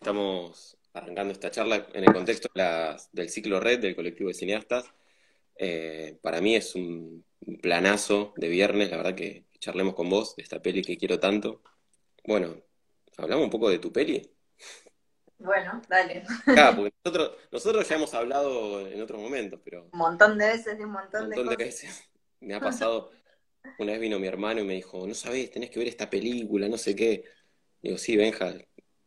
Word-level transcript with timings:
estamos 0.00 0.78
arrancando 0.94 1.32
esta 1.32 1.50
charla 1.50 1.86
en 1.92 2.04
el 2.04 2.12
contexto 2.12 2.48
del 3.12 3.28
ciclo 3.28 3.60
Red 3.60 3.80
del 3.80 3.94
colectivo 3.94 4.28
de 4.28 4.34
cineastas. 4.34 4.86
Eh, 5.56 6.18
para 6.22 6.40
mí 6.40 6.56
es 6.56 6.74
un 6.74 7.24
planazo 7.60 8.32
de 8.36 8.48
viernes, 8.48 8.90
la 8.90 8.96
verdad 8.96 9.14
que 9.14 9.44
charlemos 9.58 9.94
con 9.94 10.08
vos 10.08 10.34
de 10.36 10.42
esta 10.42 10.62
peli 10.62 10.82
que 10.82 10.96
quiero 10.96 11.20
tanto. 11.20 11.62
Bueno, 12.24 12.56
hablamos 13.18 13.44
un 13.44 13.50
poco 13.50 13.68
de 13.68 13.78
tu 13.78 13.92
peli. 13.92 14.34
Bueno, 15.38 15.82
dale. 15.88 16.24
Claro, 16.44 16.76
porque 16.76 16.94
nosotros, 17.04 17.36
nosotros 17.52 17.88
ya 17.88 17.96
hemos 17.96 18.14
hablado 18.14 18.86
en 18.86 19.02
otros 19.02 19.20
momentos, 19.20 19.60
pero... 19.62 19.88
Un 19.92 19.98
montón 19.98 20.38
de 20.38 20.46
veces 20.46 20.80
un 20.80 20.92
montón, 20.92 21.24
un 21.24 21.28
montón 21.28 21.48
de, 21.48 21.56
veces. 21.56 22.10
Me 22.40 22.54
ha 22.54 22.60
pasado, 22.60 23.10
una 23.78 23.92
vez 23.92 24.00
vino 24.00 24.18
mi 24.18 24.26
hermano 24.26 24.60
y 24.60 24.64
me 24.64 24.74
dijo, 24.74 25.06
no 25.06 25.14
sabés, 25.14 25.50
tenés 25.50 25.70
que 25.70 25.78
ver 25.78 25.88
esta 25.88 26.08
película, 26.08 26.68
no 26.68 26.78
sé 26.78 26.96
qué. 26.96 27.24
Digo, 27.82 27.96
sí, 27.96 28.16
Benja, 28.16 28.54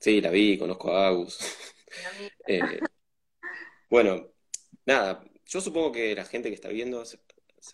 sí, 0.03 0.19
la 0.19 0.29
vi, 0.29 0.57
conozco 0.57 0.91
a 0.95 1.07
Agus. 1.07 1.39
Eh, 2.47 2.79
bueno, 3.87 4.33
nada, 4.87 5.23
yo 5.45 5.61
supongo 5.61 5.91
que 5.91 6.15
la 6.15 6.25
gente 6.25 6.49
que 6.49 6.55
está 6.55 6.69
viendo, 6.69 7.03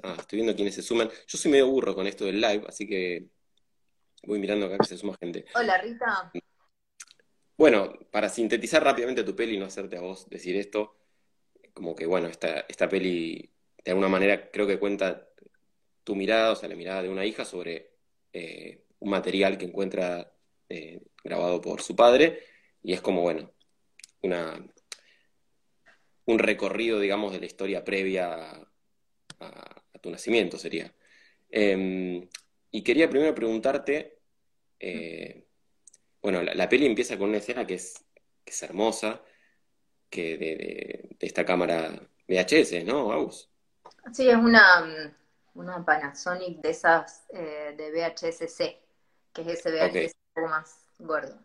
ah, 0.03 0.15
estoy 0.19 0.37
viendo 0.37 0.53
quienes 0.53 0.75
se 0.75 0.81
suman, 0.81 1.09
yo 1.09 1.37
soy 1.37 1.49
medio 1.49 1.69
burro 1.69 1.95
con 1.95 2.05
esto 2.05 2.25
del 2.25 2.41
live, 2.41 2.65
así 2.67 2.85
que 2.85 3.29
voy 4.23 4.37
mirando 4.37 4.65
acá 4.65 4.77
que 4.77 4.87
se 4.87 4.97
suma 4.97 5.15
gente. 5.17 5.45
Hola, 5.55 5.77
Rita. 5.77 6.31
Bueno, 7.57 7.93
para 8.11 8.27
sintetizar 8.27 8.83
rápidamente 8.83 9.23
tu 9.23 9.35
peli 9.35 9.55
y 9.55 9.57
no 9.57 9.65
hacerte 9.65 9.95
a 9.95 10.01
vos 10.01 10.29
decir 10.29 10.57
esto, 10.57 10.97
como 11.73 11.95
que 11.95 12.05
bueno, 12.05 12.27
esta, 12.27 12.65
esta 12.67 12.89
peli 12.89 13.53
de 13.83 13.91
alguna 13.91 14.09
manera 14.09 14.51
creo 14.51 14.67
que 14.67 14.77
cuenta 14.77 15.29
tu 16.03 16.15
mirada, 16.15 16.51
o 16.51 16.55
sea, 16.57 16.67
la 16.67 16.75
mirada 16.75 17.01
de 17.01 17.09
una 17.09 17.25
hija 17.25 17.45
sobre 17.45 17.93
eh, 18.33 18.83
un 18.99 19.09
material 19.09 19.57
que 19.57 19.65
encuentra 19.65 20.33
eh, 20.67 21.01
grabado 21.23 21.61
por 21.61 21.81
su 21.81 21.95
padre, 21.95 22.43
y 22.81 22.93
es 22.93 23.01
como, 23.01 23.21
bueno, 23.21 23.51
una, 24.21 24.65
un 26.25 26.39
recorrido, 26.39 26.99
digamos, 26.99 27.31
de 27.33 27.39
la 27.39 27.45
historia 27.45 27.83
previa 27.83 28.67
a, 29.39 29.83
tu 30.01 30.09
nacimiento, 30.09 30.57
sería. 30.57 30.93
Em, 31.49 32.27
y 32.71 32.83
quería 32.83 33.09
primero 33.09 33.35
preguntarte, 33.35 34.19
eh, 34.79 35.45
bueno, 36.21 36.41
la, 36.41 36.69
peli 36.69 36.85
empieza 36.85 37.17
con 37.17 37.29
una 37.29 37.39
escena 37.39 37.67
que 37.67 37.73
es, 37.75 38.05
que 38.45 38.51
es 38.51 38.63
hermosa, 38.63 39.21
que 40.09 40.37
de, 40.37 41.15
esta 41.19 41.45
cámara 41.45 41.99
VHS, 42.27 42.85
¿no, 42.85 43.11
Agus? 43.11 43.49
Sí, 44.13 44.29
es 44.29 44.37
una, 44.37 45.13
una 45.55 45.83
Panasonic 45.83 46.61
de 46.61 46.69
esas 46.69 47.25
eh, 47.33 47.73
de 47.75 47.91
VHS-C, 47.91 48.81
que 49.33 49.41
es 49.41 49.47
ese 49.47 49.71
VHS 49.71 50.15
poco 50.33 50.47
más 50.47 50.88
gordo. 50.99 51.39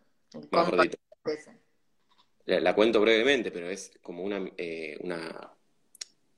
más 0.51 0.69
gordito. 0.69 0.97
La, 2.45 2.75
cuento 2.75 3.01
brevemente, 3.01 3.51
pero 3.51 3.69
es 3.69 3.91
como 4.03 4.23
una, 4.23 4.47
eh, 4.57 4.97
una 5.01 5.51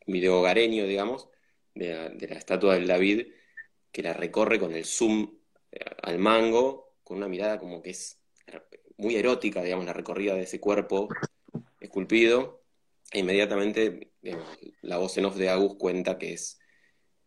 video 0.05 0.39
hogareño, 0.39 0.85
digamos, 0.85 1.27
de 1.75 1.93
la, 1.93 2.09
de 2.09 2.27
la 2.27 2.35
estatua 2.35 2.75
del 2.75 2.87
David, 2.87 3.27
que 3.91 4.03
la 4.03 4.13
recorre 4.13 4.59
con 4.59 4.73
el 4.73 4.85
zoom 4.85 5.37
eh, 5.71 5.83
al 6.03 6.17
mango, 6.19 6.95
con 7.03 7.17
una 7.17 7.27
mirada 7.27 7.59
como 7.59 7.81
que 7.81 7.89
es 7.89 8.19
muy 8.97 9.15
erótica, 9.15 9.61
digamos, 9.61 9.85
la 9.85 9.93
recorrida 9.93 10.33
de 10.33 10.43
ese 10.43 10.59
cuerpo 10.59 11.09
esculpido, 11.79 12.63
e 13.11 13.19
inmediatamente 13.19 14.11
la 14.81 14.97
voz 14.97 15.17
en 15.17 15.25
off 15.25 15.35
de 15.35 15.49
Agus 15.49 15.75
cuenta 15.77 16.17
que 16.17 16.33
es 16.33 16.59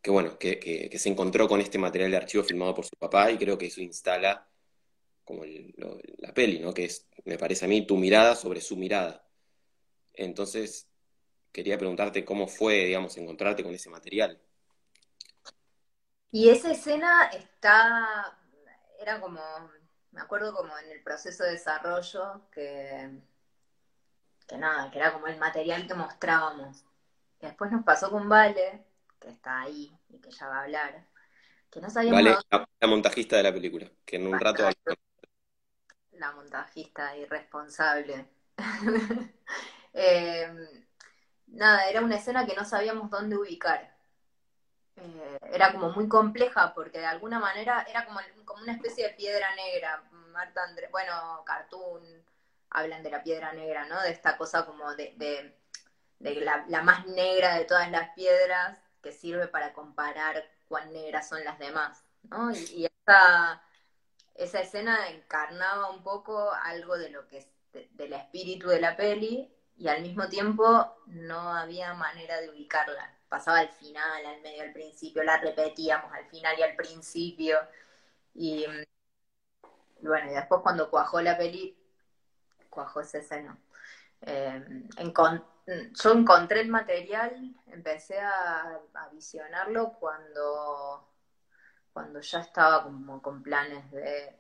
que 0.03 0.11
bueno, 0.11 0.39
que, 0.39 0.59
que, 0.59 0.99
se 0.99 1.11
encontró 1.11 1.47
con 1.47 1.61
este 1.61 1.79
material 1.79 2.11
de 2.11 2.17
archivo 2.17 2.43
filmado 2.43 2.75
por 2.75 2.87
su 2.87 2.97
papá 2.97 3.31
y 3.31 3.37
creo 3.37 3.59
que 3.59 3.67
eso 3.67 3.83
instala 3.83 4.50
como 5.25 5.45
la 6.19 6.35
peli, 6.35 6.59
¿no? 6.59 6.75
Que 6.75 6.85
es, 6.85 7.07
me 7.25 7.39
parece 7.39 7.65
a 7.65 7.69
mí, 7.69 7.87
tu 7.87 7.97
mirada 7.97 8.35
sobre 8.35 8.61
su 8.61 8.77
mirada. 8.77 9.25
Entonces, 10.15 10.89
quería 11.53 11.79
preguntarte 11.79 12.25
cómo 12.25 12.49
fue, 12.49 12.87
digamos, 12.87 13.17
encontrarte 13.17 13.63
con 13.63 13.75
ese 13.75 13.91
material. 13.91 14.41
Y 16.33 16.49
esa 16.49 16.71
escena 16.71 17.31
está, 17.33 18.39
era 19.01 19.21
como 19.21 19.41
me 20.13 20.21
acuerdo 20.21 20.55
como 20.55 20.77
en 20.79 20.91
el 20.91 21.03
proceso 21.03 21.45
de 21.45 21.53
desarrollo 21.53 22.43
que, 22.51 23.11
que 24.47 24.59
nada, 24.59 24.91
que 24.91 24.99
era 24.99 25.13
como 25.13 25.27
el 25.29 25.39
material 25.39 25.87
que 25.87 25.95
mostrábamos. 25.95 26.85
Y 27.41 27.47
después 27.47 27.71
nos 27.71 27.85
pasó 27.85 28.11
con 28.11 28.29
Vale, 28.29 28.85
que 29.21 29.29
está 29.29 29.63
ahí 29.63 29.97
y 30.09 30.19
que 30.19 30.31
ya 30.31 30.49
va 30.49 30.59
a 30.59 30.63
hablar, 30.65 31.07
que 31.71 31.81
no 31.81 31.91
sabíamos... 31.91 32.23
Vale, 32.23 32.67
la, 32.81 32.87
montajista 32.89 33.37
de 33.37 33.43
la 33.45 33.53
película, 33.53 33.91
que 34.05 34.17
en 34.17 34.27
un 34.27 34.39
rato... 34.39 34.65
La 36.21 36.33
montajista 36.33 37.17
irresponsable. 37.17 38.27
Em, 39.93 40.69
nada, 41.49 41.89
era 41.89 42.01
una 42.01 42.15
escena 42.15 42.47
que 42.47 42.55
no 42.55 42.65
sabíamos 42.65 43.11
dónde 43.11 43.37
ubicar. 43.37 43.93
Eh, 44.95 45.39
era 45.53 45.73
como 45.73 45.91
muy 45.91 46.07
compleja 46.09 46.73
porque 46.75 47.01
de 47.01 47.07
alguna 47.07 47.41
manera 47.41 47.85
era 47.89 48.05
como, 48.05 48.21
como 48.45 48.63
una 48.63 48.75
especie 48.75 49.09
de 49.09 49.15
piedra 49.15 49.53
negra. 49.57 50.05
Marta 50.31 50.63
Andrés, 50.63 50.93
bueno, 50.93 51.43
Cartoon, 51.45 52.05
hablan 52.71 53.03
de 53.03 53.11
la 53.11 53.23
piedra 53.25 53.53
negra, 53.53 53.87
¿no? 53.87 54.01
De 54.03 54.11
esta 54.11 54.37
cosa 54.37 54.65
como 54.65 54.95
de, 54.95 55.57
la, 56.21 56.83
más 56.83 57.07
negra 57.07 57.57
de 57.57 57.65
todas 57.65 57.91
las 57.91 58.11
piedras 58.11 58.79
que 59.03 59.11
sirve 59.11 59.49
para 59.49 59.73
comparar 59.73 60.45
cuán 60.69 60.93
negras 60.93 61.29
son 61.29 61.43
las 61.43 61.59
demás, 61.59 62.05
¿no? 62.23 62.53
Y, 62.53 62.87
esa, 62.87 63.61
esa 64.35 64.61
escena 64.61 65.09
encarnaba 65.11 65.91
un 65.91 66.03
poco 66.03 66.53
algo 66.53 66.97
de 66.99 67.11
lo 67.11 67.27
que 67.27 67.39
es 67.39 67.49
del 67.93 68.13
espíritu 68.13 68.69
de 68.69 68.81
la 68.81 68.97
peli 68.97 69.49
y 69.77 69.89
al 69.89 70.03
mismo 70.03 70.29
tiempo 70.29 70.97
no 71.07 71.55
había 71.55 71.95
manera 71.95 72.41
de 72.41 72.51
ubicarla 72.51 73.21
pasaba 73.31 73.61
al 73.61 73.71
final, 73.71 74.27
al 74.27 74.43
medio, 74.43 74.65
al 74.65 74.73
principio, 74.73 75.23
la 75.23 75.39
repetíamos 75.39 76.13
al 76.13 76.27
final 76.27 76.59
y 76.59 76.63
al 76.63 76.75
principio. 76.75 77.59
Y, 78.35 78.67
bueno, 80.03 80.31
y 80.31 80.35
después 80.35 80.61
cuando 80.63 80.91
cuajó 80.91 81.21
la 81.23 81.39
peli, 81.39 81.79
cuajó 82.69 83.01
esa 83.01 83.19
escena. 83.19 83.57
Eh, 84.23 84.85
yo 86.03 86.13
encontré 86.13 86.61
el 86.61 86.69
material, 86.69 87.55
empecé 87.69 88.19
a, 88.21 88.81
visionarlo 89.13 89.93
cuando, 90.01 91.09
cuando 91.93 92.21
ya 92.21 92.41
estaba 92.41 92.85
como 92.85 93.21
con 93.21 93.43
planes 93.43 93.91
de... 93.91 94.37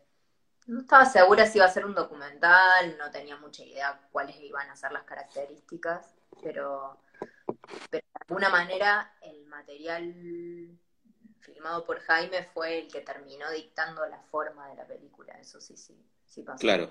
No 0.67 0.81
estaba 0.81 1.05
segura 1.05 1.47
si 1.47 1.59
iba 1.59 1.67
a 1.67 1.71
ser 1.71 1.85
un 1.85 1.95
documental, 1.95 2.97
no 2.99 3.11
tenía 3.11 3.37
mucha 3.37 3.65
idea 3.65 4.01
cuáles 4.13 4.37
iban 4.41 4.69
a 4.71 4.77
ser 4.77 4.93
las 4.93 5.05
características, 5.05 6.15
pero 6.43 7.01
pero 7.91 8.03
de 8.03 8.03
alguna 8.29 8.49
manera 8.49 9.13
el 9.23 9.47
material 9.47 10.79
filmado 11.41 11.85
por 11.85 12.01
Jaime 12.01 12.45
fue 12.45 12.81
el 12.81 12.89
que 12.89 13.01
terminó 13.01 13.51
dictando 13.51 14.07
la 14.07 14.21
forma 14.21 14.69
de 14.69 14.77
la 14.77 14.87
película, 14.87 15.35
eso 15.41 15.61
sí, 15.61 15.77
sí, 15.77 15.97
sí 16.27 16.43
pasó. 16.43 16.61
Claro, 16.61 16.91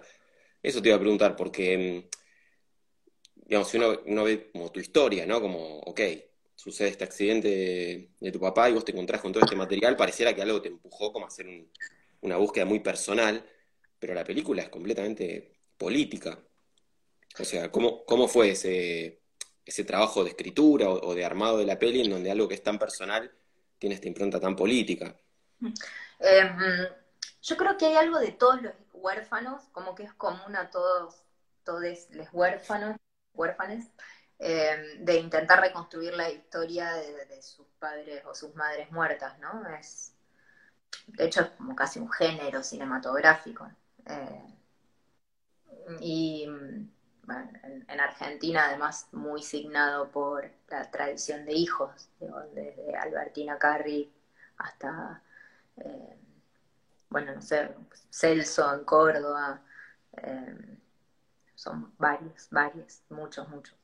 eso 0.61 0.81
te 0.81 0.89
iba 0.89 0.97
a 0.97 0.99
preguntar, 0.99 1.35
porque, 1.35 1.77
mm, 1.77 3.43
digamos, 3.45 3.69
si 3.69 3.77
uno, 3.77 4.23
ve 4.23 4.51
como 4.51 4.71
tu 4.71 4.79
historia, 4.79 5.25
¿no? 5.25 5.41
Como, 5.41 5.79
ok, 5.79 6.01
sucede 6.59 6.89
este 6.89 7.05
accidente 7.05 8.11
de, 8.19 8.31
tu 8.33 8.39
papá 8.41 8.69
y 8.69 8.73
vos 8.73 8.83
te 8.83 8.91
encontrás 8.91 9.21
con 9.21 9.31
todo 9.31 9.45
este 9.45 9.55
material, 9.55 9.95
pareciera 9.95 10.35
que 10.35 10.41
algo 10.41 10.61
te 10.61 10.67
empujó 10.67 11.13
como 11.13 11.23
a 11.23 11.29
hacer 11.29 11.47
una 12.19 12.35
búsqueda 12.35 12.65
muy 12.65 12.81
personal, 12.81 13.45
pero 13.97 14.13
la 14.13 14.25
película 14.25 14.63
es 14.63 14.67
completamente 14.67 15.53
política. 15.77 16.37
O 17.39 17.45
sea, 17.45 17.71
¿cómo, 17.71 18.03
cómo 18.03 18.27
fue 18.27 18.49
ese, 18.49 19.21
ese 19.65 19.85
trabajo 19.85 20.25
de 20.25 20.31
escritura 20.31 20.89
o, 20.89 21.15
de 21.15 21.23
armado 21.23 21.59
de 21.59 21.65
la 21.65 21.79
peli 21.79 22.01
en 22.01 22.11
donde 22.11 22.29
algo 22.29 22.49
que 22.49 22.55
es 22.55 22.63
tan 22.63 22.77
personal 22.77 23.31
tiene 23.77 23.95
esta 23.95 24.09
impronta 24.09 24.37
tan 24.41 24.57
política. 24.57 25.15
Em, 26.19 26.87
yo 27.41 27.55
creo 27.55 27.77
que 27.77 27.85
hay 27.85 27.95
algo 27.95 28.19
de 28.19 28.33
todos 28.33 28.61
los 28.61 28.73
huérfanos, 28.91 29.63
como 29.71 29.95
que 29.95 30.03
es 30.03 30.13
común 30.13 30.57
a 30.57 30.69
todos, 30.71 31.23
todos 31.63 31.81
los 32.09 32.27
huérfanos, 32.33 32.97
huérfanes, 33.33 33.85
em, 34.39 35.03
de 35.05 35.15
intentar 35.17 35.59
reconstruir 35.59 36.13
la 36.13 36.29
historia 36.29 36.93
de, 36.93 37.41
sus 37.41 37.67
padres 37.79 38.23
o 38.25 38.33
sus 38.35 38.53
madres 38.55 38.91
muertas, 38.91 39.37
¿no? 39.39 39.67
Es, 39.75 40.13
de 41.07 41.25
hecho, 41.25 41.41
es 41.41 41.49
como 41.51 41.75
casi 41.75 41.99
un 41.99 42.11
género 42.11 42.63
cinematográfico. 42.63 43.69
Eh, 44.05 44.59
y 45.99 46.45
en, 46.45 47.99
Argentina 47.99 48.65
además 48.67 49.07
muy 49.11 49.43
signado 49.43 50.09
por 50.09 50.49
la 50.69 50.89
tradición 50.89 51.45
de 51.45 51.53
hijos, 51.53 52.09
desde 52.53 52.95
Albertina 52.95 53.57
Carri 53.57 54.11
hasta, 54.57 55.21
eh, 55.77 56.17
bueno, 57.09 57.35
no 57.35 57.41
sé, 57.41 57.69
Celso 58.09 58.73
en 58.73 58.83
Córdoba, 58.85 59.61
eh, 60.17 60.77
son 61.55 61.93
varios, 61.97 62.47
varios, 62.49 63.01
muchos, 63.09 63.47
muchos. 63.49 63.78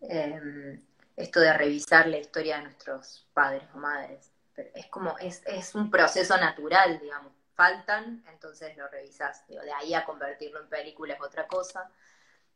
Eh, 0.00 0.78
esto 1.16 1.40
de 1.40 1.52
revisar 1.52 2.06
la 2.06 2.18
historia 2.18 2.58
de 2.58 2.64
nuestros 2.64 3.26
padres 3.32 3.64
o 3.74 3.78
madres, 3.78 4.32
es 4.74 4.86
como, 4.86 5.18
es, 5.18 5.42
es 5.46 5.74
un 5.74 5.90
proceso 5.90 6.36
natural, 6.36 6.98
digamos, 7.00 7.32
faltan, 7.54 8.22
entonces 8.30 8.76
lo 8.76 8.86
revisás, 8.86 9.44
de 9.48 9.58
ahí 9.72 9.92
a 9.92 10.04
convertirlo 10.04 10.60
en 10.60 10.68
película 10.68 11.14
es 11.14 11.20
otra 11.20 11.48
cosa, 11.48 11.90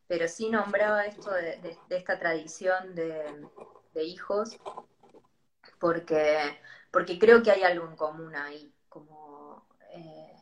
pero 0.07 0.29
sí 0.29 0.49
nombraba 0.49 1.07
esto 1.07 1.33
de, 1.33 1.77
esta 1.91 2.21
tradición 2.21 2.95
de, 2.95 3.49
hijos, 3.95 4.57
porque, 5.81 6.61
porque 6.93 7.19
creo 7.19 7.43
que 7.43 7.51
hay 7.51 7.65
algo 7.65 7.89
en 7.89 7.97
común 7.97 8.35
ahí, 8.37 8.73
como 8.89 9.67
eh, 9.91 10.37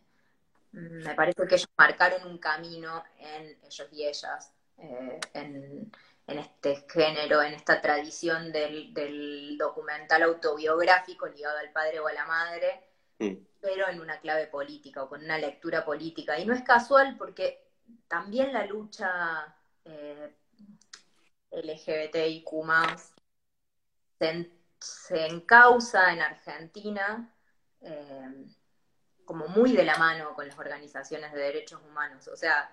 me 0.72 1.14
parece 1.14 1.46
que 1.46 1.54
ellos 1.54 1.68
marcaron 1.78 2.30
un 2.30 2.36
camino 2.36 3.02
en 3.18 3.58
ellos 3.62 3.88
y 3.92 4.06
ellas, 4.06 4.52
eh, 4.76 5.20
en, 5.32 5.90
este 6.38 6.86
género, 6.88 7.42
en 7.42 7.54
esta 7.54 7.80
tradición 7.80 8.52
del, 8.52 9.56
documental 9.58 10.22
autobiográfico 10.22 11.26
ligado 11.26 11.58
al 11.58 11.72
padre 11.72 12.00
o 12.00 12.06
a 12.06 12.12
la 12.12 12.24
madre, 12.24 12.80
mm. 13.18 13.34
pero 13.60 13.88
en 13.88 14.00
una 14.00 14.20
clave 14.20 14.46
política 14.46 15.02
o 15.02 15.08
con 15.08 15.24
una 15.24 15.38
lectura 15.38 15.84
política. 15.84 16.38
Y 16.38 16.46
no 16.46 16.54
es 16.54 16.62
casual 16.62 17.16
porque 17.18 17.68
también 18.08 18.52
la 18.52 18.64
lucha 18.66 19.56
eh, 19.84 20.34
LGBTIQ 21.50 22.48
se, 24.18 24.50
se 24.78 25.26
encausa 25.26 26.12
en 26.12 26.20
Argentina 26.22 27.34
eh, 27.80 28.46
como 29.24 29.48
muy 29.48 29.72
de 29.72 29.84
la 29.84 29.96
mano 29.96 30.34
con 30.34 30.48
las 30.48 30.58
organizaciones 30.58 31.32
de 31.32 31.40
derechos 31.40 31.80
humanos. 31.88 32.26
O 32.28 32.36
sea, 32.36 32.70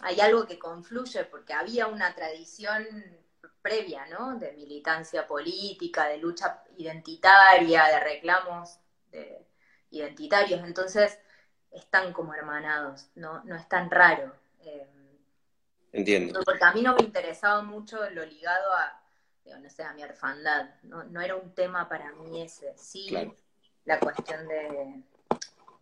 hay 0.00 0.20
algo 0.20 0.46
que 0.46 0.58
confluye 0.58 1.24
porque 1.24 1.52
había 1.52 1.86
una 1.86 2.14
tradición 2.14 2.86
previa, 3.60 4.06
¿no? 4.06 4.38
De 4.38 4.52
militancia 4.52 5.26
política, 5.26 6.06
de 6.06 6.18
lucha 6.18 6.62
identitaria, 6.76 7.84
de 7.84 8.00
reclamos 8.00 8.78
identitarios. 9.90 10.60
Entonces, 10.64 11.18
están 11.70 12.12
como 12.12 12.34
hermanados, 12.34 13.08
no, 13.14 13.42
no 13.44 13.54
es 13.56 13.68
tan 13.68 13.90
raro. 13.90 14.34
Eh, 14.60 14.88
Entiendo. 15.92 16.40
Porque 16.44 16.64
a 16.64 16.72
mí 16.72 16.82
no 16.82 16.94
me 16.94 17.02
interesaba 17.02 17.62
mucho 17.62 18.08
lo 18.10 18.24
ligado 18.24 18.72
a, 18.72 19.00
no 19.58 19.70
sé, 19.70 19.84
a 19.84 19.92
mi 19.92 20.02
orfandad. 20.02 20.70
No, 20.82 21.04
no 21.04 21.20
era 21.20 21.36
un 21.36 21.54
tema 21.54 21.88
para 21.88 22.12
mí 22.12 22.42
ese. 22.42 22.74
Sí, 22.76 23.14
la 23.84 24.00
cuestión 24.00 24.48
de, 24.48 25.02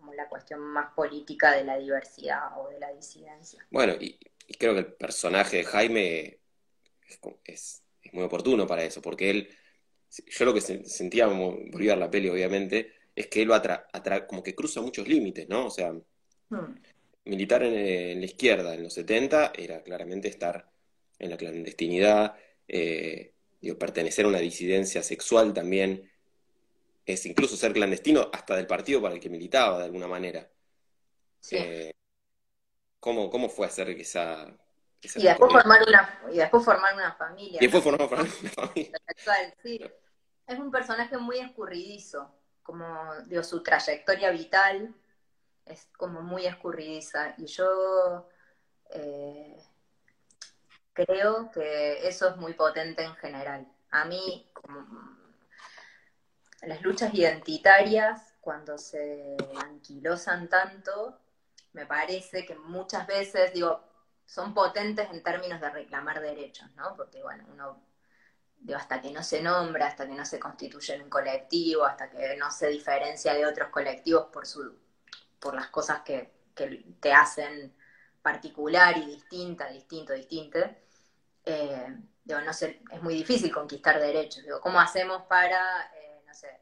como 0.00 0.14
la 0.14 0.28
cuestión 0.28 0.60
más 0.60 0.92
política 0.94 1.52
de 1.52 1.64
la 1.64 1.78
diversidad 1.78 2.58
o 2.58 2.68
de 2.68 2.80
la 2.80 2.92
disidencia. 2.92 3.64
Bueno, 3.70 3.94
y, 4.00 4.18
creo 4.58 4.74
que 4.74 4.80
el 4.80 4.92
personaje 4.94 5.58
de 5.58 5.64
Jaime 5.64 6.38
es, 7.44 7.82
muy 8.12 8.24
oportuno 8.24 8.66
para 8.66 8.82
eso, 8.82 9.00
porque 9.00 9.30
él, 9.30 9.48
yo 10.26 10.44
lo 10.44 10.54
que 10.54 10.60
sentía, 10.60 11.28
como 11.28 11.52
volví 11.70 11.88
a 11.88 11.92
ver 11.92 11.98
la 11.98 12.10
peli 12.10 12.28
obviamente, 12.28 12.94
es 13.14 13.28
que 13.28 13.42
él 13.42 13.48
lo 13.48 13.54
atra, 13.54 13.86
como 14.26 14.42
que 14.42 14.54
cruza 14.56 14.80
muchos 14.80 15.06
límites, 15.06 15.48
¿no? 15.48 15.66
O 15.66 15.70
sea, 15.70 15.92
hmm 15.92 16.74
militar 17.24 17.62
en, 17.62 18.20
la 18.20 18.26
izquierda 18.26 18.74
en 18.74 18.82
los 18.82 18.94
70 18.94 19.52
era 19.56 19.82
claramente 19.82 20.28
estar 20.28 20.70
en 21.18 21.30
la 21.30 21.36
clandestinidad, 21.36 22.34
eh, 22.66 23.32
pertenecer 23.78 24.24
a 24.24 24.28
una 24.28 24.38
disidencia 24.38 25.02
sexual 25.02 25.52
también, 25.52 26.10
es 27.12 27.26
incluso 27.26 27.56
ser 27.56 27.72
clandestino 27.72 28.30
hasta 28.32 28.56
del 28.56 28.66
partido 28.66 29.00
para 29.02 29.14
el 29.14 29.20
que 29.20 29.28
militaba 29.28 29.78
de 29.78 29.84
alguna 29.84 30.06
manera. 30.06 30.48
Eh, 31.50 31.92
¿cómo, 32.98 33.30
¿cómo, 33.30 33.48
fue 33.48 33.66
hacer 33.66 33.88
esa... 33.90 34.46
y, 35.00 35.22
después 35.22 35.52
formar 35.52 35.82
una, 35.86 36.20
y 36.32 36.36
después 36.36 36.64
formar 36.64 36.94
una 36.94 37.12
familia. 37.12 37.58
Y 37.60 37.66
después 37.66 37.82
formar 37.82 38.08
una 38.12 38.48
familia. 38.48 38.92
sí. 39.62 39.80
Es 40.46 40.58
un 40.58 40.70
personaje 40.70 41.16
muy 41.16 41.38
escurridizo, 41.38 42.34
como 42.62 42.86
digo, 43.26 43.42
su 43.42 43.62
trayectoria 43.62 44.30
vital 44.30 44.94
es 45.64 45.88
como 45.96 46.22
muy 46.22 46.46
escurridiza. 46.46 47.34
Y 47.38 47.46
yo 47.46 48.28
eh, 48.90 49.56
creo 50.92 51.50
que 51.52 52.06
eso 52.06 52.28
es 52.28 52.36
muy 52.36 52.54
potente 52.54 53.02
en 53.04 53.14
general. 53.16 53.66
A 53.90 54.04
mí, 54.04 54.50
como 54.52 55.19
las 56.62 56.82
luchas 56.82 57.14
identitarias, 57.14 58.34
cuando 58.40 58.78
se 58.78 59.36
anquilosan 59.62 60.48
tanto, 60.48 61.18
me 61.72 61.86
parece 61.86 62.44
que 62.44 62.54
muchas 62.54 63.06
veces, 63.06 63.52
digo, 63.52 63.84
son 64.26 64.54
potentes 64.54 65.08
en 65.10 65.22
términos 65.22 65.60
de 65.60 65.70
reclamar 65.70 66.20
derechos, 66.20 66.70
¿no? 66.76 66.96
Porque, 66.96 67.22
bueno, 67.22 67.44
uno, 67.52 67.82
digo, 68.58 68.78
hasta 68.78 69.00
que 69.00 69.10
no 69.10 69.22
se 69.22 69.42
nombra, 69.42 69.86
hasta 69.86 70.06
que 70.06 70.14
no 70.14 70.24
se 70.24 70.38
constituye 70.38 70.94
en 70.94 71.02
un 71.02 71.10
colectivo, 71.10 71.84
hasta 71.84 72.10
que 72.10 72.36
no 72.36 72.50
se 72.50 72.68
diferencia 72.68 73.34
de 73.34 73.46
otros 73.46 73.70
colectivos 73.70 74.26
por 74.32 74.46
su 74.46 74.78
por 75.40 75.54
las 75.54 75.68
cosas 75.68 76.02
que, 76.02 76.38
te 77.00 77.10
hacen 77.14 77.74
particular 78.20 78.98
y 78.98 79.06
distinta, 79.06 79.70
distinto, 79.70 80.12
distinto, 80.12 80.58
eh, 81.46 81.96
no 82.26 82.52
sé, 82.52 82.82
es 82.92 83.02
muy 83.02 83.14
difícil 83.14 83.50
conquistar 83.50 83.98
derechos. 83.98 84.42
Digo, 84.44 84.60
¿cómo 84.60 84.78
hacemos 84.78 85.22
para, 85.22 85.90
no 86.30 86.34
sé, 86.34 86.60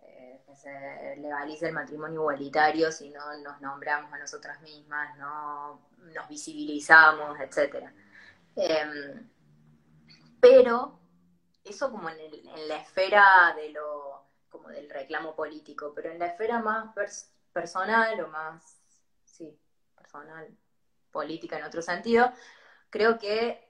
eh, 0.00 0.40
que 0.46 0.54
se 0.54 1.16
legalice 1.16 1.66
el 1.66 1.72
matrimonio 1.72 2.20
igualitario 2.20 2.92
si 2.92 3.10
no 3.10 3.36
nos 3.38 3.60
nombramos 3.60 4.12
a 4.12 4.18
nosotras 4.18 4.60
mismas, 4.60 5.18
no 5.18 5.88
nos 5.98 6.28
visibilizamos, 6.28 7.36
etcétera? 7.40 7.92
Em, 8.54 9.28
pero 10.40 11.00
eso 11.64 11.90
como 11.90 12.08
en, 12.10 12.16
la 12.68 12.76
esfera 12.76 13.54
de 13.56 13.70
lo 13.70 14.22
como 14.48 14.68
del 14.68 14.88
reclamo 14.88 15.34
político, 15.34 15.92
pero 15.94 16.12
en 16.12 16.20
la 16.20 16.26
esfera 16.26 16.60
más 16.60 16.94
personal 17.52 18.20
o 18.20 18.28
más, 18.28 18.80
sí, 19.24 19.58
personal, 19.96 20.56
política 21.10 21.58
en 21.58 21.64
otro 21.64 21.82
sentido, 21.82 22.32
creo 22.88 23.18
que 23.18 23.68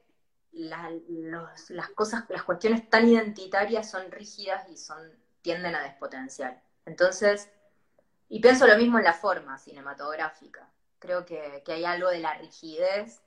las 0.52 1.88
cosas, 1.94 2.24
las 2.28 2.42
cuestiones 2.42 2.88
tan 2.88 3.08
identitarias 3.08 3.90
son 3.90 4.10
rígidas 4.10 4.68
y 4.68 4.76
son, 4.76 5.17
tienden 5.42 5.74
a 5.74 5.82
despotenciar. 5.82 6.62
Entonces, 6.86 7.48
y 8.28 8.40
pienso 8.40 8.66
lo 8.66 8.76
mismo 8.76 8.98
en 8.98 9.04
la 9.04 9.14
forma 9.14 9.58
cinematográfica. 9.58 10.68
Creo 10.98 11.24
que, 11.24 11.62
hay 11.66 11.84
algo 11.84 12.10
de 12.10 12.18
la 12.18 12.34
rigidez 12.34 13.20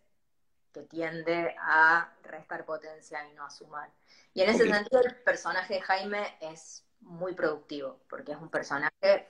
que 0.73 0.81
tiende 0.83 1.55
a 1.59 2.13
restar 2.23 2.65
potencia 2.65 3.27
y 3.29 3.33
no 3.33 3.45
a 3.45 3.49
sumar. 3.49 3.89
Y 4.33 4.41
en 4.41 4.49
ese 4.49 4.69
sentido, 4.69 5.01
el 5.01 5.15
personaje 5.17 5.75
de 5.75 5.81
Jaime 5.81 6.37
es 6.41 6.85
muy 7.01 7.33
productivo, 7.33 7.99
porque 8.09 8.31
es 8.31 8.37
un 8.37 8.49
personaje 8.49 9.27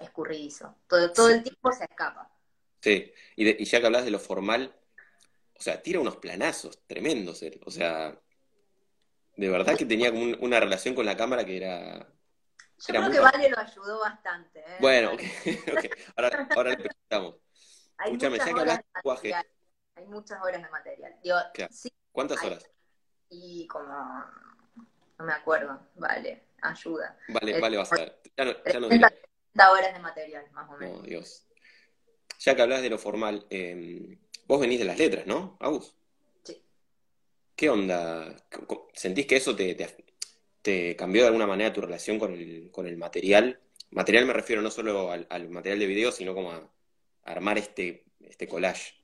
escurridizo. 0.00 0.74
Todo, 0.88 1.12
todo 1.12 1.30
el 1.30 1.42
tiempo 1.42 1.72
se 1.72 1.84
escapa. 1.84 2.30
Sí, 2.80 3.12
y, 3.36 3.64
ya 3.64 3.80
que 3.80 3.86
hablas 3.86 4.04
de 4.04 4.10
lo 4.10 4.18
formal, 4.18 4.74
o 5.58 5.62
sea, 5.62 5.82
tira 5.82 6.00
unos 6.00 6.16
planazos 6.16 6.78
tremendos 6.86 7.42
él. 7.42 7.60
O 7.64 7.70
sea, 7.70 8.18
de 9.36 9.48
verdad 9.48 9.76
que 9.76 9.84
tenía 9.84 10.10
como 10.10 10.24
una 10.40 10.60
relación 10.60 10.94
con 10.94 11.06
la 11.06 11.16
cámara 11.16 11.44
que 11.44 11.56
era. 11.56 11.98
Yo 11.98 12.86
creo 12.88 13.10
que 13.10 13.20
Vale 13.20 13.48
lo 13.48 13.58
ayudó 13.58 14.00
bastante. 14.00 14.60
¿eh? 14.60 14.76
Bueno, 14.80 15.12
ok, 15.12 15.20
Ahora, 16.16 16.48
ahora 16.54 16.70
le 16.70 16.76
preguntamos. 16.76 17.36
Escúchame, 18.04 18.38
ya 18.38 18.44
que 18.44 18.50
hablas 18.50 18.78
de 18.78 18.84
lenguaje. 18.94 19.34
Hay 19.94 20.06
muchas 20.06 20.42
horas 20.42 20.62
de 20.62 20.68
material. 20.68 21.16
¿Cuántas 22.12 22.42
horas? 22.44 22.70
Y 23.30 23.66
como. 23.66 24.24
No 25.18 25.24
me 25.24 25.32
acuerdo. 25.32 25.80
Vale, 25.94 26.48
ayuda. 26.60 27.18
Vale, 27.28 27.60
vale, 27.60 27.76
vas 27.78 27.92
a 27.92 27.96
ver. 27.96 28.20
Ya 28.36 28.44
no, 28.44 28.52
ya 28.64 28.80
no 28.80 28.88
horas 29.72 29.92
de 29.92 30.00
material, 30.00 30.44
más 30.52 30.68
o 30.70 30.76
menos. 30.76 31.00
Oh, 31.00 31.02
Dios. 31.02 31.46
Ya 32.38 32.54
que 32.54 32.62
hablas 32.62 32.82
de 32.82 32.90
lo 32.90 32.98
formal, 32.98 33.46
em, 33.48 34.18
vos 34.46 34.60
venís 34.60 34.78
de 34.78 34.84
las 34.84 34.98
letras, 34.98 35.26
¿no, 35.26 35.56
Agus? 35.60 35.94
¿Qué 37.56 37.70
onda? 37.70 38.36
¿Sentís 38.92 39.26
que 39.26 39.36
eso 39.36 39.56
te, 39.56 39.74
te, 40.60 40.94
cambió 40.94 41.22
de 41.22 41.28
alguna 41.28 41.46
manera 41.46 41.72
tu 41.72 41.80
relación 41.80 42.18
con 42.18 42.34
el, 42.34 42.70
con 42.70 42.86
el 42.86 42.98
material? 42.98 43.58
Material 43.90 44.26
me 44.26 44.34
refiero 44.34 44.60
no 44.60 44.70
solo 44.70 45.10
al, 45.10 45.48
material 45.48 45.78
de 45.78 45.86
video, 45.86 46.12
sino 46.12 46.34
como 46.34 46.52
a, 46.52 46.70
armar 47.24 47.56
este, 47.56 48.04
este 48.20 48.46
collage. 48.46 48.94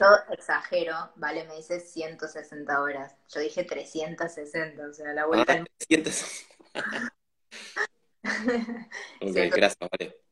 Yo 0.00 0.06
exagero, 0.32 1.12
vale, 1.16 1.44
me 1.44 1.54
dice 1.54 1.78
160 1.78 2.82
horas. 2.82 3.14
Yo 3.32 3.40
dije 3.40 3.62
360, 3.62 4.88
o 4.88 4.92
sea, 4.92 5.12
la 5.12 5.26
vuelta. 5.26 5.52
Ah, 5.52 5.64
360. 5.86 7.12
ok, 9.22 9.36
gracias, 9.54 9.78
vale. 9.78 10.27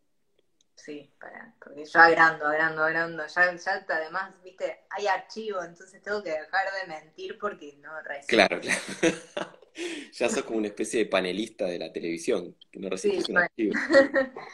Sí, 0.86 1.10
para, 1.18 1.52
porque 1.58 1.84
yo 1.84 1.98
agrando, 1.98 2.46
agrando, 2.46 2.84
agrando. 2.84 3.26
Ya, 3.26 3.56
ya 3.56 3.84
además, 3.88 4.40
viste, 4.44 4.84
hay 4.90 5.08
archivo, 5.08 5.60
entonces 5.64 6.00
tengo 6.00 6.22
que 6.22 6.30
dejar 6.30 6.64
de 6.80 6.86
mentir 6.86 7.36
porque 7.40 7.76
no 7.80 8.00
recibo. 8.02 8.28
Claro, 8.28 8.60
claro. 8.60 8.80
ya 10.12 10.28
sos 10.28 10.44
como 10.44 10.58
una 10.58 10.68
especie 10.68 11.00
de 11.00 11.06
panelista 11.06 11.64
de 11.64 11.80
la 11.80 11.92
televisión, 11.92 12.56
que 12.70 12.78
no 12.78 12.88
recibes 12.88 13.24
sí, 13.24 13.32
un 13.32 13.38
archivo. 13.38 13.74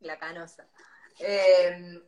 la 0.00 0.18
canosa. 0.18 0.68
Eh, 1.20 2.02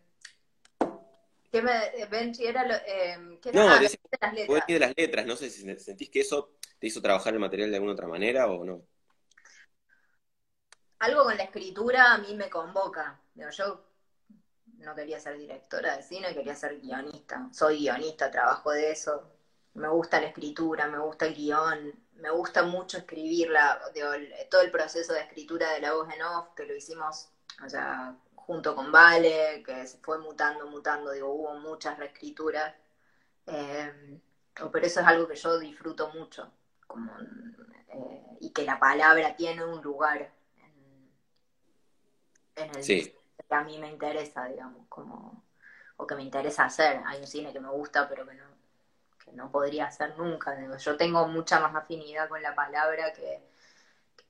¿Qué 1.50 1.62
me, 1.62 2.04
Benji, 2.10 2.44
era 2.44 2.66
lo, 2.66 2.74
eh, 2.74 3.38
¿qué 3.40 3.48
era? 3.48 3.64
No, 3.64 3.74
de, 3.76 3.80
las 3.80 4.34
letras. 4.34 4.66
de 4.68 4.78
las 4.78 4.92
letras, 4.94 5.24
no 5.24 5.36
sé 5.36 5.48
si 5.48 5.62
sentís 5.78 6.10
que 6.10 6.20
eso 6.20 6.52
te 6.78 6.86
hizo 6.86 7.00
trabajar 7.00 7.32
el 7.32 7.40
material 7.40 7.70
de 7.70 7.76
alguna 7.76 7.94
otra 7.94 8.08
manera 8.08 8.46
o 8.46 8.62
no 8.62 8.84
algo 11.00 11.24
con 11.24 11.36
la 11.36 11.44
escritura 11.44 12.12
a 12.12 12.18
mí 12.18 12.34
me 12.34 12.48
convoca. 12.48 13.18
Yo 13.34 13.84
no 14.78 14.94
quería 14.94 15.18
ser 15.18 15.36
directora 15.38 15.96
de 15.96 16.02
cine, 16.02 16.34
quería 16.34 16.54
ser 16.54 16.78
guionista. 16.78 17.48
Soy 17.52 17.80
guionista, 17.80 18.30
trabajo 18.30 18.70
de 18.70 18.92
eso. 18.92 19.30
Me 19.74 19.88
gusta 19.88 20.20
la 20.20 20.28
escritura, 20.28 20.88
me 20.88 20.98
gusta 20.98 21.26
el 21.26 21.34
guion, 21.34 21.92
me 22.14 22.30
gusta 22.30 22.64
mucho 22.64 22.98
escribirla, 22.98 23.80
todo 24.50 24.62
el 24.62 24.70
proceso 24.70 25.12
de 25.12 25.20
escritura 25.20 25.70
de 25.72 25.80
la 25.80 25.94
voz 25.94 26.12
en 26.12 26.22
off, 26.22 26.48
que 26.54 26.66
lo 26.66 26.74
hicimos, 26.74 27.28
o 27.64 27.68
sea, 27.68 28.16
junto 28.34 28.74
con 28.74 28.90
Vale, 28.90 29.62
que 29.64 29.86
se 29.86 29.98
fue 29.98 30.18
mutando, 30.18 30.66
mutando, 30.66 31.12
digo, 31.12 31.28
hubo 31.28 31.54
muchas 31.54 31.98
reescrituras. 31.98 32.74
Eh, 33.46 34.20
pero 34.72 34.86
eso 34.86 35.00
es 35.00 35.06
algo 35.06 35.26
que 35.28 35.36
yo 35.36 35.58
disfruto 35.58 36.08
mucho, 36.12 36.52
eh, 37.88 38.36
y 38.40 38.50
que 38.50 38.64
la 38.64 38.78
palabra 38.78 39.34
tiene 39.36 39.64
un 39.64 39.80
lugar 39.82 40.30
en, 42.56 42.74
el 42.76 42.84
que 42.84 43.14
a 43.50 43.62
mí 43.62 43.78
me 43.78 43.88
interesa, 43.88 44.46
digamos, 44.46 44.86
como, 44.88 45.44
o 45.96 46.06
que 46.06 46.14
me 46.14 46.22
interesa 46.22 46.64
hacer. 46.64 47.00
Hay 47.06 47.20
un 47.20 47.26
cine 47.26 47.52
que 47.52 47.60
me 47.60 47.70
gusta, 47.70 48.08
pero 48.08 48.26
que 48.26 48.34
no, 48.34 48.44
que 49.24 49.32
no 49.32 49.50
podría 49.50 49.86
hacer 49.86 50.16
nunca. 50.18 50.56
Yo 50.78 50.96
tengo 50.96 51.26
mucha 51.28 51.60
más 51.60 51.74
afinidad 51.74 52.28
con 52.28 52.42
la 52.42 52.54
palabra 52.54 53.12
que, 53.12 53.42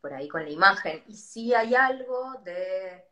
por 0.01 0.13
ahí 0.13 0.29
con 0.29 0.45
la 0.45 0.51
imagen. 0.51 1.03
Y 1.09 1.17
sí 1.17 1.55
hay 1.55 1.75
algo 1.75 2.35
de, 2.45 3.05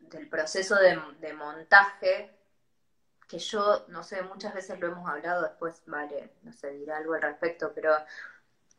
del 0.00 0.28
proceso 0.28 0.76
de, 0.76 0.98
de 1.20 1.32
montaje 1.32 2.30
que 3.32 3.38
yo, 3.38 3.86
no 3.88 4.02
sé, 4.02 4.20
muchas 4.22 4.52
veces 4.52 4.78
lo 4.78 4.88
hemos 4.88 5.08
hablado, 5.08 5.40
después, 5.40 5.82
vale, 5.86 6.34
no 6.42 6.52
sé, 6.52 6.70
dirá 6.72 6.98
algo 6.98 7.14
al 7.14 7.22
respecto, 7.22 7.72
pero 7.74 7.96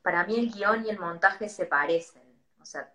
para 0.03 0.27
mí 0.27 0.37
el 0.37 0.51
guion 0.51 0.85
y 0.85 0.91
el 0.91 0.99
montaje 0.99 1.49
se 1.49 1.65
parecen, 1.65 2.21
o 2.61 2.65
sea, 2.65 2.93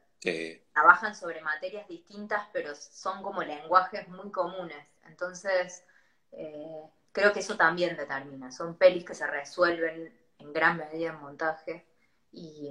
trabajan 0.73 1.15
sobre 1.15 1.41
materias 1.41 1.87
distintas, 1.89 2.49
pero 2.53 2.75
son 2.75 3.23
como 3.23 3.43
lenguajes 3.43 4.09
muy 4.09 4.31
comunes, 4.31 4.85
entonces 5.07 5.85
eh, 6.33 6.83
creo 7.13 7.33
que 7.33 7.41
eso 7.41 7.57
también 7.57 7.97
determina, 7.97 8.51
son 8.51 8.77
pelis 8.77 9.05
que 9.05 9.15
se 9.15 9.27
resuelven 9.27 10.13
en 10.39 10.53
gran 10.53 10.77
medida 10.77 11.11
en 11.11 11.21
montaje 11.21 11.87
y, 12.33 12.69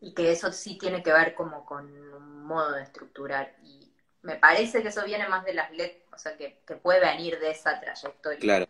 y 0.00 0.14
que 0.14 0.32
eso 0.32 0.52
sí 0.52 0.78
tiene 0.78 1.02
que 1.02 1.12
ver 1.12 1.34
como 1.34 1.64
con 1.64 1.86
un 1.86 2.44
modo 2.44 2.72
de 2.72 2.82
estructurar 2.82 3.54
y 3.62 3.92
me 4.26 4.36
parece 4.36 4.82
que 4.82 4.88
eso 4.88 5.04
viene 5.04 5.28
más 5.28 5.44
de 5.44 5.54
las 5.54 5.70
letras, 5.70 6.02
o 6.12 6.18
sea, 6.18 6.36
que, 6.36 6.58
puede 6.82 7.00
venir 7.00 7.38
de 7.38 7.50
esa 7.50 7.80
trayectoria. 7.80 8.40
Claro. 8.40 8.66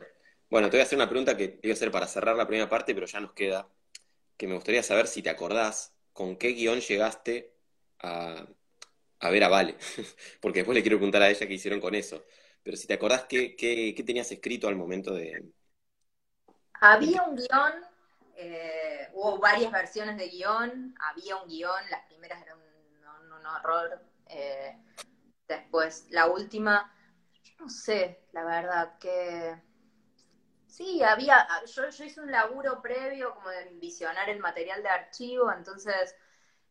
Bueno, 0.51 0.69
te 0.69 0.77
voy 0.77 0.83
a 0.83 0.85
hacer 0.85 0.99
una 0.99 1.09
pregunta 1.09 1.37
que 1.37 1.59
iba 1.63 1.73
a 1.73 1.77
ser 1.77 1.91
para 1.91 2.07
cerrar 2.07 2.37
la 2.37 2.47
primera 2.47 2.69
parte, 2.69 2.95
pero 2.95 3.07
ya 3.07 3.21
nos 3.21 3.33
queda, 3.33 3.67
que 4.37 4.47
me 4.47 4.55
gustaría 4.55 4.83
saber 4.83 5.07
si 5.07 5.23
te 5.23 5.31
acordás 5.31 5.95
con 6.13 6.37
qué 6.37 6.49
guion 6.49 6.81
llegaste 6.81 7.56
a, 8.07 9.31
ver 9.31 9.45
a 9.45 9.49
Vale, 9.49 9.77
porque 10.41 10.61
después 10.61 10.75
le 10.75 10.83
quiero 10.83 10.99
preguntar 10.99 11.23
a 11.23 11.31
ella 11.31 11.47
qué 11.47 11.55
hicieron 11.55 11.81
con 11.81 11.95
eso, 11.95 12.25
pero 12.63 12.77
si 12.77 12.87
te 12.87 12.95
acordás 12.95 13.25
qué, 13.25 13.57
qué, 13.57 13.95
tenías 14.05 14.31
escrito 14.31 14.69
al 14.69 14.77
momento 14.77 15.15
de... 15.15 15.53
Había 16.81 17.23
un 17.23 17.37
guion, 17.37 17.73
eh, 18.37 19.09
hubo 19.15 19.39
varias 19.39 19.73
versiones 19.73 20.17
de 20.19 20.29
guion, 20.29 20.95
había 21.01 21.37
un 21.37 21.49
guion, 21.49 21.91
las 21.91 22.05
primeras 22.07 22.43
eran 22.43 22.59
un, 22.59 23.33
un, 23.33 23.47
horror. 23.47 24.01
Eh, 24.29 24.77
Después, 25.49 26.07
la 26.11 26.27
última, 26.27 26.93
yo 27.45 27.53
no 27.61 27.69
sé, 27.69 28.25
la 28.33 28.45
verdad, 28.45 28.99
que 28.99 29.57
sí, 30.67 31.03
había, 31.03 31.47
yo, 31.67 31.89
yo 31.89 32.05
hice 32.05 32.21
un 32.21 32.33
laburo 32.33 32.83
previo 32.83 33.33
como 33.35 33.51
de 33.51 33.71
visionar 33.75 34.29
el 34.29 34.41
material 34.41 34.83
de 34.83 34.89
archivo, 34.89 35.53
entonces 35.53 36.17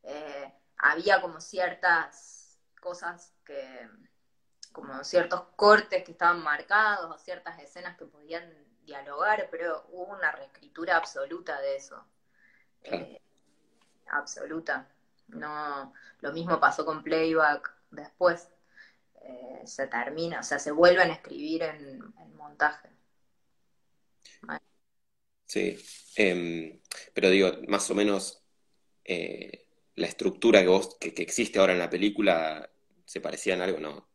eh, 0.03 0.53
había 0.77 1.21
como 1.21 1.41
ciertas 1.41 2.59
cosas 2.79 3.33
que, 3.45 3.89
como 4.71 5.03
ciertos 5.03 5.41
cortes 5.55 6.03
que 6.03 6.11
estaban 6.11 6.43
marcados 6.43 7.13
o 7.13 7.17
ciertas 7.17 7.59
escenas 7.59 7.97
que 7.97 8.05
podían 8.05 8.43
dialogar, 8.85 9.47
pero 9.49 9.85
hubo 9.89 10.13
una 10.13 10.31
reescritura 10.31 10.97
absoluta 10.97 11.59
de 11.61 11.75
eso. 11.75 12.05
Eh, 12.83 13.21
absoluta. 14.07 14.87
No, 15.27 15.93
lo 16.21 16.33
mismo 16.33 16.59
pasó 16.59 16.85
con 16.85 17.03
Playback 17.03 17.73
después. 17.91 18.49
Eh, 19.21 19.61
se 19.65 19.87
termina, 19.87 20.41
o 20.41 20.43
sea, 20.43 20.59
se 20.59 20.71
vuelven 20.71 21.09
a 21.09 21.13
escribir 21.13 21.63
en, 21.63 21.99
montaje. 22.35 22.89
Sí, 25.45 25.77
em, 26.15 26.79
pero 27.13 27.29
digo, 27.29 27.51
más 27.67 27.89
o 27.89 27.95
menos 27.95 28.43
eh, 29.03 29.64
la 29.95 30.07
estructura 30.07 30.61
que, 30.61 30.67
vos, 30.67 30.95
que, 30.99 31.13
existe 31.17 31.59
ahora 31.59 31.73
en 31.73 31.79
la 31.79 31.89
película 31.89 32.69
se 33.05 33.21
parecía 33.21 33.53
en 33.53 33.61
algo, 33.61 33.79
no, 33.79 34.09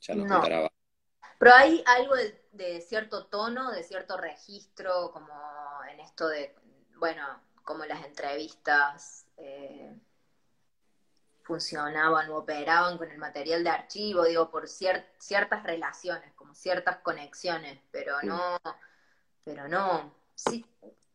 ya 0.00 0.14
no, 0.14 0.26
comparaba. 0.26 0.70
Pero 1.38 1.54
hay 1.54 1.82
algo 1.86 2.14
de, 2.52 2.80
cierto 2.80 3.26
tono, 3.26 3.70
de 3.70 3.84
cierto 3.84 4.16
registro, 4.16 5.10
como 5.12 5.32
en 5.90 6.00
esto 6.00 6.28
de, 6.28 6.54
bueno, 6.96 7.24
como 7.64 7.84
las 7.84 8.04
entrevistas. 8.04 9.26
Eh, 9.36 9.94
funcionaban 11.48 12.28
o 12.28 12.36
operaban 12.36 12.98
con 12.98 13.10
el 13.10 13.16
material 13.16 13.64
de 13.64 13.70
archivo, 13.70 14.24
digo, 14.24 14.50
por 14.50 14.68
ciertas 14.68 15.62
relaciones, 15.62 16.34
como 16.34 16.54
ciertas 16.54 16.98
conexiones, 16.98 17.80
pero 17.90 18.20
no, 18.22 18.58
pero 19.44 19.66
no, 19.66 20.14
sí, 20.34 20.66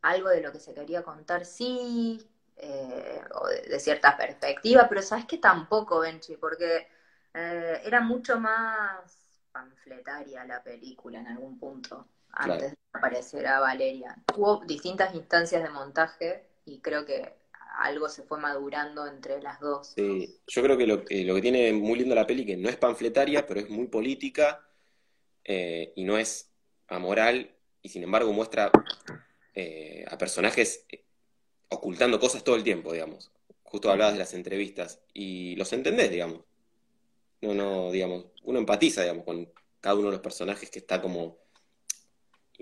algo 0.02 0.30
de 0.30 0.42
lo 0.42 0.52
que 0.52 0.60
se 0.60 0.74
quería 0.74 1.04
contar, 1.04 1.46
sí, 1.46 2.28
eh, 2.58 3.22
o 3.36 3.48
de, 3.48 3.80
cierta 3.80 4.16
perspectiva, 4.16 4.88
pero 4.88 5.02
sabes 5.02 5.26
que 5.26 5.38
tampoco, 5.38 6.00
Benchi, 6.00 6.38
porque 6.38 6.88
eh, 7.34 7.82
era 7.84 8.02
mucho 8.02 8.40
más 8.40 9.18
panfletaria 9.52 10.46
la 10.46 10.64
película 10.64 11.20
en 11.20 11.28
algún 11.28 11.60
punto, 11.60 12.08
antes 12.32 12.72
de 12.72 12.78
que 12.78 12.98
apareciera 12.98 13.60
Valeria. 13.60 14.16
Hubo 14.36 14.64
distintas 14.66 15.14
instancias 15.14 15.64
de 15.64 15.70
montaje 15.70 16.48
y 16.66 16.80
creo 16.80 17.06
que 17.06 17.44
algo 17.80 18.08
se 18.10 18.24
fue 18.24 18.40
madurando 18.40 19.08
entre 19.08 19.42
las 19.42 19.60
dos. 19.60 19.94
Sí, 19.96 20.40
yo 20.48 20.64
creo 20.64 20.78
que 20.78 20.88
lo, 20.88 21.04
que 21.04 21.42
tiene 21.42 21.74
muy 21.74 22.00
lindo 22.00 22.16
la 22.16 22.28
peli, 22.28 22.46
que 22.46 22.58
no 22.58 22.70
es 22.70 22.78
panfletaria, 22.78 23.46
pero 23.46 23.60
es 23.60 23.70
muy 23.70 23.88
política 23.88 24.62
eh, 25.44 25.92
y 25.96 26.04
no 26.04 26.18
es 26.18 26.52
amoral, 26.88 27.52
y 27.82 27.90
sin 27.90 28.04
embargo 28.04 28.32
muestra 28.32 28.72
eh, 29.56 30.06
a 30.08 30.18
personajes 30.18 30.86
eh, 30.90 31.03
ocultando 31.74 32.20
cosas 32.20 32.44
todo 32.44 32.56
el 32.56 32.64
tiempo, 32.64 32.94
digamos. 32.94 33.32
Justo 33.64 33.92
hablabas 33.92 34.14
de 34.14 34.20
las 34.20 34.34
entrevistas, 34.34 35.02
y 35.14 35.56
los 35.56 35.74
entendés, 35.74 36.12
digamos. 36.12 36.42
No, 37.42 37.54
no, 37.54 37.92
digamos, 37.92 38.26
uno 38.44 38.60
empatiza, 38.60 39.02
digamos, 39.02 39.26
con 39.26 39.52
cada 39.82 39.96
uno 39.96 40.06
de 40.06 40.14
los 40.14 40.22
personajes 40.22 40.70
que 40.70 40.80
está 40.80 41.02
como 41.02 41.40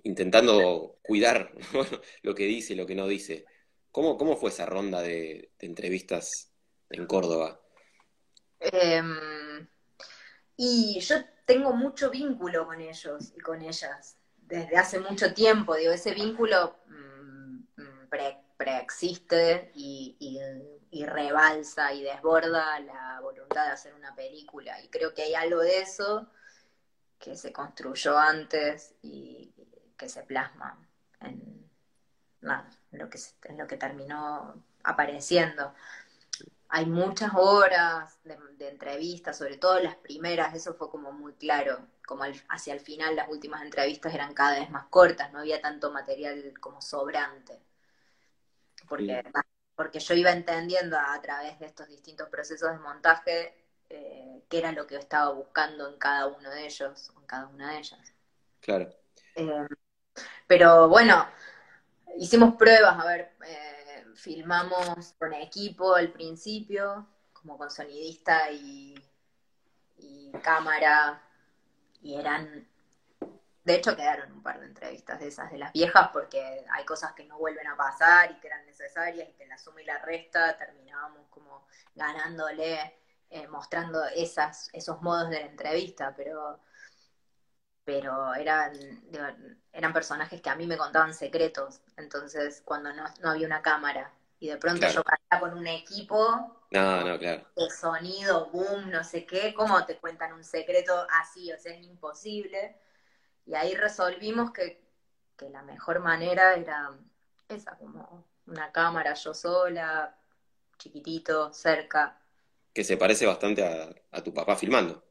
intentando 0.04 0.98
cuidar 1.04 1.52
lo 2.24 2.34
que 2.34 2.46
dice, 2.46 2.76
lo 2.76 2.86
que 2.86 2.96
no 2.96 3.08
dice. 3.08 3.46
¿Cómo, 3.92 4.18
cómo 4.18 4.38
fue 4.38 4.50
esa 4.50 4.66
ronda 4.66 5.02
de, 5.02 5.52
entrevistas 5.60 6.52
en 6.90 7.06
Córdoba? 7.06 7.62
Em, 8.60 9.68
y 10.56 11.00
yo 11.00 11.18
tengo 11.46 11.74
mucho 11.74 12.10
vínculo 12.10 12.66
con 12.66 12.80
ellos 12.80 13.34
y 13.36 13.40
con 13.42 13.62
ellas 13.62 14.18
desde 14.38 14.78
hace 14.78 15.00
mucho 15.00 15.34
tiempo. 15.34 15.76
Digo, 15.76 15.92
ese 15.92 16.14
vínculo 16.14 16.78
mm, 16.88 17.82
mm, 17.82 18.10
preexiste 18.62 19.72
y, 19.74 20.40
rebalsa 21.04 21.94
y 21.94 22.04
desborda 22.04 22.80
la 22.80 23.20
voluntad 23.20 23.66
de 23.66 23.72
hacer 23.72 23.96
una 23.96 24.14
película. 24.14 24.80
Y 24.84 24.88
creo 24.90 25.16
que 25.16 25.24
hay 25.24 25.34
algo 25.34 25.62
de 25.62 25.80
eso 25.80 26.28
que 27.18 27.36
se 27.36 27.52
construyó 27.52 28.20
antes 28.20 28.94
y 29.02 29.52
que 29.98 30.08
se 30.10 30.22
plasma 30.22 30.78
en 31.22 31.68
lo 32.92 33.68
que 33.68 33.78
terminó 33.78 34.64
apareciendo. 34.84 35.74
Hay 36.70 36.86
muchas 36.86 37.32
horas 37.34 38.20
de, 38.24 38.38
entrevistas, 38.70 39.40
sobre 39.40 39.58
todo 39.58 39.80
las 39.80 39.96
primeras, 39.96 40.54
eso 40.54 40.76
fue 40.76 40.92
como 40.92 41.12
muy 41.12 41.34
claro, 41.34 41.88
como 42.06 42.26
hacia 42.50 42.74
el 42.76 42.80
final 42.80 43.16
las 43.16 43.28
últimas 43.28 43.64
entrevistas 43.64 44.14
eran 44.14 44.36
cada 44.36 44.60
vez 44.60 44.70
más 44.70 44.86
cortas, 44.86 45.34
no 45.34 45.40
había 45.40 45.60
tanto 45.62 45.92
material 45.92 46.54
como 46.60 46.80
sobrante. 46.80 47.60
Porque, 48.92 49.24
porque 49.74 50.00
yo 50.00 50.14
iba 50.16 50.32
entendiendo 50.32 50.98
a, 50.98 51.22
través 51.22 51.58
de 51.60 51.66
estos 51.66 51.88
distintos 51.88 52.28
procesos 52.28 52.72
de 52.72 52.80
montaje 52.80 53.56
eh, 53.90 54.44
qué 54.50 54.58
era 54.58 54.74
lo 54.74 54.86
que 54.86 54.98
estaba 54.98 55.32
buscando 55.32 55.88
en 55.88 55.98
cada 55.98 56.28
uno 56.28 56.50
de 56.50 56.66
ellos, 56.66 57.14
en 57.18 57.26
cada 57.26 57.48
una 57.48 57.72
de 57.72 57.78
ellas. 57.78 58.14
Claro. 58.60 58.90
Eh, 59.36 59.68
pero 60.46 60.90
bueno, 60.90 61.26
hicimos 62.18 62.56
pruebas, 62.56 63.00
a 63.00 63.06
ver, 63.06 63.38
eh, 63.48 64.04
filmamos 64.14 65.14
con 65.18 65.34
equipo 65.36 65.96
al 65.96 66.12
principio, 66.12 67.08
como 67.32 67.58
con 67.58 67.72
sonidista 67.72 68.52
y, 68.52 68.94
cámara, 70.44 71.22
y 72.02 72.16
eran, 72.16 72.68
de 73.64 73.76
hecho 73.76 73.96
quedaron 73.96 74.32
un 74.32 74.42
par 74.42 74.60
de 74.60 74.66
entrevistas 74.68 75.20
de 75.20 75.28
esas 75.28 75.52
de 75.52 75.58
las 75.58 75.72
viejas 75.72 76.10
porque 76.12 76.66
hay 76.72 76.86
cosas 76.86 77.14
que 77.14 77.26
no 77.26 77.38
vuelven 77.38 77.68
a 77.68 77.78
pasar 77.78 78.32
y 78.32 78.40
que 78.40 78.48
eran 78.48 78.66
necesarias 78.66 79.30
y 79.30 79.34
que 79.34 79.44
en 79.44 79.50
la 79.50 79.58
suma 79.58 79.82
y 79.82 79.86
la 79.86 80.00
resta 80.00 80.58
terminábamos 80.58 81.28
como 81.30 81.68
ganándole 81.96 82.96
eh, 83.30 83.48
mostrando 83.48 84.04
esas, 84.14 84.70
esos 84.74 85.02
modos 85.02 85.30
de 85.30 85.40
la 85.40 85.46
entrevista, 85.46 86.14
pero, 86.18 86.60
pero 87.86 88.34
eran, 88.34 88.74
eran 89.72 89.94
personajes 89.94 90.42
que 90.42 90.50
a 90.50 90.56
mí 90.56 90.68
me 90.68 90.76
contaban 90.76 91.14
secretos, 91.14 91.80
entonces 91.96 92.62
cuando 92.66 92.92
no, 92.92 93.06
había 93.24 93.48
una 93.48 93.62
cámara 93.62 94.12
y 94.38 94.50
de 94.50 94.58
pronto 94.58 94.86
yo 94.90 95.02
caía 95.04 95.40
con 95.40 95.58
un 95.58 95.66
equipo 95.68 96.58
no, 96.72 97.06
no, 97.06 97.18
claro. 97.18 97.48
de 97.56 97.70
sonido, 97.70 98.50
boom, 98.50 98.90
no 98.90 99.04
sé 99.04 99.26
qué, 99.26 99.54
¿cómo 99.54 99.86
te 99.86 99.98
cuentan 99.98 100.34
un 100.34 100.44
secreto 100.44 101.08
así? 101.22 101.54
O 101.54 101.58
sea, 101.58 101.74
es 101.74 101.84
imposible. 101.84 102.76
Y 103.46 103.56
ahí 103.56 103.76
resolvimos 103.76 104.52
que, 104.52 104.82
que 105.38 105.50
la 105.50 105.64
mejor 105.64 106.00
manera 106.00 106.56
era 106.56 106.98
esa, 107.50 107.78
como 107.78 108.26
una 108.48 108.72
cámara 108.72 109.14
yo 109.14 109.34
sola, 109.34 110.16
chiquitito, 110.78 111.54
cerca. 111.54 112.20
Que 112.74 112.84
se 112.84 112.98
parece 112.98 113.26
bastante 113.26 113.64
a, 113.64 114.24
tu 114.24 114.34
papá 114.34 114.56
filmando. 114.56 115.04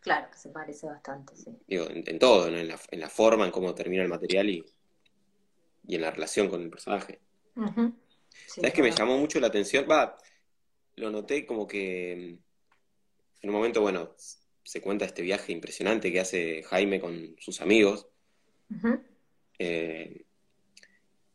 Claro, 0.00 0.30
que 0.30 0.38
se 0.38 0.50
parece 0.50 0.86
bastante, 0.86 1.36
sí. 1.36 1.56
Digo, 1.66 1.86
en, 1.88 2.18
todo, 2.18 2.48
en, 2.48 2.68
la, 2.68 2.78
en, 2.90 3.00
la, 3.00 3.08
forma, 3.08 3.44
en 3.44 3.50
cómo 3.50 3.74
termina 3.74 4.02
el 4.02 4.08
material 4.08 4.48
y, 4.48 4.64
y 5.86 5.94
en 5.94 6.00
la 6.00 6.10
relación 6.10 6.48
con 6.48 6.62
el 6.62 6.70
personaje. 6.70 7.20
¿Sabes 8.46 8.72
que 8.72 8.82
me 8.82 8.90
llamó 8.90 9.18
mucho 9.18 9.40
la 9.40 9.48
atención? 9.48 9.86
Va, 9.90 10.16
lo 10.96 11.10
noté 11.10 11.46
como 11.46 11.66
que 11.66 12.38
mm, 12.38 13.42
en 13.42 13.50
un 13.50 13.56
momento, 13.56 13.80
bueno, 13.80 14.14
se 14.66 14.80
cuenta 14.80 15.04
este 15.04 15.22
viaje 15.22 15.52
impresionante 15.52 16.12
que 16.12 16.18
hace 16.18 16.64
Jaime 16.64 17.00
con 17.00 17.36
sus 17.38 17.60
amigos. 17.60 18.08
eh, 19.58 20.24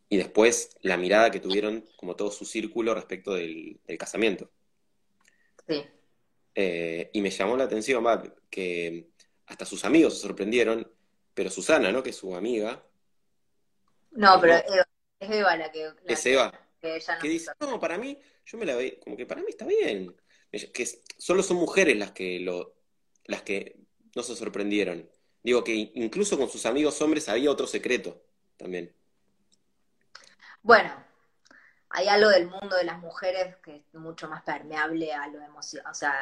y 0.09 0.17
después 0.17 0.75
la 0.81 0.97
mirada 0.97 1.31
que 1.31 1.39
tuvieron 1.39 1.87
como 1.95 2.17
todo 2.17 2.29
su 2.29 2.43
círculo 2.43 2.93
respecto 2.93 3.33
del, 3.33 3.79
casamiento. 3.97 4.51
Sí. 5.65 5.81
Eh, 6.53 7.09
y 7.13 7.21
me 7.21 7.29
llamó 7.29 7.55
la 7.55 7.63
atención 7.63 8.03
que 8.49 9.07
hasta 9.45 9.65
sus 9.65 9.85
amigos 9.85 10.15
se 10.15 10.27
sorprendieron, 10.27 10.91
pero 11.33 11.49
Susana, 11.49 11.89
¿no? 11.93 12.03
Que 12.03 12.09
es 12.09 12.17
su 12.17 12.35
amiga. 12.35 12.83
No, 14.11 14.41
pero 14.41 14.55
es 14.55 15.31
Eva 15.31 15.55
la 15.55 15.71
que... 15.71 15.89
es 16.05 16.25
Eva. 16.25 16.51
Que, 16.81 16.97
ella 16.97 17.15
no 17.15 17.29
dice, 17.29 17.51
no, 17.61 17.79
para 17.79 17.97
mí, 17.97 18.19
yo 18.45 18.57
me 18.57 18.65
la 18.65 18.75
veo, 18.75 18.99
como 18.99 19.15
que 19.15 19.25
para 19.25 19.41
mí 19.41 19.47
está 19.49 19.65
bien. 19.65 20.13
Que 20.51 20.85
solo 21.17 21.41
son 21.43 21.55
mujeres 21.55 21.95
las 21.95 22.11
que 22.11 22.41
lo, 22.41 22.80
las 23.31 23.41
que 23.41 23.79
no 24.15 24.23
se 24.23 24.35
sorprendieron. 24.35 25.09
Digo 25.43 25.63
que 25.63 25.73
incluso 25.95 26.37
con 26.37 26.49
sus 26.49 26.65
amigos 26.65 27.01
hombres 27.01 27.27
había 27.29 27.49
otro 27.49 27.65
secreto 27.65 28.21
también. 28.57 28.93
Bueno, 30.61 30.93
hay 31.89 32.07
algo 32.07 32.29
del 32.29 32.47
mundo 32.47 32.75
de 32.75 32.83
las 32.83 32.99
mujeres 32.99 33.55
que 33.57 33.77
es 33.77 33.99
mucho 33.99 34.27
más 34.27 34.43
permeable 34.43 35.13
a 35.13 35.27
lo 35.27 35.41
emocional, 35.41 35.91
o 35.91 35.95
sea, 35.95 36.13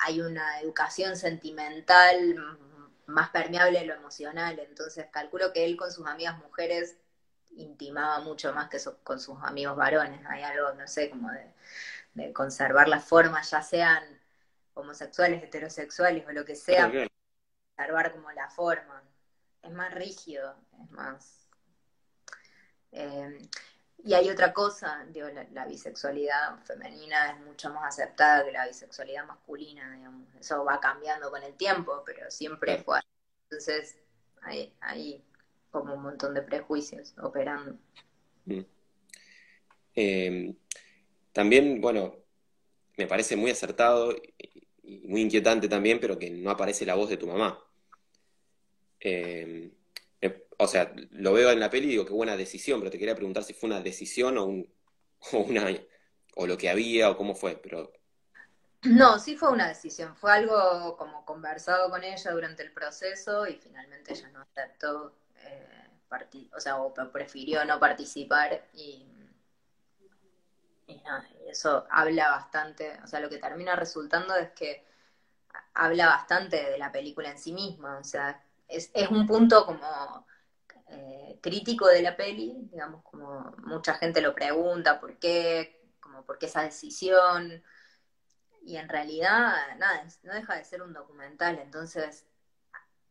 hay 0.00 0.20
una 0.20 0.60
educación 0.60 1.16
sentimental 1.16 2.58
más 3.06 3.30
permeable 3.30 3.78
a 3.78 3.84
lo 3.84 3.94
emocional, 3.94 4.58
entonces 4.58 5.06
calculo 5.12 5.52
que 5.52 5.64
él 5.64 5.76
con 5.76 5.92
sus 5.92 6.06
amigas 6.06 6.38
mujeres 6.38 6.96
intimaba 7.56 8.20
mucho 8.20 8.52
más 8.52 8.68
que 8.68 8.78
con 9.02 9.20
sus 9.20 9.38
amigos 9.42 9.76
varones, 9.76 10.20
hay 10.28 10.42
algo, 10.42 10.72
no 10.74 10.86
sé, 10.88 11.10
como 11.10 11.30
de, 11.30 12.32
conservar 12.32 12.88
las 12.88 13.04
formas, 13.04 13.50
ya 13.50 13.62
sean 13.62 14.02
homosexuales, 14.74 15.42
heterosexuales 15.42 16.26
o 16.26 16.32
lo 16.32 16.44
que 16.44 16.56
sea, 16.56 16.90
conservar 17.76 18.12
como 18.12 18.30
la 18.32 18.50
forma, 18.50 19.02
es 19.62 19.72
más 19.72 19.92
rígido, 19.94 20.54
es 20.82 20.90
más... 20.90 21.48
Eh, 22.92 23.38
y 24.04 24.12
hay 24.12 24.28
otra 24.28 24.52
cosa, 24.52 25.06
digo, 25.08 25.28
la, 25.52 25.66
bisexualidad 25.66 26.62
femenina 26.64 27.30
es 27.30 27.40
mucho 27.40 27.70
más 27.70 27.98
aceptada 27.98 28.44
que 28.44 28.52
la 28.52 28.66
bisexualidad 28.66 29.26
masculina, 29.26 29.90
digamos. 29.96 30.28
Eso 30.38 30.62
va 30.62 30.78
cambiando 30.78 31.30
con 31.30 31.42
el 31.42 31.54
tiempo, 31.54 32.02
pero 32.04 32.30
siempre 32.30 32.82
fue 32.82 32.98
así. 32.98 33.08
Entonces, 33.44 33.96
hay, 34.42 34.74
hay 34.80 35.24
como 35.70 35.94
un 35.94 36.02
montón 36.02 36.34
de 36.34 36.42
prejuicios 36.42 37.14
operando. 37.18 37.78
Mm. 38.44 38.60
Em, 39.94 40.56
también, 41.32 41.80
bueno, 41.80 42.14
me 42.98 43.06
parece 43.06 43.36
muy 43.36 43.50
acertado 43.50 44.14
y 44.84 45.06
muy 45.08 45.22
inquietante 45.22 45.68
también, 45.68 45.98
pero 46.00 46.18
que 46.18 46.30
no 46.30 46.50
aparece 46.50 46.86
la 46.86 46.94
voz 46.94 47.08
de 47.08 47.16
tu 47.16 47.26
mamá. 47.26 47.58
Eh, 49.00 49.70
o 50.58 50.66
sea, 50.66 50.92
lo 51.10 51.32
veo 51.32 51.50
en 51.50 51.60
la 51.60 51.70
peli 51.70 51.86
y 51.86 51.90
digo 51.90 52.06
qué 52.06 52.12
buena 52.12 52.36
decisión, 52.36 52.80
pero 52.80 52.90
te 52.90 52.98
quería 52.98 53.14
preguntar 53.14 53.44
si 53.44 53.54
fue 53.54 53.68
una 53.68 53.80
decisión 53.80 54.38
o, 54.38 54.44
un, 54.44 54.72
o 55.32 55.38
una 55.38 55.66
o 56.36 56.46
lo 56.46 56.56
que 56.56 56.68
había 56.68 57.10
o 57.10 57.16
cómo 57.16 57.34
fue, 57.34 57.56
pero 57.56 57.92
no, 58.84 59.18
sí 59.18 59.34
fue 59.36 59.50
una 59.50 59.66
decisión, 59.66 60.14
fue 60.14 60.30
algo 60.30 60.96
como 60.98 61.24
conversado 61.24 61.88
con 61.88 62.04
ella 62.04 62.30
durante 62.32 62.62
el 62.62 62.70
proceso 62.70 63.46
y 63.46 63.54
finalmente 63.54 64.12
ella 64.12 64.28
no 64.28 64.42
aceptó, 64.42 65.14
eh, 65.38 65.88
o 66.54 66.60
sea, 66.60 66.76
prefirió 67.10 67.64
no 67.64 67.80
participar 67.80 68.62
y, 68.74 69.06
eso 71.46 71.86
habla 71.90 72.30
bastante, 72.30 72.98
o 73.02 73.06
sea, 73.06 73.20
lo 73.20 73.28
que 73.28 73.38
termina 73.38 73.76
resultando 73.76 74.34
es 74.36 74.50
que 74.50 74.84
habla 75.74 76.06
bastante 76.06 76.70
de 76.70 76.78
la 76.78 76.92
película 76.92 77.30
en 77.30 77.38
sí 77.38 77.52
misma, 77.52 77.98
o 77.98 78.04
sea, 78.04 78.40
es, 78.68 78.90
es 78.94 79.08
un 79.08 79.26
punto 79.26 79.64
como 79.64 80.26
eh, 80.88 81.38
crítico 81.40 81.86
de 81.88 82.02
la 82.02 82.16
peli, 82.16 82.68
digamos, 82.70 83.02
como 83.02 83.54
mucha 83.64 83.94
gente 83.94 84.20
lo 84.20 84.34
pregunta, 84.34 85.00
¿por 85.00 85.18
qué? 85.18 85.74
Como, 86.00 86.24
¿por 86.24 86.38
qué 86.38 86.46
esa 86.46 86.62
decisión? 86.62 87.62
Y 88.62 88.76
en 88.76 88.88
realidad, 88.88 89.76
nada, 89.76 90.04
no 90.22 90.34
deja 90.34 90.56
de 90.56 90.64
ser 90.64 90.82
un 90.82 90.92
documental, 90.92 91.58
entonces 91.58 92.24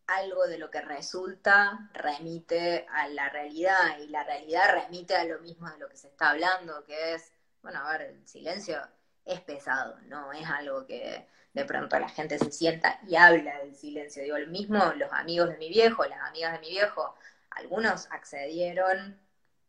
algo 0.08 0.48
de 0.48 0.58
lo 0.58 0.70
que 0.70 0.82
resulta 0.82 1.90
remite 1.94 2.86
a 2.90 3.08
la 3.08 3.30
realidad 3.30 3.98
y 4.00 4.08
la 4.08 4.24
realidad 4.24 4.70
remite 4.72 5.16
a 5.16 5.26
lo 5.26 5.40
mismo 5.40 5.70
de 5.70 5.78
lo 5.78 5.90
que 5.90 5.98
se 5.98 6.08
está 6.08 6.32
hablando, 6.32 6.84
que 6.86 7.16
es, 7.16 7.33
bueno, 7.64 7.80
a 7.80 7.98
ver, 7.98 8.02
el 8.12 8.28
silencio 8.28 8.78
es 9.26 9.42
pesado, 9.42 9.98
no 10.02 10.32
es 10.34 10.48
algo 10.48 10.86
que 10.86 11.28
de 11.54 11.66
pronto 11.66 11.98
la 11.98 12.10
gente 12.10 12.38
se 12.38 12.52
sienta 12.52 13.00
y 13.08 13.16
habla 13.16 13.60
del 13.60 13.76
silencio. 13.76 14.22
Digo, 14.22 14.36
el 14.36 14.48
mismo, 14.48 14.94
los 14.98 15.12
amigos 15.14 15.50
de 15.50 15.58
mi 15.58 15.70
viejo, 15.70 16.06
las 16.06 16.20
amigas 16.22 16.54
de 16.54 16.60
mi 16.60 16.70
viejo, 16.70 17.16
algunos 17.52 18.12
accedieron 18.12 19.20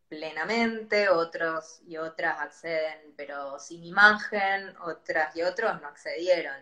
plenamente, 0.09 1.09
otros 1.09 1.81
y 1.87 1.97
otras 1.97 2.39
acceden 2.39 3.13
pero 3.15 3.59
sin 3.59 3.83
imagen, 3.83 4.75
otras 4.81 5.35
y 5.35 5.41
otros 5.41 5.81
no 5.81 5.87
accedieron, 5.87 6.57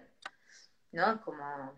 ¿no? 0.92 1.22
Como 1.22 1.74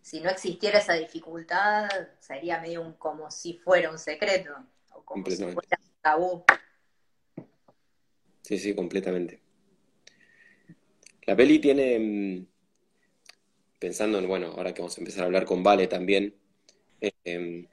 si 0.00 0.20
no 0.20 0.30
existiera 0.30 0.78
esa 0.78 0.94
dificultad, 0.94 1.88
sería 2.18 2.58
medio 2.58 2.80
un, 2.80 2.94
como 2.94 3.30
si 3.30 3.54
fuera 3.54 3.90
un 3.90 3.98
secreto, 3.98 4.56
o 4.92 5.04
como 5.04 5.24
si 5.26 5.36
fuera 5.36 5.78
un 5.78 5.92
tabú. 6.00 6.44
Sí, 8.42 8.58
sí, 8.58 8.74
completamente. 8.74 9.40
La 11.26 11.36
peli 11.36 11.58
tiene, 11.58 11.98
mm, 11.98 12.46
pensando 13.78 14.18
en, 14.18 14.28
bueno, 14.28 14.48
ahora 14.48 14.74
que 14.74 14.82
vamos 14.82 14.96
a 14.96 15.00
empezar 15.00 15.22
a 15.22 15.26
hablar 15.26 15.44
con 15.44 15.62
Vale 15.62 15.86
también, 15.86 16.34
eh, 17.00 17.66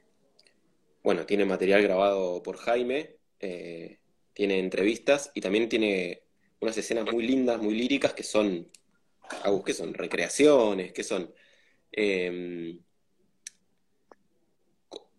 bueno, 1.03 1.25
tiene 1.25 1.45
material 1.45 1.81
grabado 1.81 2.43
por 2.43 2.57
Jaime, 2.57 3.17
eh, 3.39 3.99
tiene 4.33 4.59
entrevistas 4.59 5.31
y 5.33 5.41
también 5.41 5.69
tiene 5.69 6.23
unas 6.59 6.77
escenas 6.77 7.05
muy 7.11 7.25
lindas, 7.25 7.61
muy 7.61 7.75
líricas 7.75 8.13
que 8.13 8.23
son, 8.23 8.69
¿qué 9.65 9.73
son? 9.73 9.93
Recreaciones, 9.93 10.91
que 10.93 11.03
son... 11.03 11.33
Em, 11.91 12.79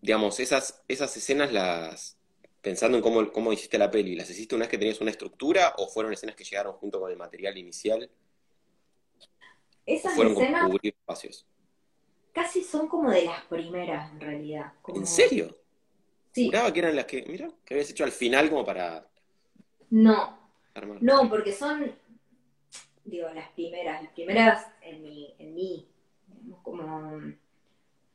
digamos, 0.01 0.39
esas, 0.39 0.83
esas 0.87 1.15
escenas 1.17 1.51
las, 1.51 2.18
pensando 2.61 2.97
en 2.97 3.03
cómo, 3.03 3.31
cómo 3.31 3.53
hiciste 3.53 3.77
la 3.77 3.89
peli, 3.89 4.15
¿las 4.15 4.29
hiciste 4.29 4.55
una 4.55 4.63
vez 4.63 4.71
que 4.71 4.77
tenías 4.77 5.01
una 5.01 5.11
estructura 5.11 5.75
o 5.77 5.87
fueron 5.87 6.13
escenas 6.13 6.35
que 6.35 6.43
llegaron 6.43 6.73
junto 6.73 6.99
con 6.99 7.11
el 7.11 7.17
material 7.17 7.57
inicial? 7.57 8.09
Esas 9.85 10.13
fueron 10.13 10.33
escenas 10.33 10.69
cubrir 10.69 10.93
espacios. 10.93 11.45
Casi 12.31 12.63
son 12.63 12.87
como 12.87 13.09
de 13.11 13.25
las 13.25 13.43
primeras, 13.45 14.11
en 14.11 14.19
realidad. 14.19 14.73
¿En 14.87 15.07
serio? 15.07 15.57
Sí. 16.31 16.51
que 16.51 16.79
eran 16.79 16.95
las 16.95 17.05
que, 17.05 17.23
mira, 17.27 17.49
que 17.65 17.73
habías 17.73 17.89
hecho 17.89 18.03
al 18.03 18.11
final 18.11 18.49
como 18.49 18.63
para... 18.63 19.09
No, 19.89 20.37
no, 21.01 21.27
porque 21.29 21.51
son, 21.51 21.91
digo, 23.03 23.27
las 23.33 23.49
primeras, 23.49 24.03
las 24.03 24.13
primeras 24.13 24.67
en 24.81 25.01
mí, 25.01 25.35
en 25.39 25.55
mí 25.55 25.87
como, 26.61 27.19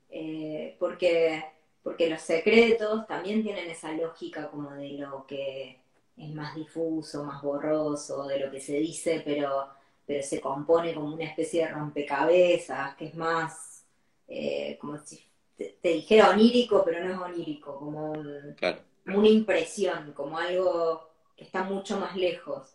eh, 0.09 0.77
porque, 0.79 1.45
porque 1.85 2.09
los 2.09 2.23
secretos 2.23 3.07
también 3.07 3.43
tienen 3.43 3.71
esa 3.71 3.93
lógica 3.93 4.51
como 4.51 4.73
de 4.73 4.95
lo 4.95 5.27
que 5.27 5.79
es 6.17 6.35
más 6.35 6.57
difuso, 6.57 7.23
más 7.25 7.43
borroso, 7.43 8.27
de 8.27 8.41
lo 8.41 8.51
que 8.51 8.61
se 8.61 8.79
dice, 8.79 9.23
pero, 9.25 9.69
pero 10.07 10.23
se 10.23 10.41
compone 10.41 10.95
como 10.95 11.15
una 11.15 11.27
especie 11.27 11.67
de 11.67 11.73
rompecabezas, 11.73 12.97
que 12.97 13.07
es 13.07 13.15
más 13.15 13.85
eh, 14.27 14.79
como 14.81 14.99
si 14.99 15.23
te, 15.57 15.77
dijera 15.83 16.31
onírico, 16.31 16.83
pero 16.85 17.05
no 17.05 17.13
es 17.13 17.19
onírico, 17.19 17.79
como, 17.79 18.13
una 18.13 19.29
impresión, 19.29 20.13
como 20.15 20.39
algo 20.39 21.11
que 21.37 21.45
está 21.45 21.65
mucho 21.65 21.99
más 22.01 22.17
lejos. 22.17 22.75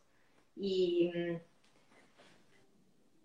Y, 0.56 1.12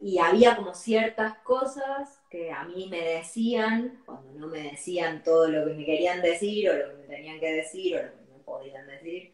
y 0.05 0.19
había 0.19 0.55
como 0.55 0.75
ciertas 0.75 1.39
cosas 1.39 2.21
que 2.29 2.53
a 2.53 2.65
mí 2.65 2.89
me 2.91 3.01
decían, 3.01 4.03
cuando 4.05 4.39
no 4.39 4.49
me 4.49 4.61
decían 4.73 5.23
todo 5.23 5.49
lo 5.49 5.65
que 5.65 5.73
me 5.73 5.87
querían 5.87 6.21
decir 6.21 6.69
o 6.69 6.75
lo 6.75 6.89
que 6.91 6.95
me 6.97 7.07
tenían 7.07 7.41
que 7.41 7.51
decir 7.51 7.97
o 7.97 8.03
lo 8.03 8.11
que 8.11 8.33
me 8.35 8.39
podían 8.45 8.87
decir, 8.87 9.33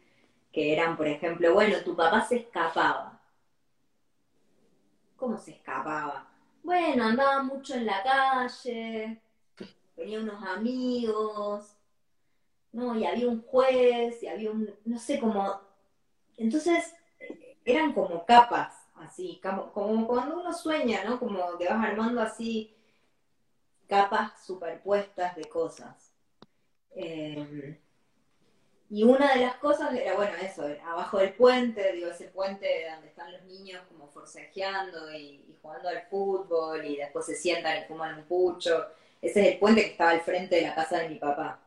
que 0.49 0.71
eran, 0.71 0.95
por 0.95 1.09
ejemplo, 1.09 1.53
bueno, 1.53 1.75
tu 1.83 1.93
papá 1.93 2.23
se 2.23 2.37
escapaba. 2.37 3.21
¿Cómo 5.17 5.37
se 5.37 5.51
escapaba? 5.51 6.29
Bueno, 6.63 7.03
andaba 7.03 7.43
mucho 7.43 7.75
en 7.75 7.87
la 7.87 8.01
calle, 8.01 9.21
tenía 9.93 10.21
unos 10.21 10.41
amigos, 10.41 11.75
¿no? 12.71 12.95
Y 12.95 13.03
había 13.03 13.27
un 13.27 13.41
juez, 13.41 14.23
y 14.23 14.27
había 14.27 14.49
un, 14.51 14.73
no 14.85 14.97
sé, 14.97 15.19
como... 15.19 15.59
Entonces, 16.37 16.95
eran 17.65 17.91
como 17.91 18.25
capas, 18.25 18.80
así, 19.01 19.41
como, 19.73 20.07
cuando 20.07 20.39
uno 20.39 20.53
sueña, 20.53 21.03
¿no? 21.03 21.19
Como 21.19 21.57
te 21.57 21.67
vas 21.67 21.83
armando 21.83 22.21
así 22.21 22.75
capas 23.87 24.45
superpuestas 24.45 25.35
de 25.35 25.45
cosas. 25.45 26.13
Eh, 26.95 27.77
y 28.91 29.03
una 29.03 29.33
de 29.33 29.39
las 29.39 29.55
cosas 29.55 29.93
era, 29.93 30.15
bueno, 30.15 30.33
eso, 30.41 30.67
abajo 30.85 31.17
del 31.19 31.33
puente, 31.33 31.93
digo, 31.93 32.09
ese 32.09 32.25
puente 32.25 32.67
donde 32.91 33.07
están 33.07 33.31
los 33.31 33.41
niños 33.43 33.81
como 33.87 34.09
forcejeando 34.09 35.13
y, 35.13 35.57
jugando 35.61 35.87
al 35.87 36.01
fútbol 36.09 36.83
y 36.85 36.97
después 36.97 37.25
se 37.25 37.35
sientan 37.35 37.77
y 37.81 37.85
fuman 37.85 38.17
un 38.17 38.25
pucho. 38.25 38.87
Ese 39.21 39.41
es 39.41 39.53
el 39.53 39.59
puente 39.59 39.83
que 39.83 39.91
estaba 39.91 40.11
al 40.11 40.19
frente 40.19 40.57
de 40.57 40.63
la 40.63 40.75
casa 40.75 40.99
de 40.99 41.07
mi 41.07 41.15
papá. 41.15 41.61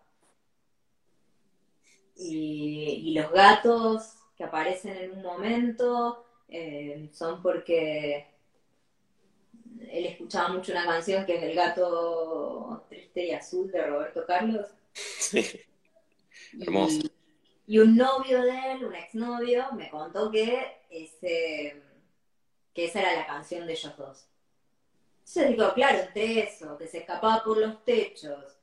Y, 2.17 3.15
los 3.15 3.31
gatos 3.33 4.17
que 4.37 4.45
aparecen 4.45 4.97
en 4.97 5.13
un 5.13 5.23
momento 5.23 6.27
eh, 6.49 7.09
son 7.13 7.43
porque 7.43 8.27
él 9.91 10.07
escuchaba 10.07 10.49
mucho 10.49 10.73
una 10.73 10.85
canción 10.85 11.27
que 11.27 11.37
es 11.37 11.43
El 11.43 11.55
gato 11.55 12.85
triste 12.89 13.27
y 13.27 13.31
azul 13.33 13.71
de 13.71 13.87
Roberto 13.87 14.25
Carlos. 14.27 14.69
Sí. 14.93 15.61
Hermoso. 16.61 17.09
Y 17.67 17.79
un 17.79 17.97
novio 17.97 18.43
de 18.43 18.73
él, 18.73 18.85
un 18.85 18.95
exnovio, 18.95 19.73
me 19.73 19.89
contó 19.89 20.31
que, 20.31 20.83
ese, 20.91 21.83
que 22.75 22.85
esa 22.85 23.01
era 23.01 23.17
la 23.17 23.27
canción 23.27 23.67
de 23.67 23.73
ellos 23.73 23.97
dos. 23.97 24.27
Entonces 25.21 25.49
digo, 25.49 25.73
claro, 25.73 25.99
entre 26.01 26.41
eso, 26.41 26.77
que 26.77 26.87
se 26.87 26.99
escapaba 26.99 27.43
por 27.43 27.57
los 27.57 27.83
techos, 27.85 28.59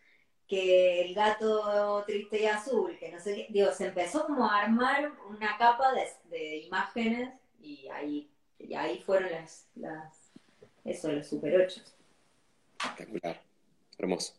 que 0.47 1.01
el 1.01 1.15
gato 1.15 2.03
triste 2.05 2.41
y 2.41 2.45
azul, 2.45 2.97
que 2.99 3.11
no 3.11 3.19
sé 3.19 3.35
qué, 3.35 3.47
digo, 3.49 3.71
se 3.71 3.87
empezó 3.87 4.27
como 4.27 4.45
a 4.45 4.61
armar 4.61 5.11
una 5.29 5.57
capa 5.57 5.93
de, 6.29 6.57
imágenes 6.57 7.33
y 7.61 7.87
ahí, 7.89 8.29
y 8.59 8.73
ahí 8.73 8.99
fueron 8.99 9.31
las, 9.31 9.67
las, 9.75 10.31
eso, 10.83 11.11
los 11.11 11.27
super 11.27 11.61
ocho. 11.61 11.81
Espectacular, 12.79 13.41
hermoso. 13.97 14.33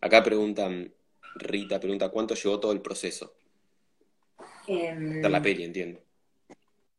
Acá 0.00 0.22
preguntan, 0.22 0.92
Rita 1.34 1.78
pregunta, 1.78 2.08
¿cuánto 2.08 2.34
llevó 2.34 2.58
todo 2.58 2.72
el 2.72 2.80
proceso? 2.80 3.34
Eh, 4.66 5.20
la 5.22 5.42
peli, 5.42 5.64
entiendo. 5.64 6.00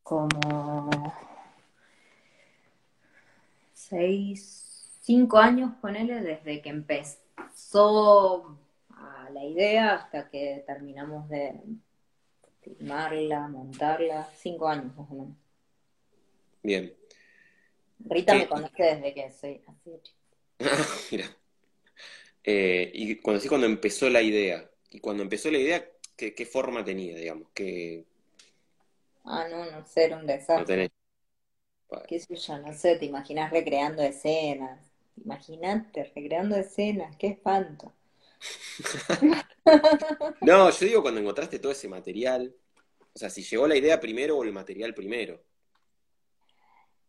Como 0.03 1.13
seis, 3.73 4.97
cinco 5.01 5.37
años, 5.37 5.71
ponele, 5.81 6.21
desde 6.21 6.61
que 6.61 6.69
empezó 6.69 8.57
la 9.31 9.45
idea 9.45 9.95
hasta 9.95 10.29
que 10.29 10.63
terminamos 10.67 11.29
de 11.29 11.59
filmarla, 12.61 13.47
montarla, 13.47 14.29
cinco 14.35 14.67
años 14.67 14.95
más 14.97 15.09
o 15.09 15.13
menos. 15.13 15.37
Bien. 16.63 16.93
Rita 17.99 18.33
me 18.33 18.47
conoce 18.47 18.83
desde 18.83 19.13
que 19.13 19.31
soy 19.31 19.61
así 19.67 19.91
Mira. 21.11 21.25
Eh, 22.43 22.91
y 22.93 23.15
cuando 23.17 23.39
sí, 23.39 23.47
cuando 23.47 23.67
empezó 23.67 24.09
la 24.09 24.21
idea, 24.21 24.69
y 24.89 24.99
cuando 24.99 25.23
empezó 25.23 25.51
la 25.51 25.59
idea, 25.59 25.87
¿Qué, 26.29 26.45
forma 26.45 26.85
tenía, 26.85 27.17
digamos? 27.17 27.47
¿Qué... 27.53 28.05
Ah, 29.23 29.47
no, 29.49 29.71
no 29.71 29.85
sé, 29.85 30.05
era 30.05 30.17
un 30.17 30.27
desastre. 30.27 30.91
¿Qué 32.07 32.19
sé 32.19 32.35
yo? 32.35 32.57
No 32.59 32.73
sé, 32.73 32.97
te 32.97 33.05
imaginas 33.05 33.51
recreando 33.51 34.03
escenas. 34.03 34.91
Imagínate, 35.23 36.11
recreando 36.15 36.55
escenas, 36.55 37.15
qué 37.17 37.27
espanto. 37.27 37.93
no, 40.41 40.69
yo 40.69 40.85
digo 40.85 41.01
cuando 41.01 41.19
encontraste 41.19 41.59
todo 41.59 41.71
ese 41.71 41.87
material. 41.87 42.55
O 43.13 43.19
sea, 43.19 43.29
si 43.29 43.43
llegó 43.43 43.67
la 43.67 43.75
idea 43.75 43.99
primero 43.99 44.37
o 44.37 44.43
el 44.43 44.53
material 44.53 44.93
primero. 44.93 45.41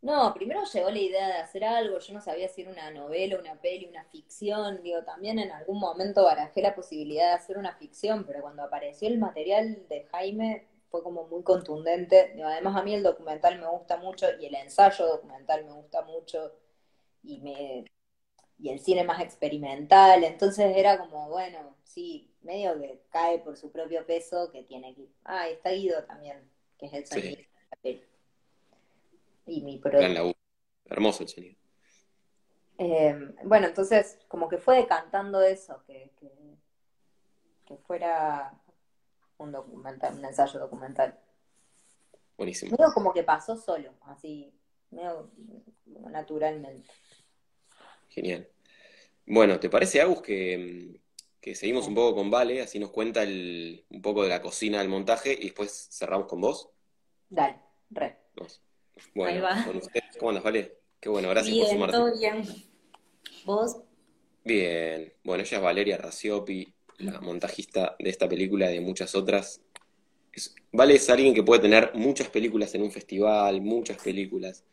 No, 0.03 0.35
primero 0.35 0.65
llegó 0.65 0.91
la 0.91 0.99
idea 0.99 1.29
de 1.29 1.35
hacer 1.35 1.65
algo, 1.65 1.99
yo 2.01 2.13
no 2.15 2.21
sabía 2.21 2.49
si 2.49 2.63
era 2.63 2.73
una 2.73 2.91
novela, 2.91 3.39
una 3.39 3.55
peli, 3.61 3.87
una 3.87 4.05
ficción, 4.07 4.83
digo, 4.83 5.05
también 5.05 5.39
en 5.39 5.53
algún 5.53 5.79
momento 5.79 6.25
barajé 6.25 6.61
la 6.61 6.75
posibilidad 6.75 7.29
de 7.29 7.35
hacer 7.35 7.57
una 7.57 7.77
ficción, 7.77 8.25
pero 8.27 8.41
cuando 8.43 8.65
apareció 8.65 9.07
el 9.09 9.19
material 9.19 9.87
de 9.89 10.05
Jaime 10.11 10.67
fue 10.91 11.05
como 11.05 11.29
muy 11.29 11.45
contundente, 11.45 12.35
además 12.45 12.77
a 12.77 12.83
mí 12.83 12.95
el 12.95 13.05
documental 13.05 13.61
me 13.61 13.69
gusta 13.69 13.97
mucho 13.97 14.27
y 14.41 14.47
el 14.47 14.57
ensayo 14.57 15.07
documental 15.07 15.65
me 15.65 15.73
gusta 15.73 16.03
mucho 16.03 16.53
y 17.23 17.41
me 17.41 17.85
y 18.59 18.71
el 18.71 18.81
cine 18.81 19.05
más 19.05 19.21
experimental, 19.23 20.25
entonces 20.25 20.77
era 20.77 20.99
como, 20.99 21.29
bueno, 21.31 21.77
sí, 21.85 22.33
medio 22.43 22.79
que 22.81 23.03
cae 23.11 23.39
por 23.41 23.57
su 23.57 23.73
propio 23.73 24.07
peso 24.07 24.51
que 24.53 24.63
tiene 24.65 24.95
que... 24.95 25.09
Ah, 25.25 25.49
y 25.49 25.55
está 25.55 25.71
Guido 25.71 26.05
también, 26.05 26.51
que 26.79 26.87
es 26.87 26.93
el 26.95 27.07
sonido 27.07 27.37
de 27.37 27.49
la 27.71 27.77
peli 27.83 28.12
y 29.53 29.63
mi 29.63 29.79
producto. 29.79 30.35
Hermoso 30.87 31.23
el 31.23 31.29
sonido. 31.29 31.57
Eh, 32.79 33.15
bueno, 33.45 33.67
entonces, 33.69 34.19
como 34.29 34.49
que 34.49 34.59
fue 34.59 34.77
decantando 34.77 35.43
eso, 35.43 35.83
que, 35.87 36.11
que, 36.19 37.77
fuera 37.87 38.53
un 39.39 39.51
documental, 39.51 40.15
un 40.15 40.25
ensayo 40.25 40.61
documental. 40.61 41.19
Buenísimo. 42.37 42.77
Medio 42.77 42.93
como 42.93 43.15
que 43.15 43.23
pasó 43.23 43.57
solo, 43.57 43.95
así, 44.03 44.53
medio 44.91 45.31
naturalmente. 45.87 46.87
Genial. 48.11 48.47
Bueno, 49.25 49.59
¿te 49.59 49.71
parece, 49.71 50.03
Agus, 50.03 50.21
que, 50.21 51.01
que 51.41 51.55
seguimos 51.55 51.87
un 51.87 51.95
poco 51.95 52.17
con 52.17 52.31
Vale, 52.31 52.61
así 52.61 52.79
nos 52.79 52.91
cuenta 52.91 53.23
el, 53.23 53.87
un 53.89 54.03
poco 54.03 54.23
de 54.23 54.29
la 54.29 54.43
cocina 54.43 54.81
del 54.81 54.91
montaje 54.91 55.33
y 55.33 55.45
después 55.45 55.89
cerramos 55.91 56.27
con 56.27 56.43
vos? 56.43 56.69
Dale, 57.31 57.59
re. 57.91 58.19
Bueno, 59.15 59.47
con 59.67 59.77
ustedes, 59.77 60.17
¿cómo 60.19 60.31
andas, 60.31 60.45
Vale? 60.45 60.79
Qué 61.01 61.09
bueno, 61.09 61.29
gracias 61.31 61.57
por 61.57 61.69
sumarte. 61.69 61.97
Todo 61.97 62.19
bien. 62.19 62.45
¿Vos? 63.45 63.77
Bien. 64.45 65.13
Bueno, 65.25 65.43
ella 65.43 65.57
es 65.57 65.63
Valeria 65.63 65.97
Raciopi, 65.97 66.73
la 66.99 67.21
montajista 67.21 67.97
de 67.99 68.11
esta 68.11 68.29
película 68.29 68.71
y 68.71 68.75
de 68.75 68.81
muchas 68.81 69.15
otras. 69.15 69.61
vale 70.71 70.95
es 70.95 71.11
alguien 71.11 71.35
que 71.35 71.43
puede 71.43 71.63
tener 71.63 71.93
muchas 71.95 72.29
películas 72.29 72.75
en 72.75 72.83
un 72.83 72.93
festival, 72.93 73.61
muchas 73.61 74.03
películas. 74.03 74.65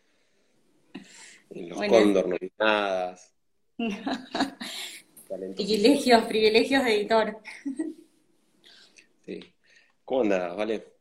En 1.49 1.69
los 1.69 1.79
Cóndor 1.79 2.27
nominadas. 2.27 3.34
privilegios, 5.55 6.23
privilegios 6.25 6.84
de 6.84 6.95
editor. 6.95 7.38
Sí. 9.25 9.39
¿Cómo 10.05 10.21
andas, 10.21 10.55
Vale? 10.55 10.93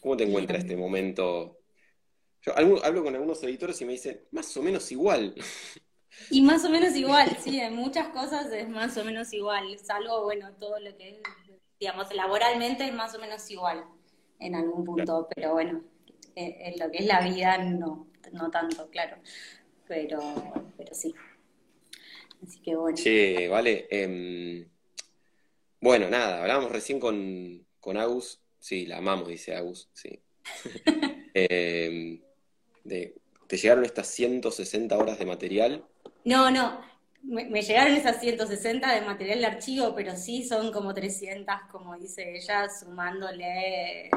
¿Cómo 0.00 0.16
te 0.16 0.24
encuentras 0.24 0.60
este 0.60 0.76
momento 0.76 1.57
hablo, 2.54 3.04
con 3.04 3.14
algunos 3.14 3.42
editores 3.42 3.80
y 3.80 3.84
me 3.84 3.92
dicen, 3.92 4.20
más 4.30 4.56
o 4.56 4.62
menos 4.62 4.90
igual. 4.92 5.34
Y 6.30 6.42
más 6.42 6.64
o 6.64 6.70
menos 6.70 6.96
igual, 6.96 7.36
sí, 7.38 7.60
en 7.60 7.76
muchas 7.76 8.08
cosas 8.08 8.50
es 8.50 8.68
más 8.68 8.96
o 8.96 9.04
menos 9.04 9.32
igual, 9.32 9.78
salvo, 9.78 10.24
bueno, 10.24 10.52
todo 10.58 10.80
lo 10.80 10.96
que 10.96 11.10
es, 11.10 11.16
digamos, 11.78 12.12
laboralmente 12.12 12.86
es 12.86 12.92
más 12.92 13.14
o 13.14 13.20
menos 13.20 13.48
igual 13.50 13.84
en 14.40 14.54
algún 14.56 14.84
punto, 14.84 15.28
pero 15.34 15.52
bueno, 15.52 15.84
eh, 16.34 16.56
en 16.60 16.80
lo 16.80 16.90
que 16.90 16.98
es 16.98 17.06
la 17.06 17.20
vida 17.20 17.58
no, 17.58 18.08
no 18.32 18.50
tanto, 18.50 18.88
claro, 18.90 19.18
pero, 19.86 20.18
pero 20.76 20.94
sí. 20.94 21.14
Así 22.42 22.60
que 22.60 22.76
bueno. 22.76 22.96
Sí, 22.96 23.46
vale. 23.48 23.86
Em, 23.90 24.68
bueno, 25.80 26.08
nada, 26.10 26.40
hablábamos 26.40 26.72
recién 26.72 27.00
con, 27.00 27.66
con 27.80 27.96
Agus, 27.96 28.40
sí, 28.58 28.86
la 28.86 28.98
amamos, 28.98 29.28
dice 29.28 29.54
Agus, 29.54 29.88
sí. 29.92 30.20
eh, 31.34 32.20
¿Te 32.88 33.56
llegaron 33.56 33.84
estas 33.84 34.08
160 34.08 34.96
horas 34.96 35.18
de 35.18 35.26
material? 35.26 35.84
No, 36.24 36.50
no, 36.50 36.80
me, 37.22 37.62
llegaron 37.62 37.94
esas 37.94 38.20
160 38.20 38.94
de 38.94 39.00
material 39.02 39.40
de 39.40 39.46
archivo, 39.46 39.94
pero 39.94 40.16
sí 40.16 40.44
son 40.44 40.72
como 40.72 40.94
300, 40.94 41.54
como 41.70 41.96
dice 41.96 42.36
ella, 42.36 42.68
sumándole 42.68 44.10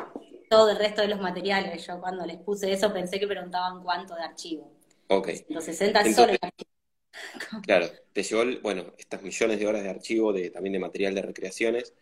todo 0.49 0.71
el 0.71 0.77
resto 0.77 1.01
de 1.01 1.07
los 1.07 1.19
materiales. 1.19 1.86
Yo 1.86 1.99
cuando 1.99 2.25
les 2.25 2.38
puse 2.38 2.71
eso 2.71 2.93
pensé 2.93 3.19
que 3.19 3.27
preguntaban 3.27 3.84
cuánto 3.84 4.15
de 4.15 4.23
archivo. 4.23 4.71
Ok. 5.07 5.29
160 5.29 6.01
es 6.01 6.15
solo 6.15 6.34
el 6.34 6.39
archivo. 6.41 6.69
Claro, 7.63 7.88
te 8.13 8.23
llegó, 8.23 8.43
bueno, 8.62 8.93
estas 8.97 9.21
millones 9.21 9.60
de 9.60 9.67
horas 9.67 9.84
de 9.84 9.89
archivo, 9.89 10.31
de, 10.31 10.49
también 10.49 10.73
de 10.73 10.79
material 10.79 11.13
de 11.13 11.21
recreaciones. 11.21 11.93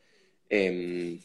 Em, 0.49 1.19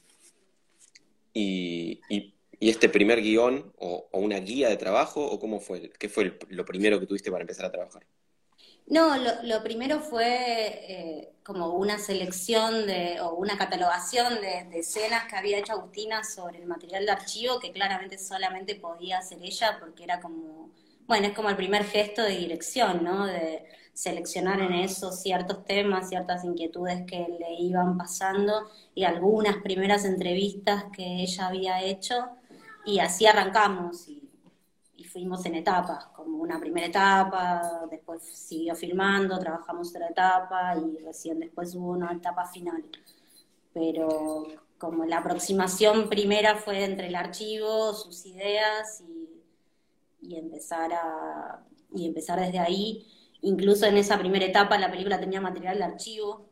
y, 1.35 2.01
¿Y 2.09 2.34
este 2.61 2.89
primer 2.89 3.21
guion 3.23 3.73
o, 3.79 4.09
una 4.13 4.39
guía 4.39 4.69
de 4.69 4.77
trabajo 4.77 5.25
o 5.25 5.39
cómo 5.39 5.61
fue? 5.61 5.91
¿Qué 5.91 6.09
fue 6.09 6.39
lo 6.49 6.65
primero 6.65 7.01
que 7.01 7.07
tuviste 7.07 7.31
para 7.31 7.43
empezar 7.43 7.67
a 7.67 7.73
trabajar? 7.73 8.05
No, 8.87 9.17
lo, 9.17 9.63
primero 9.63 10.01
fue 10.01 10.27
eh, 10.27 11.33
como 11.43 11.71
una 11.75 11.99
selección 11.99 12.87
de, 12.87 13.19
o 13.21 13.35
una 13.35 13.57
catalogación 13.57 14.41
de, 14.43 14.79
escenas 14.79 15.25
que 15.25 15.37
había 15.37 15.59
hecho 15.59 15.73
Agustina 15.73 16.23
sobre 16.23 16.59
el 16.59 16.67
material 16.67 17.07
de 17.07 17.13
archivo, 17.13 17.59
que 17.61 17.73
claramente 17.73 18.19
solamente 18.19 18.75
podía 18.75 19.19
hacer 19.19 19.39
ella, 19.43 19.79
porque 19.81 20.05
era 20.05 20.21
como, 20.21 20.71
bueno, 21.07 21.29
es 21.29 21.33
como 21.33 21.49
el 21.49 21.57
primer 21.57 21.85
gesto 21.85 22.23
de 22.23 22.37
dirección, 22.37 23.03
¿no? 23.03 23.27
De 23.27 23.65
seleccionar 23.95 24.61
en 24.61 24.75
eso 24.75 25.13
ciertos 25.13 25.65
temas, 25.65 26.09
ciertas 26.11 26.45
inquietudes 26.45 27.07
que 27.07 27.27
le 27.39 27.55
iban 27.61 27.97
pasando 27.97 28.69
y 28.95 29.05
algunas 29.05 29.57
primeras 29.59 30.05
entrevistas 30.05 30.85
que 30.95 31.23
ella 31.23 31.47
había 31.47 31.83
hecho, 31.83 32.29
y 32.85 32.99
así 32.99 33.27
arrancamos. 33.27 34.09
Y 34.97 35.05
fuimos 35.05 35.45
en 35.47 35.57
etapas, 35.57 36.07
como 36.07 36.39
una 36.39 36.59
primera 36.59 36.87
etapa, 36.87 37.87
después 37.91 38.23
siguió 38.23 38.75
filmando, 38.75 39.39
trabajamos 39.39 39.91
otra 39.91 40.09
etapa 40.09 40.77
y 40.77 40.99
recién 41.05 41.41
después 41.41 41.75
hubo 41.75 41.91
una 41.91 42.13
etapa 42.13 42.47
final. 42.47 42.85
Pero 43.73 44.47
como 44.79 45.05
la 45.05 45.19
aproximación 45.19 46.09
primera 46.09 46.57
fue 46.57 46.85
entre 46.85 47.09
el 47.09 47.15
archivo, 47.15 47.93
sus 47.93 48.27
ideas 48.27 49.03
y, 49.03 50.37
empezar 50.37 50.93
a 50.93 51.65
y 51.95 52.07
empezar 52.07 52.41
desde 52.41 52.59
ahí. 52.59 53.07
Incluso 53.43 53.87
en 53.87 53.97
esa 53.99 54.19
primera 54.19 54.47
etapa 54.47 54.79
la 54.79 54.91
película 54.91 55.21
tenía 55.21 55.41
material 55.41 55.79
de 55.79 55.85
archivo, 55.85 56.49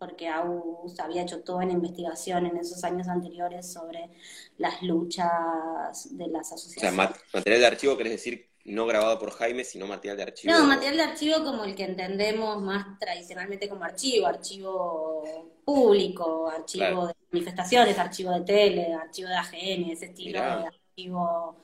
porque 0.00 0.28
AUS 0.28 0.98
había 0.98 1.22
hecho 1.22 1.42
toda 1.42 1.62
una 1.62 1.74
investigación 1.74 2.46
en 2.46 2.56
esos 2.56 2.82
años 2.84 3.06
anteriores 3.06 3.70
sobre 3.70 4.08
las 4.56 4.82
luchas 4.82 6.08
de 6.16 6.26
las 6.28 6.50
asociaciones. 6.50 6.92
O 6.92 6.96
sea, 6.96 7.22
material 7.34 7.60
de 7.60 7.66
archivo, 7.66 7.98
querés 7.98 8.12
decir 8.12 8.48
no 8.64 8.86
grabado 8.86 9.18
por 9.18 9.30
Jaime, 9.32 9.62
sino 9.62 9.86
material 9.86 10.16
de 10.16 10.22
archivo. 10.22 10.54
No, 10.54 10.64
material 10.64 10.96
de 10.96 11.02
archivo 11.02 11.44
como 11.44 11.64
el 11.64 11.74
que 11.74 11.84
entendemos 11.84 12.62
más 12.62 12.98
tradicionalmente 12.98 13.68
como 13.68 13.84
archivo, 13.84 14.26
archivo 14.26 15.54
público, 15.66 16.48
archivo 16.48 17.08
de 17.08 17.14
manifestaciones, 17.30 17.98
archivo 17.98 18.32
de 18.32 18.40
tele, 18.40 18.94
archivo 18.94 19.28
de 19.28 19.34
AGN, 19.34 19.90
ese 19.90 20.06
estilo 20.06 20.40
de 20.40 20.66
archivo, 20.66 21.56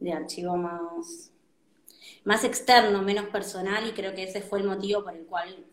de 0.00 0.12
archivo 0.12 0.56
más, 0.56 1.30
más 2.24 2.42
externo, 2.42 3.00
menos 3.02 3.26
personal, 3.26 3.86
y 3.86 3.92
creo 3.92 4.12
que 4.12 4.24
ese 4.24 4.40
fue 4.40 4.58
el 4.58 4.66
motivo 4.66 5.04
por 5.04 5.14
el 5.14 5.24
cual 5.24 5.64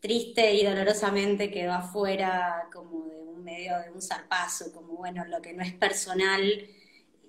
triste 0.00 0.54
y 0.54 0.64
dolorosamente 0.64 1.50
quedó 1.50 1.72
afuera 1.72 2.68
como 2.72 3.06
de 3.06 3.20
un 3.20 3.44
medio 3.44 3.78
de 3.78 3.90
un 3.90 4.02
zarpazo, 4.02 4.72
como 4.72 4.94
bueno, 4.94 5.24
lo 5.24 5.40
que 5.40 5.52
no 5.52 5.62
es 5.62 5.72
personal, 5.74 6.42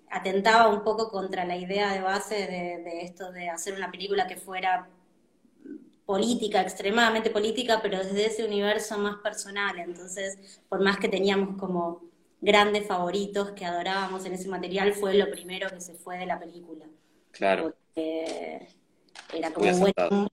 atentaba 0.10 0.70
un 0.70 0.84
poco 0.84 1.10
contra 1.10 1.46
la 1.46 1.58
idea 1.58 1.94
de 1.94 2.02
base 2.02 2.36
de, 2.36 3.02
esto 3.02 3.32
de 3.32 3.50
hacer 3.50 3.74
una 3.74 3.92
película 3.92 4.28
que 4.28 4.38
fuera 4.38 4.90
política, 6.06 6.62
extremadamente 6.62 7.30
política, 7.30 7.80
pero 7.82 7.98
desde 7.98 8.28
ese 8.28 8.46
universo 8.46 8.98
más 8.98 9.18
personal. 9.18 9.78
Entonces, 9.80 10.62
por 10.70 10.82
más 10.82 10.98
que 10.98 11.10
teníamos 11.10 11.58
como 11.58 12.02
grandes 12.40 12.88
favoritos 12.88 13.52
que 13.52 13.66
adorábamos 13.66 14.26
en 14.26 14.34
ese 14.34 14.48
material, 14.48 14.94
fue 14.94 15.16
lo 15.16 15.30
primero 15.30 15.70
que 15.70 15.82
se 15.82 15.96
fue 15.96 16.18
de 16.18 16.26
la 16.26 16.40
película. 16.40 16.86
Claro. 17.32 17.76
era 17.96 19.52
como 19.54 19.78
bueno, 19.78 20.30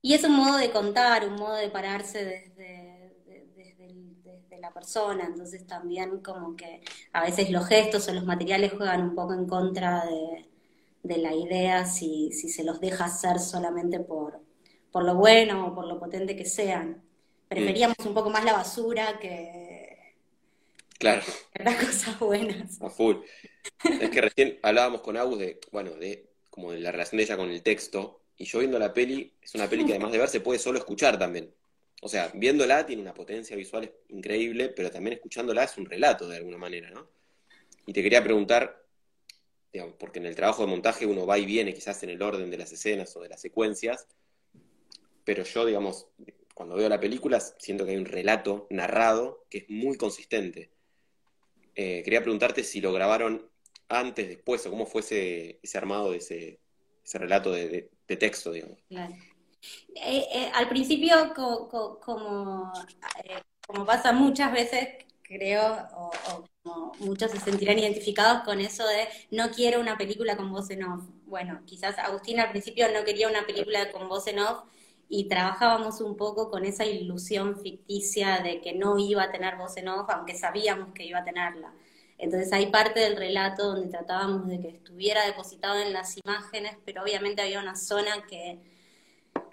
y 0.00 0.14
es 0.14 0.24
un 0.24 0.32
modo 0.32 0.58
de 0.58 0.70
contar, 0.70 1.26
un 1.26 1.34
modo 1.34 1.56
de 1.56 1.68
pararse 1.70 2.24
desde, 2.24 3.14
desde, 3.26 4.58
la 4.60 4.72
persona, 4.72 5.24
entonces 5.24 5.64
también 5.68 6.20
como 6.20 6.56
que 6.56 6.80
a 7.12 7.22
veces 7.22 7.48
los 7.50 7.66
gestos 7.66 8.08
o 8.08 8.12
los 8.12 8.24
materiales 8.24 8.72
juegan 8.72 9.02
un 9.02 9.14
poco 9.14 9.32
en 9.32 9.46
contra 9.46 10.04
de, 10.04 11.16
la 11.16 11.32
idea 11.32 11.86
si, 11.86 12.32
si, 12.32 12.48
se 12.48 12.64
los 12.64 12.80
deja 12.80 13.04
hacer 13.04 13.38
solamente 13.38 14.00
por, 14.00 14.40
por 14.90 15.04
lo 15.04 15.14
bueno 15.14 15.68
o 15.68 15.74
por 15.76 15.86
lo 15.86 16.00
potente 16.00 16.34
que 16.34 16.44
sean. 16.44 17.02
Preferíamos 17.46 17.96
un 18.04 18.14
poco 18.14 18.30
más 18.30 18.44
la 18.44 18.52
basura 18.52 19.18
que, 19.20 19.88
claro. 20.98 21.22
las 21.54 21.76
cosas 21.76 22.18
buenas. 22.18 22.82
A 22.82 22.90
full. 22.90 23.16
Es 23.84 24.10
que 24.10 24.20
recién 24.20 24.58
hablábamos 24.62 25.00
con 25.02 25.16
Agus 25.16 25.38
de, 25.38 25.60
bueno, 25.70 25.92
de 25.92 26.28
como 26.50 26.72
de 26.72 26.80
la 26.80 26.90
relación 26.90 27.18
de 27.18 27.22
ella 27.22 27.36
con 27.36 27.50
el 27.50 27.62
texto, 27.62 28.20
y 28.38 28.44
yo 28.44 28.60
viendo 28.60 28.78
la 28.78 28.94
peli, 28.94 29.34
es 29.42 29.54
una 29.54 29.68
peli 29.68 29.84
que 29.84 29.92
además 29.92 30.12
de 30.12 30.18
ver 30.18 30.28
se 30.28 30.40
puede 30.40 30.60
solo 30.60 30.78
escuchar 30.78 31.18
también. 31.18 31.52
O 32.00 32.08
sea, 32.08 32.30
viéndola 32.32 32.86
tiene 32.86 33.02
una 33.02 33.12
potencia 33.12 33.56
visual 33.56 33.92
increíble, 34.08 34.68
pero 34.68 34.90
también 34.90 35.14
escuchándola 35.14 35.64
es 35.64 35.76
un 35.76 35.86
relato 35.86 36.28
de 36.28 36.36
alguna 36.36 36.56
manera, 36.56 36.90
¿no? 36.90 37.10
Y 37.86 37.92
te 37.92 38.02
quería 38.02 38.22
preguntar, 38.22 38.84
digamos, 39.72 39.96
porque 39.98 40.20
en 40.20 40.26
el 40.26 40.36
trabajo 40.36 40.62
de 40.62 40.68
montaje 40.68 41.04
uno 41.04 41.26
va 41.26 41.38
y 41.38 41.46
viene 41.46 41.74
quizás 41.74 42.00
en 42.04 42.10
el 42.10 42.22
orden 42.22 42.48
de 42.48 42.58
las 42.58 42.70
escenas 42.70 43.16
o 43.16 43.20
de 43.20 43.28
las 43.28 43.40
secuencias, 43.40 44.06
pero 45.24 45.42
yo, 45.42 45.66
digamos, 45.66 46.06
cuando 46.54 46.76
veo 46.76 46.88
la 46.88 47.00
película 47.00 47.40
siento 47.40 47.84
que 47.84 47.90
hay 47.90 47.96
un 47.96 48.04
relato 48.04 48.68
narrado 48.70 49.46
que 49.50 49.58
es 49.58 49.70
muy 49.70 49.96
consistente. 49.96 50.70
Eh, 51.74 52.02
quería 52.04 52.22
preguntarte 52.22 52.62
si 52.62 52.80
lo 52.80 52.92
grabaron 52.92 53.48
antes, 53.88 54.28
después, 54.28 54.64
o 54.66 54.70
cómo 54.70 54.86
fue 54.86 55.00
ese, 55.00 55.60
armado 55.76 56.12
de 56.12 56.18
ese, 56.18 56.60
relato 57.16 57.52
de, 57.52 57.90
de 58.06 58.16
texto, 58.16 58.52
digamos. 58.52 58.78
Claro. 58.88 59.14
Eh, 59.94 60.26
eh, 60.32 60.50
al 60.54 60.68
principio, 60.68 61.32
como, 61.34 62.72
eh, 63.24 63.42
como 63.66 63.84
pasa 63.84 64.12
muchas 64.12 64.52
veces, 64.52 64.88
creo, 65.22 65.88
o, 65.94 66.10
como 66.62 66.92
muchos 67.00 67.30
se 67.30 67.40
sentirán 67.40 67.78
identificados 67.78 68.42
con 68.44 68.60
eso 68.60 68.86
de 68.86 69.08
no 69.30 69.50
quiero 69.50 69.80
una 69.80 69.96
película 69.98 70.36
con 70.36 70.50
voz 70.50 70.70
en 70.70 70.84
off. 70.84 71.04
Bueno, 71.26 71.62
quizás 71.66 71.98
Agustín 71.98 72.40
al 72.40 72.50
principio 72.50 72.86
no 72.92 73.04
quería 73.04 73.28
una 73.28 73.46
película 73.46 73.90
con 73.90 74.08
voz 74.08 74.26
en 74.28 74.38
off 74.40 74.64
y 75.08 75.28
trabajábamos 75.28 76.00
un 76.00 76.16
poco 76.16 76.50
con 76.50 76.64
esa 76.64 76.84
ilusión 76.84 77.60
ficticia 77.60 78.40
de 78.40 78.60
que 78.60 78.74
no 78.74 78.98
iba 78.98 79.24
a 79.24 79.32
tener 79.32 79.56
voz 79.56 79.76
en 79.76 79.88
off, 79.88 80.08
aunque 80.10 80.34
sabíamos 80.34 80.92
que 80.94 81.04
iba 81.04 81.20
a 81.20 81.24
tenerla. 81.24 81.72
Entonces 82.18 82.52
hay 82.52 82.66
parte 82.66 83.00
del 83.00 83.16
relato 83.16 83.68
donde 83.74 83.88
tratábamos 83.88 84.48
de 84.48 84.60
que 84.60 84.68
estuviera 84.68 85.24
depositado 85.24 85.80
en 85.80 85.92
las 85.92 86.16
imágenes, 86.16 86.76
pero 86.84 87.02
obviamente 87.02 87.42
había 87.42 87.60
una 87.60 87.76
zona 87.76 88.26
que 88.28 88.60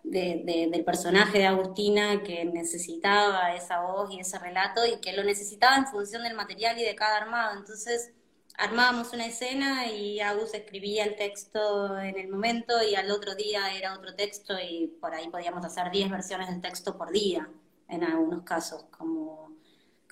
del 0.03 0.83
personaje 0.83 1.39
de 1.39 1.45
Agustina 1.45 2.23
que 2.23 2.45
necesitaba 2.45 3.53
esa 3.55 3.81
voz 3.81 4.11
y 4.11 4.19
ese 4.19 4.39
relato 4.39 4.85
y 4.85 4.99
que 4.99 5.13
lo 5.13 5.23
necesitaba 5.23 5.77
en 5.77 5.87
función 5.87 6.23
del 6.23 6.35
material 6.35 6.79
y 6.79 6.83
de 6.83 6.95
cada 6.95 7.17
armado. 7.17 7.57
Entonces 7.57 8.11
armábamos 8.57 9.13
una 9.13 9.25
escena 9.25 9.87
y 9.87 10.19
Agus 10.19 10.53
escribía 10.53 11.05
el 11.05 11.15
texto 11.15 11.99
en 11.99 12.17
el 12.17 12.29
momento 12.29 12.73
y 12.81 12.95
al 12.95 13.11
otro 13.11 13.35
día 13.35 13.75
era 13.75 13.95
otro 13.95 14.15
texto 14.15 14.55
y 14.59 14.87
por 15.01 15.13
ahí 15.13 15.29
podíamos 15.29 15.65
hacer 15.65 15.91
10 15.91 16.09
versiones 16.09 16.49
del 16.49 16.61
texto 16.61 16.97
por 16.97 17.11
día 17.11 17.49
en 17.87 18.03
algunos 18.03 18.43
casos, 18.43 18.85
como 18.91 19.54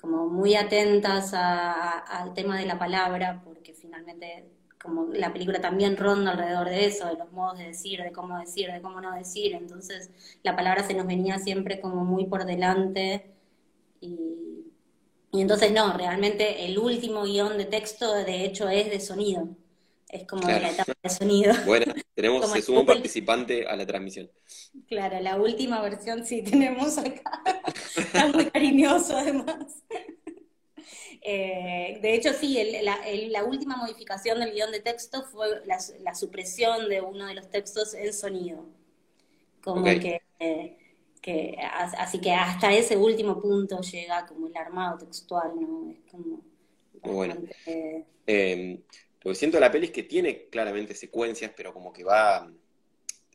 como 0.04 0.26
muy 0.26 0.54
atentas 0.54 1.32
al 1.32 2.34
tema 2.34 2.58
de 2.58 2.66
la 2.66 2.78
palabra, 2.78 3.40
porque 3.42 3.72
finalmente 3.72 4.44
como 4.78 5.06
la 5.14 5.32
película 5.32 5.62
también 5.62 5.96
ronda 5.96 6.32
alrededor 6.32 6.68
de 6.68 6.84
eso, 6.84 7.06
de 7.06 7.14
los 7.16 7.32
modos 7.32 7.56
de 7.56 7.68
decir, 7.68 8.02
de 8.02 8.12
cómo 8.12 8.38
decir, 8.38 8.70
de 8.70 8.82
cómo 8.82 9.00
no 9.00 9.14
decir, 9.14 9.54
entonces 9.54 10.10
la 10.42 10.54
palabra 10.54 10.84
se 10.84 10.92
nos 10.92 11.06
venía 11.06 11.38
siempre 11.38 11.80
como 11.80 12.04
muy 12.04 12.26
por 12.26 12.44
delante 12.44 13.32
y, 14.02 14.66
y 15.32 15.40
entonces 15.40 15.72
no, 15.72 15.96
realmente 15.96 16.66
el 16.66 16.78
último 16.78 17.22
guion 17.22 17.56
de 17.56 17.64
texto 17.64 18.12
de 18.12 18.44
hecho 18.44 18.68
es 18.68 18.90
de 18.90 19.00
sonido, 19.00 19.48
es 20.14 20.26
como 20.26 20.46
la 20.46 20.70
etapa 20.70 20.92
de 21.02 21.10
sonido. 21.10 21.52
Bueno, 21.66 21.92
tenemos, 22.14 22.50
se 22.50 22.62
suma 22.62 22.80
un 22.80 22.86
participante 22.86 23.66
a 23.66 23.74
la 23.74 23.84
transmisión. 23.84 24.30
Claro, 24.86 25.18
la 25.20 25.36
última 25.36 25.82
versión 25.82 26.24
sí 26.24 26.42
tenemos 26.42 26.96
acá. 26.98 27.42
Está 27.96 28.28
muy 28.28 28.46
cariñoso 28.46 29.16
además. 29.16 29.82
Eh, 31.26 31.98
de 32.00 32.14
hecho, 32.14 32.32
sí, 32.32 32.58
la, 32.82 33.44
última 33.44 33.76
modificación 33.76 34.38
del 34.38 34.52
guion 34.52 34.70
de 34.70 34.80
texto 34.80 35.24
fue 35.24 35.62
la, 35.64 36.14
supresión 36.14 36.88
de 36.88 37.00
uno 37.00 37.26
de 37.26 37.34
los 37.34 37.50
textos 37.50 37.94
en 37.94 38.12
sonido. 38.12 38.66
Como 39.62 39.82
que, 39.84 40.20
que, 41.22 41.56
así 41.98 42.20
que 42.20 42.32
hasta 42.32 42.72
ese 42.72 42.96
último 42.96 43.40
punto 43.40 43.80
llega 43.80 44.26
como 44.26 44.46
el 44.46 44.56
armado 44.56 44.98
textual, 44.98 45.52
¿no? 45.58 45.90
Es 45.90 45.98
como... 46.10 46.42
Muy 47.02 47.14
bueno. 47.14 47.36
Eh, 48.26 48.84
lo 49.24 49.30
que 49.30 49.34
siento 49.34 49.56
de 49.56 49.62
la 49.62 49.72
peli 49.72 49.86
es 49.86 49.92
que 49.92 50.02
tiene 50.02 50.48
claramente 50.48 50.94
secuencias, 50.94 51.52
pero 51.56 51.72
como 51.72 51.92
que 51.92 52.04
va... 52.04 52.50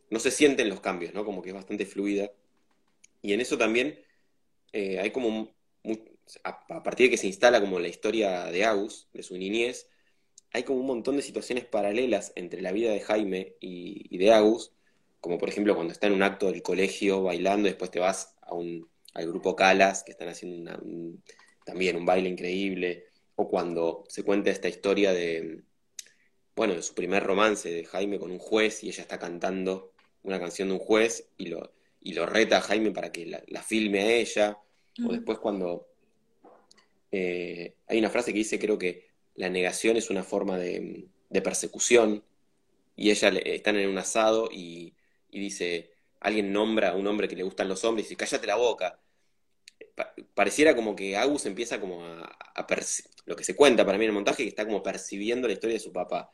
No 0.10 0.20
se 0.20 0.32
sienten 0.32 0.70
los 0.70 0.80
cambios, 0.80 1.14
¿no? 1.14 1.26
Como 1.26 1.42
que 1.42 1.50
es 1.50 1.56
bastante 1.56 1.86
fluida. 1.86 2.32
Y 3.22 3.34
en 3.34 3.42
eso 3.42 3.58
también 3.58 4.00
eh, 4.72 5.00
hay 5.00 5.12
como 5.12 5.52
a, 6.44 6.84
partir 6.84 7.08
de 7.08 7.12
que 7.12 7.18
se 7.18 7.28
instala 7.28 7.62
como 7.62 7.80
la 7.80 7.88
historia 7.88 8.46
de 8.46 8.66
Agus, 8.66 9.08
de 9.14 9.24
su 9.24 9.38
niñez, 9.38 9.90
hay 10.52 10.64
como 10.64 10.80
un 10.80 10.88
montón 10.88 11.16
de 11.16 11.22
situaciones 11.22 11.66
paralelas 11.66 12.32
entre 12.36 12.62
la 12.62 12.72
vida 12.72 12.92
de 12.92 13.02
Jaime 13.02 13.56
y, 13.60 14.18
de 14.18 14.32
Agus, 14.32 14.72
como 15.22 15.38
por 15.38 15.50
ejemplo 15.50 15.76
cuando 15.76 15.94
está 15.94 16.08
en 16.08 16.14
un 16.14 16.24
acto 16.24 16.52
del 16.52 16.62
colegio 16.62 17.24
bailando, 17.24 17.68
y 17.68 17.72
después 17.72 17.92
te 17.92 18.00
vas 18.00 18.36
a 18.42 18.54
un, 18.54 18.90
al 19.14 19.28
grupo 19.28 19.56
Calas, 19.56 20.04
que 20.04 20.12
están 20.12 20.30
haciendo 20.30 20.80
también 21.66 21.96
un 21.98 22.06
baile 22.06 22.30
increíble, 22.30 23.06
o 23.36 23.48
cuando 23.50 24.04
se 24.08 24.24
cuenta 24.24 24.50
esta 24.50 24.70
historia 24.70 25.14
de, 25.14 25.62
bueno, 26.60 26.76
de 26.76 26.82
su 26.82 26.94
primer 26.94 27.24
romance 27.24 27.72
de 27.72 27.86
Jaime 27.86 28.20
con 28.20 28.32
un 28.32 28.38
juez 28.38 28.84
y 28.84 28.90
ella 28.90 29.02
está 29.02 29.18
cantando 29.18 29.94
una 30.24 30.42
canción 30.42 30.68
de 30.68 30.74
un 30.74 30.80
juez 30.82 31.30
y 31.38 31.46
lo, 31.46 31.72
y 32.02 32.12
lo 32.12 32.26
reta 32.26 32.58
a 32.58 32.62
Jaime 32.62 32.92
para 32.92 33.14
que 33.14 33.26
la, 33.26 33.64
filme 33.64 34.02
a 34.02 34.12
ella, 34.16 34.58
o 35.08 35.14
después 35.14 35.38
cuando 35.40 35.88
eh, 37.14 37.76
hay 37.88 38.00
una 38.00 38.10
frase 38.10 38.34
que 38.34 38.40
dice, 38.40 38.60
creo 38.60 38.78
que 38.78 39.08
la 39.36 39.50
negación 39.50 39.96
es 39.96 40.10
una 40.10 40.22
forma 40.22 40.58
de, 40.58 41.08
persecución, 41.42 42.26
y 42.98 43.10
ella 43.12 43.32
le, 43.32 43.56
están 43.56 43.78
en 43.78 43.88
un 43.88 43.98
asado 43.98 44.50
y, 44.52 44.96
dice, 45.32 45.92
alguien 46.20 46.52
nombra 46.52 46.90
a 46.90 46.96
un 46.98 47.08
hombre 47.08 47.30
que 47.30 47.38
le 47.38 47.44
gustan 47.44 47.70
los 47.70 47.86
hombres 47.86 48.08
y 48.08 48.10
dice, 48.10 48.18
cállate 48.18 48.48
la 48.48 48.58
boca. 48.58 49.00
pareciera 50.34 50.76
como 50.76 50.94
que 50.94 51.16
Agus 51.16 51.46
empieza 51.46 51.80
como 51.80 52.04
a, 52.04 52.38
a 52.54 52.68
lo 53.28 53.38
que 53.38 53.46
se 53.46 53.56
cuenta 53.56 53.86
para 53.86 53.98
mí 53.98 54.04
en 54.04 54.10
el 54.10 54.16
montaje, 54.16 54.44
que 54.44 54.50
está 54.50 54.66
como 54.66 54.84
percibiendo 54.84 55.48
la 55.48 55.54
historia 55.54 55.76
de 55.76 55.80
su 55.80 55.94
papá. 55.94 56.34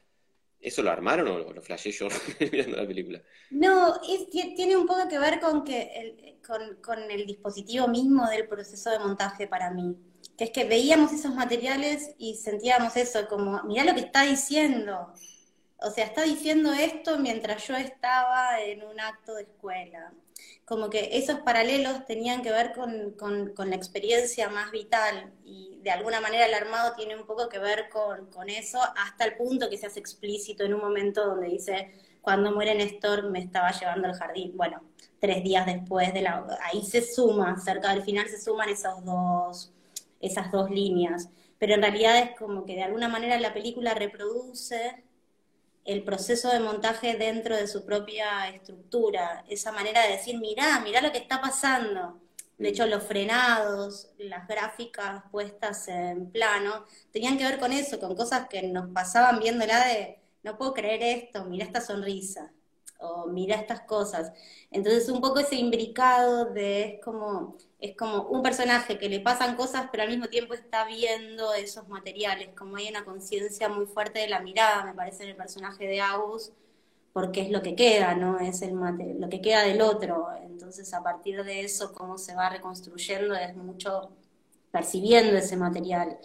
¿Eso 0.66 0.82
lo 0.82 0.90
armaron 0.90 1.28
o 1.28 1.54
lo, 1.54 1.62
flashé 1.62 1.92
yo 1.92 2.08
mirando 2.52 2.78
la 2.78 2.88
película? 2.88 3.22
No, 3.52 4.02
tiene 4.32 4.76
un 4.76 4.88
poco 4.88 5.08
que 5.08 5.20
ver 5.20 5.40
con, 5.40 5.64
que 5.64 6.40
con, 6.82 7.12
el 7.12 7.28
dispositivo 7.28 7.88
mismo 7.88 8.28
del 8.28 8.48
proceso 8.48 8.90
de 8.90 8.98
montaje 8.98 9.46
para 9.46 9.70
mí. 9.70 9.96
Que 10.36 10.46
es 10.46 10.50
que 10.50 10.64
veíamos 10.64 11.14
esos 11.14 11.36
materiales 11.36 12.16
y 12.18 12.34
sentíamos 12.38 12.98
eso, 12.98 13.28
como, 13.28 13.62
mirá 13.66 13.84
lo 13.84 13.94
que 13.94 14.00
está 14.00 14.24
diciendo. 14.24 15.14
O 15.78 15.92
sea, 15.92 16.06
está 16.06 16.24
diciendo 16.24 16.74
esto 16.74 17.20
mientras 17.20 17.68
yo 17.68 17.76
estaba 17.76 18.60
en 18.60 18.84
un 18.84 19.00
acto 19.00 19.36
de 19.36 19.44
escuela. 19.44 20.14
Como 20.66 20.90
que 20.90 21.10
esos 21.12 21.42
paralelos 21.42 22.08
tenían 22.08 22.42
que 22.42 22.52
ver 22.52 22.74
con, 22.74 23.12
con 23.54 23.70
la 23.70 23.76
experiencia 23.76 24.50
más 24.50 24.72
vital 24.72 25.32
de 25.86 25.92
alguna 25.92 26.20
manera 26.20 26.48
el 26.48 26.54
armado 26.56 26.96
tiene 26.96 27.16
un 27.16 27.28
poco 27.28 27.48
que 27.48 27.60
ver 27.60 27.90
con, 27.90 28.50
eso, 28.50 28.80
hasta 28.98 29.24
el 29.24 29.38
punto 29.38 29.70
que 29.70 29.78
se 29.78 29.86
hace 29.86 30.00
explícito 30.00 30.64
en 30.64 30.74
un 30.74 30.82
momento 30.82 31.24
donde 31.24 31.48
dice, 31.48 31.92
cuando 32.22 32.52
muere 32.52 32.74
Néstor 32.74 33.30
me 33.30 33.38
estaba 33.38 33.72
llevando 33.72 34.08
al 34.08 34.16
jardín. 34.16 34.58
Bueno, 34.58 34.82
tres 35.20 35.44
días 35.44 35.68
después 35.68 36.12
de 36.12 36.24
la... 36.24 36.44
Ahí 36.64 36.84
se 36.84 37.04
suma, 37.04 37.60
cerca 37.60 37.94
del 37.94 38.02
final 38.02 38.28
se 38.28 38.42
suman 38.42 38.70
esos 38.70 39.06
dos, 39.06 39.72
esas 40.20 40.52
dos 40.52 40.72
líneas. 40.72 41.30
Pero 41.60 41.76
en 41.76 41.84
realidad 41.84 42.18
es 42.18 42.36
como 42.36 42.66
que 42.66 42.74
de 42.74 42.84
alguna 42.84 43.08
manera 43.08 43.40
la 43.40 43.54
película 43.54 43.94
reproduce 43.94 45.04
el 45.84 46.04
proceso 46.04 46.50
de 46.50 46.62
montaje 46.62 47.16
dentro 47.16 47.56
de 47.56 47.68
su 47.68 47.86
propia 47.86 48.50
estructura, 48.50 49.46
esa 49.48 49.72
manera 49.72 50.02
de 50.02 50.14
decir, 50.14 50.40
mirá, 50.40 50.80
mirá 50.80 51.00
lo 51.00 51.12
que 51.12 51.20
está 51.20 51.40
pasando. 51.40 52.20
De 52.58 52.70
hecho, 52.70 52.86
los 52.86 53.04
frenados, 53.04 54.10
las 54.18 54.48
gráficas 54.48 55.24
puestas 55.32 55.88
en 55.88 56.32
plano, 56.32 56.86
tenían 57.12 57.38
que 57.38 57.44
ver 57.44 57.60
con 57.60 57.74
eso, 57.74 58.00
con 58.00 58.16
cosas 58.16 58.48
que 58.48 58.64
nos 58.64 58.90
pasaban 58.92 59.40
viéndola 59.40 59.86
de, 59.88 60.20
no 60.44 60.58
puedo 60.58 60.74
creer 60.74 61.04
esto, 61.04 61.46
mira 61.46 61.66
esta 61.66 61.82
sonrisa, 61.82 62.54
o 63.00 63.28
mira 63.28 63.56
estas 63.58 63.82
cosas. 63.82 64.32
Entonces, 64.72 65.10
un 65.10 65.22
poco 65.22 65.40
ese 65.40 65.56
imbricado 65.56 66.46
de, 66.54 66.96
es 66.96 67.02
como, 67.04 67.58
es 67.80 67.96
como 67.98 68.24
un 68.24 68.42
personaje 68.42 68.98
que 68.98 69.10
le 69.10 69.20
pasan 69.20 69.56
cosas, 69.56 69.90
pero 69.92 70.04
al 70.04 70.10
mismo 70.10 70.28
tiempo 70.28 70.54
está 70.54 70.86
viendo 70.86 71.54
esos 71.54 71.88
materiales, 71.90 72.50
como 72.58 72.78
hay 72.78 72.88
una 72.90 73.04
conciencia 73.06 73.70
muy 73.70 73.86
fuerte 73.86 74.20
de 74.20 74.30
la 74.30 74.40
mirada, 74.40 74.86
me 74.86 74.94
parece, 74.94 75.24
en 75.24 75.30
el 75.32 75.36
personaje 75.36 75.86
de 75.88 76.02
Agus, 76.02 76.54
porque 77.16 77.40
es 77.40 77.50
lo 77.50 77.62
que 77.62 77.78
queda, 77.78 78.14
¿no? 78.14 78.42
Es 78.42 78.62
el 78.62 78.74
lo 78.74 79.30
que 79.30 79.40
queda 79.40 79.64
del 79.64 79.82
otro. 79.82 80.28
Entonces, 80.44 80.94
a 80.94 81.02
partir 81.02 81.46
de 81.46 81.62
eso, 81.62 81.94
cómo 81.94 82.18
se 82.18 82.36
va 82.36 82.50
reconstruyendo 82.50 83.34
es 83.36 83.56
mucho 83.56 84.12
percibiendo 84.70 85.38
ese 85.38 85.56
material 85.56 86.18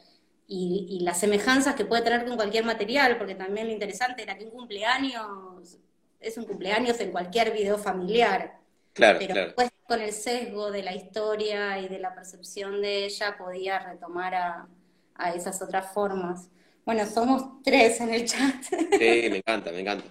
y, 0.48 0.98
las 1.02 1.20
semejanzas 1.20 1.76
que 1.76 1.84
puede 1.84 2.02
tener 2.02 2.24
con 2.24 2.34
cualquier 2.34 2.64
material, 2.64 3.18
porque 3.18 3.36
también 3.36 3.68
lo 3.68 3.72
interesante 3.72 4.24
era 4.24 4.36
que 4.36 4.46
un 4.46 4.50
cumpleaños 4.50 5.78
es 6.18 6.36
un 6.36 6.44
cumpleaños 6.44 6.98
en 6.98 7.12
cualquier 7.12 7.52
video 7.52 7.78
familiar. 7.78 8.58
Claro, 8.92 9.20
pero 9.20 9.34
después 9.34 9.70
con 9.86 10.00
el 10.00 10.12
sesgo 10.12 10.72
de 10.72 10.82
la 10.82 10.92
historia 10.92 11.78
y 11.78 11.86
de 11.86 12.00
la 12.00 12.16
percepción 12.16 12.82
de 12.82 13.04
ella 13.04 13.36
podía 13.38 13.78
retomar 13.78 14.34
a, 14.34 14.68
a 15.14 15.34
esas 15.34 15.62
otras 15.62 15.94
formas. 15.94 16.48
Bueno, 16.84 17.06
somos 17.06 17.62
tres 17.62 18.00
en 18.00 18.12
el 18.12 18.26
chat. 18.26 18.60
Sí, 18.64 18.78
me 19.30 19.36
encanta, 19.36 19.70
me 19.70 19.82
encanta. 19.82 20.10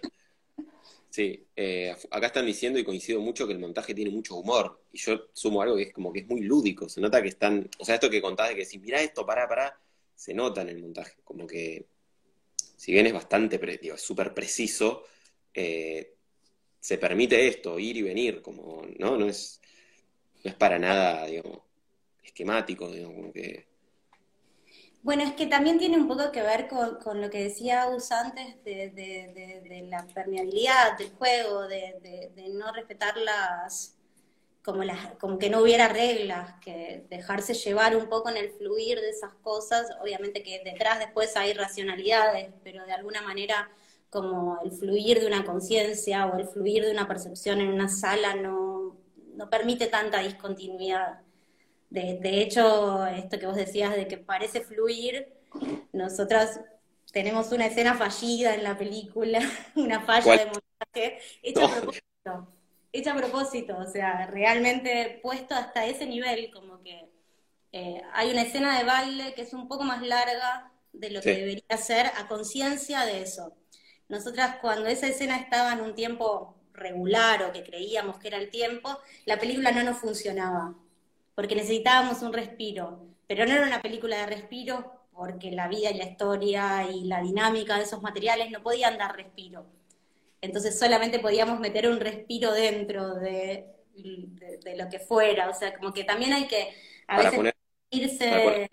Sí, 1.10 1.48
eh, 1.56 1.95
acá 2.12 2.28
están 2.28 2.45
diciendo 2.45 2.78
y 2.78 2.84
coincido 2.84 3.19
mucho 3.19 3.48
que 3.48 3.54
el 3.54 3.60
montaje 3.60 3.95
tiene 3.95 4.12
mucho 4.12 4.36
humor. 4.36 4.84
Y 4.93 5.00
yo 5.00 5.30
sumo 5.34 5.62
algo 5.62 5.76
que 5.76 5.84
es 5.84 5.93
como 5.93 6.13
que 6.13 6.19
es 6.19 6.28
muy 6.28 6.41
lúdico. 6.41 6.88
Se 6.88 7.02
nota 7.02 7.22
que 7.22 7.30
están. 7.30 7.67
O 7.80 7.86
sea, 7.86 7.95
esto 7.95 8.10
que 8.10 8.22
contás 8.22 8.50
de 8.50 8.56
que 8.56 8.65
si 8.65 8.78
mirá 8.80 9.02
esto, 9.02 9.26
pará, 9.26 9.48
pará, 9.48 9.80
se 10.15 10.34
nota 10.34 10.62
en 10.62 10.69
el 10.69 10.80
montaje. 10.80 11.15
Como 11.24 11.48
que, 11.48 11.88
si 12.78 12.91
bien 12.91 13.08
es 13.08 13.13
bastante, 13.13 13.58
digo, 13.82 13.95
es 13.95 14.02
súper 14.02 14.34
preciso, 14.34 15.04
eh, 15.54 16.15
se 16.80 16.98
permite 16.98 17.48
esto, 17.48 17.80
ir 17.80 17.98
y 17.98 18.02
venir. 18.04 18.41
Como, 18.41 18.86
¿no? 19.00 19.17
No 19.17 19.28
es, 19.28 19.62
no 20.43 20.52
es 20.52 20.56
para 20.58 20.78
nada, 20.78 21.26
digamos, 21.26 21.62
esquemático, 22.24 22.91
digamos, 22.91 23.15
como 23.15 23.34
que 23.34 23.69
bueno, 25.02 25.24
es 25.24 25.34
que 25.34 25.48
también 25.48 25.80
tiene 25.80 25.98
un 25.98 26.08
poco 26.08 26.32
que 26.32 26.42
ver 26.42 26.68
con, 26.68 27.22
lo 27.22 27.30
que 27.30 27.44
decía 27.44 27.88
Us 27.90 28.12
antes 28.12 28.64
de, 28.64 29.88
la 29.90 30.06
permeabilidad 30.08 30.98
del 30.98 31.12
juego, 31.12 31.68
de, 31.68 32.32
no 32.52 32.72
respetar 32.74 33.16
las 33.18 33.96
como, 34.64 34.84
las, 34.84 35.16
como 35.20 35.40
que 35.40 35.50
no 35.50 35.62
hubiera 35.62 35.88
reglas, 35.88 36.54
que 36.62 37.06
dejarse 37.10 37.54
llevar 37.54 37.96
un 37.96 38.08
poco 38.10 38.30
en 38.30 38.38
el 38.38 38.52
fluir 38.52 39.00
de 39.00 39.10
esas 39.10 39.34
cosas, 39.36 39.88
obviamente 40.02 40.44
que 40.44 40.62
detrás 40.64 41.00
después 41.00 41.36
hay 41.38 41.54
racionalidades, 41.54 42.52
pero 42.64 42.86
de 42.86 42.92
alguna 42.92 43.22
manera 43.22 43.72
como 44.10 44.60
el 44.64 44.72
fluir 44.72 45.20
de 45.22 45.28
una 45.28 45.46
conciencia 45.46 46.26
o 46.28 46.38
el 46.38 46.48
fluir 46.48 46.84
de 46.84 46.92
una 46.92 47.08
percepción 47.08 47.62
en 47.62 47.70
una 47.70 47.88
sala 47.88 48.36
no, 48.36 48.98
no 49.36 49.50
permite 49.50 49.88
tanta 49.88 50.20
discontinuidad. 50.20 51.22
De, 51.89 52.41
hecho, 52.41 53.06
esto 53.08 53.39
que 53.39 53.47
vos 53.47 53.56
decías 53.56 53.95
de 53.95 54.08
que 54.08 54.17
parece 54.17 54.62
fluir, 54.62 55.28
nosotras 55.91 56.62
tenemos 57.12 57.52
una 57.52 57.65
escena 57.65 57.95
fallida 57.95 58.54
en 58.54 58.63
la 58.63 58.78
película, 58.78 59.39
una 59.75 60.02
falla 60.02 60.38
de 60.38 60.45
montaje, 60.45 61.19
hecha 61.41 61.65
a 61.65 61.75
propósito, 61.75 62.54
hecha 62.91 63.13
a 63.13 63.17
propósito, 63.17 63.78
o 63.78 63.88
sea, 63.88 64.28
realmente 64.28 65.19
puesto 65.23 65.56
hasta 65.56 65.88
ese 65.88 66.06
nivel, 66.06 66.52
como 66.52 66.82
que 66.84 67.10
eh, 67.71 68.02
hay 68.13 68.32
una 68.32 68.43
escena 68.43 68.78
de 68.78 68.86
baile 68.86 69.34
que 69.34 69.41
es 69.41 69.54
un 69.54 69.67
poco 69.67 69.84
más 69.84 70.06
larga 70.06 70.71
de 70.93 71.10
lo 71.10 71.21
que 71.21 71.34
debería 71.34 71.78
ser 71.78 72.08
a 72.17 72.28
conciencia 72.28 73.06
de 73.06 73.23
eso. 73.23 73.56
Nosotras 74.10 74.58
cuando 74.62 74.88
esa 74.89 75.08
escena 75.08 75.38
estaba 75.38 75.73
en 75.73 75.82
un 75.82 75.95
tiempo 75.95 76.56
regular 76.73 77.43
o 77.43 77.52
que 77.52 77.63
creíamos 77.63 78.19
que 78.19 78.28
era 78.28 78.38
el 78.38 78.49
tiempo, 78.49 78.97
la 79.25 79.39
película 79.39 79.71
no 79.71 79.84
nos 79.84 79.97
funcionaba 79.97 80.75
porque 81.39 81.56
necesitábamos 81.56 82.21
un 82.21 82.34
respiro, 82.34 82.99
pero 83.25 83.45
no 83.45 83.54
era 83.54 83.65
una 83.65 83.82
película 83.82 84.17
de 84.17 84.25
respiro 84.25 84.91
porque 85.13 85.52
la 85.52 85.69
vida 85.69 85.89
y 85.89 85.97
la 85.97 86.04
historia 86.04 86.86
y 86.91 87.06
la 87.06 87.21
dinámica 87.21 87.78
de 87.78 87.84
esos 87.84 88.02
materiales 88.02 88.52
no 88.52 88.62
podían 88.62 88.97
dar 88.97 89.15
respiro. 89.15 89.65
Entonces 90.41 90.78
solamente 90.78 91.19
podíamos 91.19 91.62
meter 91.62 91.88
un 91.88 92.02
respiro 92.02 92.52
dentro 92.52 93.15
de, 93.15 93.67
lo 94.75 94.89
que 94.89 94.99
fuera, 94.99 95.49
o 95.49 95.54
sea, 95.54 95.78
como 95.78 95.93
que 95.93 96.04
también 96.04 96.34
hay 96.34 96.45
que 96.45 96.73
a 97.08 97.19
veces 97.19 97.54
irse 97.89 98.67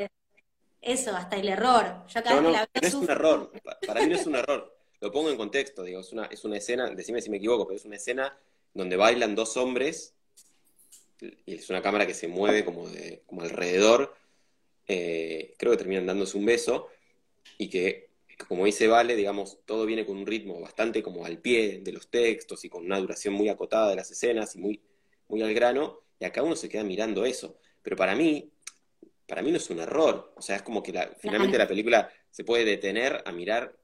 eso, 0.81 1.15
hasta 1.15 1.37
el 1.37 1.49
error. 1.49 2.05
Yo 2.09 2.21
no, 2.21 2.41
no, 2.41 2.51
no 2.51 2.67
es 2.73 2.95
un 2.95 3.09
error, 3.09 3.53
para 3.87 4.01
mí 4.01 4.09
no 4.09 4.17
es 4.17 4.27
un 4.27 4.35
error. 4.35 4.77
Lo 5.01 5.13
pongo 5.13 5.31
en 5.31 5.37
contexto, 5.37 5.85
digo, 5.85 6.01
es 6.01 6.13
una, 6.13 6.25
es 6.25 6.45
una 6.45 6.57
escena, 6.57 6.91
decime 6.91 7.23
si 7.23 7.31
me 7.31 7.37
equivoco, 7.37 7.65
pero 7.65 7.77
es 7.77 7.85
una 7.85 7.95
escena 7.95 8.37
donde 8.75 8.97
bailan 8.97 9.37
dos 9.37 9.57
hombres 9.57 10.16
es 11.21 11.71
una 11.71 11.83
cámara 11.83 12.07
que 12.07 12.15
se 12.15 12.29
mueve 12.29 12.65
como, 12.65 12.89
de, 12.89 13.23
como 13.27 13.43
alrededor, 13.43 14.15
eh, 14.87 15.55
creo 15.59 15.73
que 15.73 15.79
terminan 15.79 16.07
dándose 16.07 16.37
un 16.37 16.47
beso, 16.47 16.89
y 17.59 17.69
que, 17.69 18.11
como 18.49 18.65
dice 18.65 18.87
Vale, 18.87 19.17
digamos, 19.17 19.59
todo 19.65 19.87
viene 19.87 20.05
con 20.05 20.17
un 20.17 20.27
ritmo 20.27 20.61
bastante 20.61 21.03
como 21.03 21.25
al 21.25 21.39
pie 21.39 21.81
de 21.83 21.93
los 21.93 22.09
textos 22.09 22.65
y 22.65 22.69
con 22.69 22.85
una 22.85 22.99
duración 22.99 23.35
muy 23.35 23.49
acotada 23.49 23.91
de 23.91 23.97
las 23.97 24.11
escenas 24.11 24.55
y 24.57 24.59
muy, 24.59 24.81
muy 25.29 25.43
al 25.43 25.55
grano, 25.55 26.01
y 26.19 26.25
acá 26.25 26.43
uno 26.43 26.57
se 26.57 26.69
queda 26.69 26.85
mirando 26.85 27.25
eso. 27.25 27.59
Pero 27.83 27.97
para 27.97 28.15
mí, 28.15 28.51
para 29.27 29.43
mí 29.43 29.51
no 29.51 29.57
es 29.57 29.71
un 29.71 29.81
error, 29.81 30.33
o 30.37 30.43
sea, 30.43 30.57
es 30.57 30.63
como 30.63 30.83
que 30.83 30.93
finalmente 31.19 31.59
la 31.59 31.69
película 31.69 32.11
se 32.31 32.45
puede 32.45 32.65
detener 32.65 33.23
a 33.25 33.33
mirar 33.33 33.77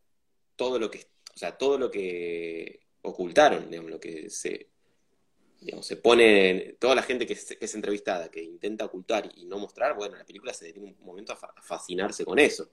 todo 0.57 0.79
lo 0.79 0.91
que, 0.91 1.07
o 1.35 1.39
sea, 1.39 1.57
todo 1.57 1.79
lo 1.79 1.91
que 1.91 2.81
ocultaron, 3.03 3.71
digamos, 3.71 3.91
lo 3.91 4.01
que 4.01 4.31
se, 4.31 4.72
digamos, 5.63 5.87
se 5.87 5.97
pone, 5.97 6.77
toda 6.79 6.95
la 6.95 7.03
gente 7.03 7.27
que 7.27 7.35
es, 7.35 7.75
entrevistada, 7.75 8.31
que 8.31 8.43
intenta 8.43 8.85
ocultar 8.85 9.29
y 9.37 9.45
no 9.45 9.59
mostrar, 9.59 9.95
bueno, 9.95 10.17
la 10.17 10.25
película 10.25 10.53
se 10.53 10.67
detiene 10.67 10.95
un 10.99 11.07
momento 11.07 11.33
a, 11.33 11.63
fascinarse 11.63 12.25
con 12.25 12.39
eso. 12.39 12.69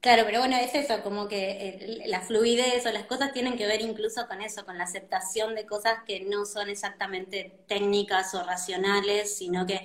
Claro, 0.00 0.22
pero 0.24 0.40
bueno, 0.40 0.56
es 0.56 0.74
eso, 0.74 1.02
como 1.02 1.26
que 1.26 2.02
la 2.06 2.20
fluidez 2.20 2.86
o 2.86 2.92
las 2.92 3.06
cosas 3.06 3.32
tienen 3.32 3.56
que 3.56 3.66
ver 3.66 3.80
incluso 3.80 4.28
con 4.28 4.40
eso, 4.40 4.64
con 4.64 4.78
la 4.78 4.84
aceptación 4.84 5.54
de 5.54 5.66
cosas 5.66 5.98
que 6.06 6.20
no 6.20 6.44
son 6.44 6.68
exactamente 6.68 7.58
técnicas 7.66 8.32
o 8.34 8.44
racionales, 8.44 9.36
sino 9.36 9.66
que 9.66 9.80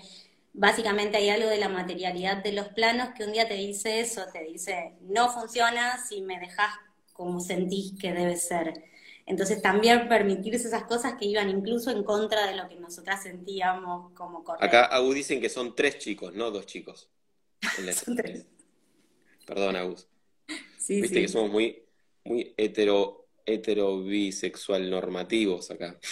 básicamente 0.53 1.17
hay 1.17 1.29
algo 1.29 1.49
de 1.49 1.57
la 1.57 1.69
materialidad 1.69 2.43
de 2.43 2.51
los 2.51 2.67
planos 2.67 3.09
que 3.15 3.23
un 3.23 3.31
día 3.31 3.47
te 3.47 3.55
dice 3.55 4.01
eso, 4.01 4.25
te 4.31 4.43
dice, 4.43 4.93
no 5.01 5.31
funciona 5.31 5.97
si 6.05 6.21
me 6.21 6.39
dejas 6.39 6.75
como 7.13 7.39
sentís 7.39 7.93
que 7.99 8.11
debe 8.13 8.35
ser. 8.37 8.73
Entonces 9.31 9.61
también 9.61 10.09
permitirse 10.09 10.67
esas 10.67 10.83
cosas 10.83 11.13
que 11.17 11.23
iban 11.23 11.49
incluso 11.49 11.89
en 11.89 12.03
contra 12.03 12.45
de 12.47 12.53
lo 12.53 12.67
que 12.67 12.75
nosotras 12.75 13.23
sentíamos 13.23 14.11
como 14.11 14.43
correcto. 14.43 14.65
Acá 14.65 14.85
Agus 14.87 15.15
dicen 15.15 15.39
que 15.39 15.47
son 15.47 15.73
tres 15.73 15.99
chicos, 15.99 16.33
no 16.33 16.51
dos 16.51 16.65
chicos. 16.65 17.09
son 17.93 18.17
tres. 18.17 18.45
Perdón, 19.45 19.77
Agus. 19.77 20.09
Viste 20.85 21.21
que 21.21 21.29
somos 21.29 21.49
muy, 21.49 21.81
muy 22.25 22.53
hetero, 22.57 23.29
hetero 23.45 24.03
bisexual 24.03 24.89
normativos 24.89 25.71
acá. 25.71 25.97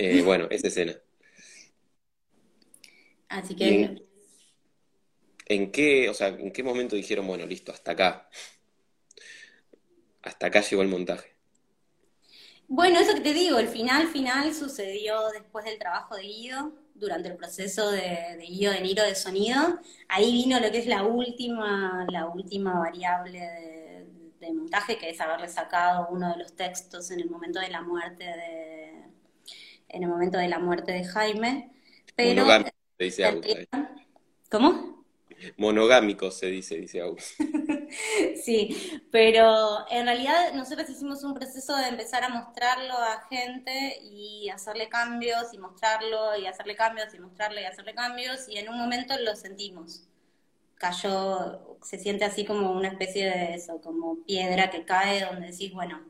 Eh, 0.00 0.22
bueno, 0.22 0.46
esa 0.48 0.68
escena. 0.68 0.96
Así 3.28 3.56
que. 3.56 4.00
¿En 5.46 5.72
qué, 5.72 6.08
o 6.08 6.14
sea, 6.14 6.28
en 6.28 6.52
qué 6.52 6.62
momento 6.62 6.94
dijeron, 6.94 7.26
bueno, 7.26 7.44
listo, 7.46 7.72
hasta 7.72 7.92
acá? 7.92 8.30
Hasta 10.22 10.46
acá 10.46 10.60
llegó 10.60 10.82
el 10.82 10.88
montaje. 10.88 11.37
Bueno, 12.68 13.00
eso 13.00 13.14
que 13.14 13.20
te 13.20 13.32
digo, 13.32 13.58
el 13.58 13.68
final 13.68 14.08
final 14.08 14.54
sucedió 14.54 15.28
después 15.30 15.64
del 15.64 15.78
trabajo 15.78 16.14
de 16.16 16.22
Guido, 16.22 16.72
durante 16.94 17.28
el 17.28 17.36
proceso 17.36 17.90
de, 17.90 18.36
de 18.36 18.46
Guido 18.46 18.72
de 18.72 18.80
Niro 18.80 19.02
de 19.04 19.14
sonido. 19.14 19.78
Ahí 20.08 20.32
vino 20.32 20.60
lo 20.60 20.70
que 20.70 20.78
es 20.78 20.86
la 20.86 21.04
última, 21.04 22.06
la 22.10 22.26
última 22.26 22.78
variable 22.78 23.40
de, 23.40 24.06
de 24.40 24.52
montaje, 24.52 24.98
que 24.98 25.10
es 25.10 25.20
haberle 25.20 25.48
sacado 25.48 26.08
uno 26.10 26.30
de 26.30 26.38
los 26.38 26.54
textos 26.54 27.10
en 27.10 27.20
el 27.20 27.30
momento 27.30 27.60
de 27.60 27.68
la 27.68 27.82
muerte 27.82 28.24
de, 28.24 29.04
en 29.88 30.02
el 30.02 30.08
momento 30.08 30.38
de 30.38 30.48
la 30.48 30.58
muerte 30.58 30.92
de 30.92 31.04
Jaime. 31.04 31.70
Pero 32.16 32.46
se 32.98 33.04
dice 33.04 33.68
¿Cómo? 34.50 34.97
Monogámico 35.56 36.30
se 36.30 36.46
dice, 36.46 36.76
dice 36.76 37.00
Agus. 37.00 37.34
sí, 38.44 39.02
pero 39.10 39.86
en 39.90 40.06
realidad 40.06 40.52
nosotros 40.54 40.88
hicimos 40.88 41.22
un 41.24 41.34
proceso 41.34 41.76
de 41.76 41.88
empezar 41.88 42.24
a 42.24 42.28
mostrarlo 42.28 42.94
a 42.94 43.26
gente 43.28 43.98
y 44.02 44.48
hacerle 44.48 44.88
cambios 44.88 45.52
y 45.52 45.58
mostrarlo 45.58 46.36
y 46.36 46.46
hacerle 46.46 46.76
cambios 46.76 47.14
y 47.14 47.18
mostrarle 47.18 47.62
y 47.62 47.64
hacerle 47.64 47.94
cambios 47.94 48.48
y 48.48 48.58
en 48.58 48.68
un 48.68 48.78
momento 48.78 49.14
lo 49.18 49.36
sentimos. 49.36 50.08
Cayó, 50.76 51.78
se 51.82 51.98
siente 51.98 52.24
así 52.24 52.44
como 52.44 52.72
una 52.72 52.88
especie 52.88 53.26
de 53.26 53.54
eso, 53.54 53.80
como 53.80 54.22
piedra 54.24 54.70
que 54.70 54.84
cae 54.84 55.24
donde 55.24 55.50
decís, 55.50 55.72
bueno, 55.72 56.00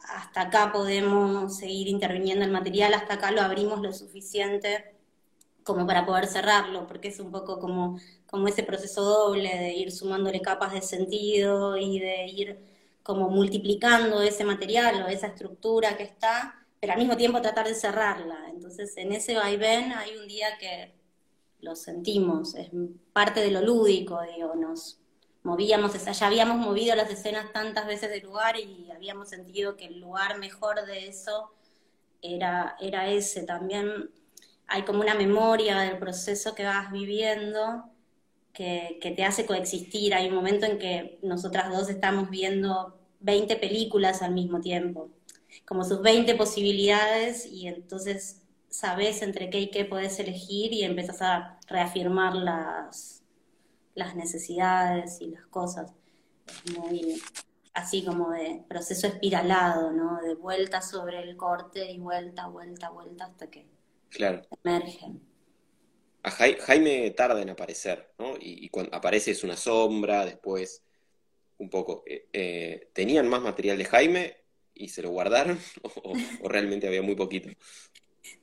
hasta 0.00 0.42
acá 0.42 0.72
podemos 0.72 1.56
seguir 1.56 1.88
interviniendo 1.88 2.44
el 2.44 2.50
material, 2.52 2.94
hasta 2.94 3.14
acá 3.14 3.30
lo 3.32 3.42
abrimos 3.42 3.80
lo 3.82 3.92
suficiente 3.92 4.96
como 5.66 5.86
para 5.86 6.06
poder 6.06 6.26
cerrarlo, 6.28 6.86
porque 6.86 7.08
es 7.08 7.18
un 7.18 7.32
poco 7.32 7.58
como, 7.58 7.98
como 8.26 8.48
ese 8.48 8.62
proceso 8.62 9.02
doble 9.02 9.56
de 9.56 9.74
ir 9.74 9.92
sumándole 9.92 10.40
capas 10.40 10.72
de 10.72 10.82
sentido 10.82 11.76
y 11.76 11.98
de 12.00 12.26
ir 12.26 12.58
como 13.02 13.28
multiplicando 13.28 14.20
ese 14.20 14.44
material 14.44 15.02
o 15.02 15.08
esa 15.08 15.28
estructura 15.28 15.96
que 15.96 16.02
está, 16.02 16.66
pero 16.80 16.92
al 16.92 16.98
mismo 16.98 17.16
tiempo 17.16 17.40
tratar 17.40 17.68
de 17.68 17.74
cerrarla. 17.74 18.48
Entonces, 18.50 18.96
en 18.96 19.12
ese 19.12 19.36
vaivén 19.36 19.92
hay 19.92 20.16
un 20.16 20.26
día 20.26 20.58
que 20.58 20.92
lo 21.60 21.76
sentimos, 21.76 22.54
es 22.54 22.70
parte 23.12 23.40
de 23.40 23.50
lo 23.50 23.60
lúdico, 23.60 24.20
digo, 24.34 24.54
nos 24.54 24.98
movíamos, 25.42 25.92
ya 26.04 26.26
habíamos 26.26 26.56
movido 26.56 26.96
las 26.96 27.10
escenas 27.10 27.52
tantas 27.52 27.86
veces 27.86 28.10
del 28.10 28.24
lugar 28.24 28.58
y 28.58 28.90
habíamos 28.90 29.28
sentido 29.28 29.76
que 29.76 29.86
el 29.86 30.00
lugar 30.00 30.38
mejor 30.38 30.84
de 30.84 31.06
eso 31.06 31.52
era, 32.20 32.76
era 32.80 33.08
ese 33.08 33.44
también 33.44 34.10
hay 34.66 34.82
como 34.82 35.00
una 35.00 35.14
memoria 35.14 35.78
del 35.78 35.98
proceso 35.98 36.54
que 36.54 36.64
vas 36.64 36.90
viviendo 36.90 37.84
que, 38.56 39.12
te 39.14 39.24
hace 39.24 39.44
coexistir. 39.44 40.14
Hay 40.14 40.28
un 40.28 40.34
momento 40.34 40.64
en 40.66 40.78
que 40.78 41.18
nosotras 41.22 41.70
dos 41.70 41.90
estamos 41.90 42.30
viendo 42.30 42.98
20 43.20 43.56
películas 43.56 44.22
al 44.22 44.32
mismo 44.32 44.60
tiempo, 44.60 45.10
como 45.66 45.84
sus 45.84 46.00
20 46.00 46.34
posibilidades 46.36 47.46
y 47.46 47.68
entonces 47.68 48.42
sabes 48.68 49.22
entre 49.22 49.50
qué 49.50 49.60
y 49.60 49.70
qué 49.70 49.84
puedes 49.84 50.18
elegir 50.18 50.72
y 50.72 50.84
empiezas 50.84 51.22
a 51.22 51.58
reafirmar 51.66 52.34
las, 52.34 53.22
las 53.94 54.16
necesidades 54.16 55.20
y 55.20 55.28
las 55.28 55.46
cosas. 55.46 55.92
Es 56.46 56.78
muy 56.78 57.20
así 57.74 58.04
como 58.04 58.30
de 58.30 58.64
proceso 58.68 59.06
espiralado, 59.06 59.92
¿no? 59.92 60.20
De 60.22 60.34
vuelta 60.34 60.80
sobre 60.80 61.20
el 61.22 61.36
corte 61.36 61.90
y 61.90 61.98
vuelta, 61.98 62.46
vuelta, 62.46 62.88
vuelta 62.88 63.26
hasta 63.26 63.48
que 63.50 63.66
Claro. 64.08 64.42
Emergen. 64.64 65.20
Jaime 66.30 67.10
tarda 67.12 67.40
en 67.40 67.50
aparecer, 67.50 68.12
¿no? 68.18 68.34
Y, 68.40 68.68
cuando 68.68 68.94
aparece 68.96 69.30
es 69.30 69.44
una 69.44 69.56
sombra, 69.56 70.24
después 70.24 70.82
un 71.58 71.70
poco. 71.70 72.02
Eh, 72.06 72.26
eh, 72.32 72.88
¿Tenían 72.92 73.28
más 73.28 73.40
material 73.40 73.78
de 73.78 73.84
Jaime 73.84 74.36
y 74.74 74.88
se 74.88 75.02
lo 75.02 75.10
guardaron? 75.10 75.58
¿O, 76.42 76.48
realmente 76.48 76.86
había 76.86 77.02
muy 77.02 77.14
poquito? 77.14 77.50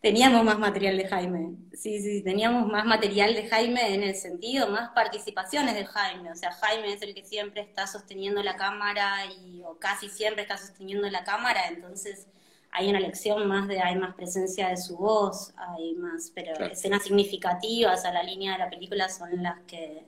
Teníamos 0.01 0.45
más 0.45 0.57
material 0.57 0.97
de 0.97 1.07
Jaime, 1.07 1.57
sí, 1.73 2.01
sí, 2.01 2.23
teníamos 2.23 2.71
más 2.71 2.85
material 2.85 3.33
de 3.33 3.47
Jaime 3.49 3.93
en 3.93 4.03
el 4.03 4.15
sentido, 4.15 4.69
más 4.69 4.91
participaciones 4.91 5.75
de 5.75 5.85
Jaime, 5.85 6.31
o 6.31 6.35
sea, 6.35 6.53
Jaime 6.53 6.93
es 6.93 7.01
el 7.01 7.13
que 7.13 7.25
siempre 7.25 7.61
está 7.61 7.85
sosteniendo 7.85 8.41
la 8.43 8.55
cámara 8.55 9.25
y, 9.25 9.61
o 9.65 9.77
casi 9.79 10.07
siempre 10.07 10.43
está 10.43 10.57
sosteniendo 10.57 11.09
la 11.09 11.25
cámara, 11.25 11.67
entonces 11.67 12.27
hay 12.73 12.89
una 12.89 12.99
lección 12.99 13.47
más 13.47 13.67
de, 13.67 13.79
hay 13.79 13.95
más 13.95 14.15
presencia 14.15 14.69
de 14.69 14.77
su 14.77 14.97
voz, 14.97 15.53
hay 15.55 15.93
más, 15.93 16.31
pero 16.33 16.53
escenas 16.65 17.03
significativas 17.03 18.03
a 18.03 18.11
la 18.11 18.23
línea 18.23 18.53
de 18.53 18.59
la 18.59 18.69
película 18.69 19.09
son 19.09 19.43
las 19.43 19.61
que, 19.61 20.03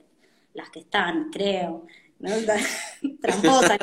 las 0.52 0.70
que 0.70 0.80
están, 0.80 1.30
creo. 1.30 1.86
¿no? 2.18 2.30
Tramposa. 3.20 3.78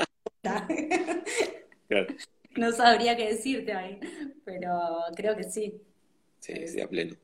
No 2.55 2.71
sabría 2.71 3.15
qué 3.15 3.29
decirte 3.29 3.73
ahí, 3.73 3.99
pero 4.43 4.79
creo 5.15 5.35
que 5.35 5.43
sí. 5.43 5.81
Sí, 6.39 6.67
sí, 6.67 6.81
a 6.81 6.89
pleno. 6.89 7.15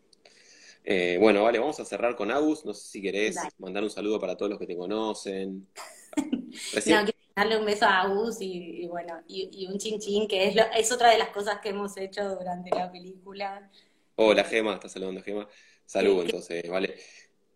Eh, 0.85 1.17
bueno, 1.19 1.43
vale, 1.43 1.59
vamos 1.59 1.79
a 1.79 1.85
cerrar 1.85 2.15
con 2.15 2.31
Agus. 2.31 2.63
No 2.65 2.73
sé 2.73 2.87
si 2.89 3.01
querés 3.01 3.37
mandar 3.57 3.83
un 3.83 3.89
saludo 3.89 4.19
para 4.19 4.37
todos 4.37 4.49
los 4.49 4.59
que 4.59 4.65
te 4.65 4.77
conocen. 4.77 5.67
darle 7.39 7.57
un 7.57 7.65
beso 7.65 7.85
a 7.85 8.01
Agus 8.01 8.41
y, 8.41 8.85
bueno, 8.87 9.21
y, 9.27 9.65
un 9.67 9.77
chin 9.77 9.97
chin, 9.99 10.27
que 10.27 10.47
es, 10.47 10.55
es 10.75 10.91
otra 10.91 11.09
de 11.09 11.17
las 11.17 11.29
cosas 11.29 11.59
que 11.61 11.69
hemos 11.69 11.95
hecho 11.95 12.35
durante 12.35 12.69
la 12.69 12.91
película. 12.91 13.69
Hola 14.15 14.43
Gema, 14.43 14.73
está 14.73 14.89
saludando 14.89 15.21
Gema. 15.21 15.47
Salud, 15.85 16.21
entonces, 16.25 16.69
vale. 16.69 16.95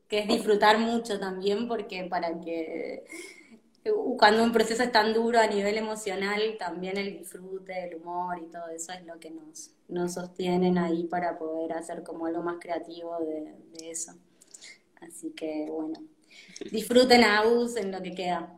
Que 0.07 0.19
es 0.19 0.27
disfrutar 0.27 0.79
mucho 0.79 1.19
también, 1.19 1.67
porque 1.67 2.05
para 2.05 2.39
que 2.39 3.03
cuando 4.17 4.41
un 4.41 4.53
proceso 4.53 4.84
es 4.84 4.91
tan 4.93 5.13
duro 5.13 5.39
a 5.39 5.47
nivel 5.47 5.77
emocional, 5.77 6.55
también 6.57 6.97
el 6.97 7.17
disfrute, 7.17 7.84
el 7.84 7.95
humor 7.95 8.39
y 8.41 8.49
todo 8.49 8.69
eso 8.69 8.93
es 8.93 9.05
lo 9.05 9.19
que 9.19 9.31
nos, 9.31 9.71
nos 9.89 10.13
sostienen 10.13 10.77
ahí 10.77 11.03
para 11.03 11.38
poder 11.38 11.73
hacer 11.73 12.03
como 12.03 12.27
algo 12.27 12.41
más 12.41 12.55
creativo 12.61 13.17
de, 13.19 13.53
de 13.77 13.91
eso. 13.91 14.13
Así 15.01 15.31
que 15.31 15.67
bueno, 15.69 15.99
disfruten 16.71 17.25
a 17.25 17.39
Agus 17.39 17.75
en 17.75 17.91
lo 17.91 18.01
que 18.01 18.15
queda. 18.15 18.57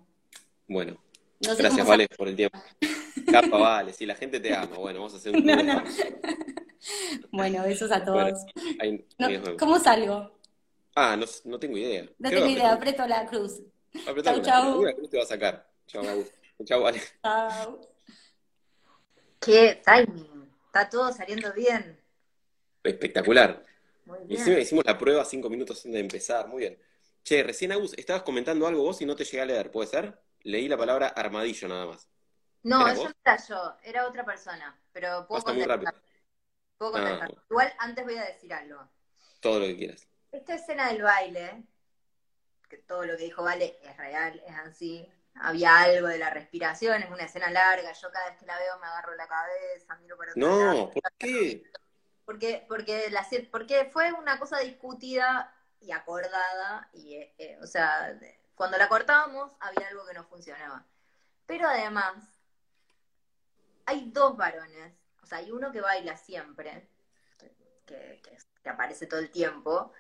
Bueno, 0.67 0.97
Gracias, 1.39 1.87
Vale, 1.87 2.07
por 2.07 2.27
el 2.27 2.35
tiempo. 2.35 2.57
Capa, 3.31 3.57
Vale, 3.57 3.93
si 3.93 4.05
la 4.05 4.15
gente 4.15 4.39
te 4.39 4.53
ama. 4.55 4.77
Bueno, 4.77 4.99
vamos 4.99 5.13
a 5.13 5.17
hacer 5.17 5.35
un... 5.35 5.45
No, 5.45 5.83
Bueno, 7.31 7.63
besos 7.63 7.91
a 7.91 8.03
todos. 8.03 8.39
¿Cómo 9.59 9.79
salgo? 9.79 10.39
Ah, 10.95 11.15
no, 11.17 11.25
no 11.45 11.59
tengo 11.59 11.77
idea. 11.77 12.07
No 12.19 12.29
tengo 12.29 12.47
idea, 12.47 12.73
aprieto 12.73 13.05
la 13.07 13.25
cruz. 13.25 13.61
chau, 14.23 14.41
chau. 14.41 14.83
La 14.83 14.93
cruz 14.93 15.09
te 15.09 15.17
va 15.17 15.23
a 15.23 15.27
sacar. 15.27 15.67
Chau, 15.87 16.03
Chau, 16.63 16.81
Vale. 16.81 17.01
Chau. 17.21 17.81
Qué 19.39 19.81
timing. 19.85 20.49
Está 20.67 20.89
todo 20.89 21.11
saliendo 21.11 21.53
bien. 21.53 21.99
Espectacular. 22.83 23.63
Muy 24.05 24.19
bien. 24.25 24.59
Hicimos, 24.59 24.85
la 24.85 24.97
prueba 24.97 25.25
cinco 25.25 25.49
minutos 25.49 25.77
antes 25.79 25.93
de 25.93 25.99
empezar. 25.99 26.47
Muy 26.47 26.61
bien. 26.61 26.77
Che, 27.23 27.43
recién 27.43 27.71
Agus, 27.71 27.93
estabas 27.97 28.23
comentando 28.23 28.67
algo 28.67 28.83
vos 28.83 29.01
y 29.01 29.05
no 29.05 29.15
te 29.15 29.25
llegué 29.25 29.41
a 29.41 29.45
leer, 29.45 29.71
¿puede 29.71 29.89
ser? 29.89 30.17
Leí 30.45 30.67
la 30.67 30.77
palabra 30.77 31.07
armadillo 31.09 31.67
nada 31.67 31.85
más. 31.87 32.07
No, 32.63 32.87
eso 32.87 33.03
no 33.03 33.15
era 33.23 33.37
yo, 33.45 33.77
era 33.83 34.07
otra 34.07 34.23
persona, 34.23 34.79
pero 34.91 35.27
puedo 35.27 35.43
contestar. 35.43 35.95
Puedo 36.77 36.97
ah, 36.97 37.27
Igual 37.49 37.73
antes 37.79 38.05
voy 38.05 38.17
a 38.17 38.25
decir 38.25 38.53
algo. 38.53 38.87
Todo 39.39 39.59
lo 39.59 39.65
que 39.65 39.77
quieras. 39.77 40.07
Esta 40.31 40.55
escena 40.55 40.87
del 40.87 41.01
baile, 41.01 41.63
que 42.69 42.77
todo 42.77 43.05
lo 43.05 43.15
que 43.15 43.23
dijo 43.23 43.43
Vale 43.43 43.77
es 43.83 43.97
real, 43.97 44.41
es 44.45 44.55
así. 44.55 45.07
Había 45.35 45.77
algo 45.79 46.07
de 46.07 46.17
la 46.17 46.29
respiración, 46.29 47.03
es 47.03 47.11
una 47.11 47.25
escena 47.25 47.49
larga, 47.51 47.91
yo 47.91 48.11
cada 48.11 48.29
vez 48.29 48.39
que 48.39 48.45
la 48.45 48.57
veo 48.57 48.79
me 48.79 48.87
agarro 48.87 49.15
la 49.15 49.27
cabeza, 49.27 49.95
miro 49.97 50.17
para 50.17 50.31
No, 50.35 50.91
¿por 50.91 51.11
qué? 51.17 51.63
Porque, 52.25 52.65
porque, 52.67 53.09
la, 53.11 53.27
porque 53.51 53.89
fue 53.91 54.11
una 54.13 54.39
cosa 54.39 54.59
discutida 54.59 55.53
y 55.81 55.91
acordada, 55.91 56.89
y, 56.93 57.15
eh, 57.15 57.33
eh, 57.37 57.57
o 57.61 57.67
sea, 57.67 58.17
cuando 58.55 58.77
la 58.77 58.89
cortábamos 58.89 59.51
había 59.59 59.87
algo 59.87 60.05
que 60.05 60.13
no 60.13 60.23
funcionaba. 60.23 60.85
Pero 61.45 61.67
además, 61.67 62.15
hay 63.85 64.09
dos 64.11 64.35
varones, 64.35 64.93
o 65.21 65.25
sea, 65.25 65.39
hay 65.39 65.51
uno 65.51 65.71
que 65.71 65.81
baila 65.81 66.17
siempre, 66.17 66.89
que, 67.85 68.21
aparece 68.65 69.05
todo 69.05 69.19
el 69.19 69.29
tiempo, 69.29 69.93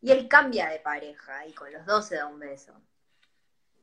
Y 0.00 0.12
él 0.12 0.28
cambia 0.28 0.68
de 0.68 0.78
pareja 0.80 1.46
y 1.46 1.52
con 1.52 1.72
los 1.72 1.84
dos 1.84 2.06
se 2.06 2.16
da 2.16 2.26
un 2.26 2.38
beso. 2.38 2.72